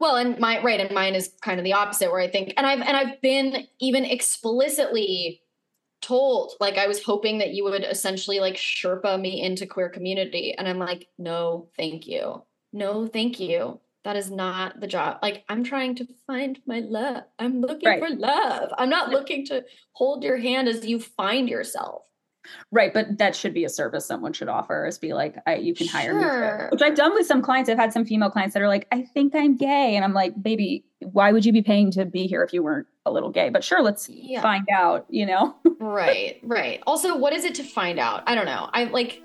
Well, 0.00 0.16
and 0.16 0.38
my 0.38 0.62
right, 0.62 0.80
and 0.80 0.92
mine 0.94 1.14
is 1.16 1.32
kind 1.42 1.58
of 1.58 1.64
the 1.64 1.72
opposite, 1.72 2.10
where 2.12 2.20
I 2.20 2.28
think, 2.28 2.54
and 2.56 2.66
I've 2.66 2.80
and 2.80 2.96
I've 2.96 3.20
been 3.20 3.66
even 3.80 4.04
explicitly 4.04 5.42
told, 6.02 6.52
like 6.60 6.78
I 6.78 6.86
was 6.86 7.02
hoping 7.02 7.38
that 7.38 7.54
you 7.54 7.64
would 7.64 7.84
essentially 7.84 8.40
like 8.40 8.54
Sherpa 8.56 9.20
me 9.20 9.42
into 9.42 9.66
queer 9.66 9.88
community, 9.88 10.54
and 10.56 10.68
I'm 10.68 10.78
like, 10.78 11.08
no, 11.18 11.68
thank 11.76 12.06
you, 12.06 12.44
no, 12.72 13.06
thank 13.08 13.40
you. 13.40 13.80
That 14.04 14.16
is 14.16 14.30
not 14.30 14.80
the 14.80 14.86
job. 14.86 15.18
Like 15.22 15.44
I'm 15.48 15.64
trying 15.64 15.96
to 15.96 16.06
find 16.26 16.58
my 16.66 16.78
love. 16.80 17.24
I'm 17.38 17.60
looking 17.60 17.88
Right. 17.88 18.00
for 18.00 18.08
love. 18.14 18.70
I'm 18.78 18.88
not 18.88 19.10
looking 19.10 19.44
to 19.46 19.64
hold 19.92 20.22
your 20.24 20.38
hand 20.38 20.68
as 20.68 20.86
you 20.86 21.00
find 21.00 21.48
yourself. 21.48 22.04
Right, 22.70 22.92
but 22.92 23.18
that 23.18 23.34
should 23.34 23.54
be 23.54 23.64
a 23.64 23.68
service 23.68 24.04
someone 24.06 24.32
should 24.32 24.48
offer 24.48 24.86
is 24.86 24.98
be 24.98 25.12
like, 25.14 25.36
I, 25.46 25.56
you 25.56 25.74
can 25.74 25.86
hire 25.86 26.14
me, 26.14 26.22
Sure. 26.22 26.30
for- 26.30 26.68
which 26.72 26.82
I've 26.82 26.94
done 26.96 27.14
with 27.14 27.26
some 27.26 27.40
clients. 27.42 27.70
I've 27.70 27.78
had 27.78 27.92
some 27.92 28.04
female 28.04 28.30
clients 28.30 28.54
that 28.54 28.62
are 28.62 28.68
like, 28.68 28.86
I 28.92 29.02
think 29.02 29.34
I'm 29.34 29.56
gay, 29.56 29.96
and 29.96 30.04
I'm 30.04 30.12
like, 30.12 30.40
baby, 30.42 30.84
why 31.00 31.32
would 31.32 31.44
you 31.44 31.52
be 31.52 31.62
paying 31.62 31.90
to 31.92 32.04
be 32.04 32.26
here 32.26 32.42
if 32.42 32.52
you 32.52 32.62
weren't 32.62 32.86
a 33.06 33.10
little 33.12 33.30
gay? 33.30 33.48
But 33.48 33.64
sure, 33.64 33.82
let's 33.82 34.08
Yeah. 34.08 34.42
find 34.42 34.66
out. 34.72 35.06
You 35.08 35.26
know, 35.26 35.54
Right, 35.80 36.38
right. 36.42 36.82
Also, 36.86 37.16
what 37.16 37.32
is 37.32 37.44
it 37.44 37.54
to 37.56 37.62
find 37.62 37.98
out? 37.98 38.22
I 38.26 38.34
don't 38.34 38.46
know. 38.46 38.68
I 38.72 38.84
like 38.84 39.22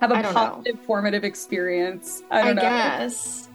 have 0.00 0.10
a 0.10 0.14
don't 0.14 0.22
know. 0.24 0.32
positive, 0.32 0.80
formative 0.80 1.24
experience. 1.24 2.22
I 2.30 2.40
I, 2.40 2.44
don't 2.44 2.56
know. 2.56 2.62
guess. 2.62 3.48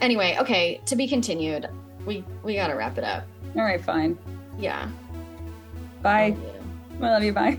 Anyway, 0.00 0.36
okay, 0.40 0.80
to 0.86 0.96
be 0.96 1.06
continued. 1.08 1.68
We 2.06 2.24
we 2.42 2.54
gotta 2.54 2.74
wrap 2.76 2.98
it 2.98 3.04
up. 3.04 3.24
All 3.56 3.62
right, 3.62 3.82
fine. 3.84 4.16
Yeah. 4.58 4.88
Bye. 6.02 6.36
Oh, 6.38 6.57
I 7.00 7.10
love 7.10 7.22
you. 7.22 7.32
Bye. 7.32 7.58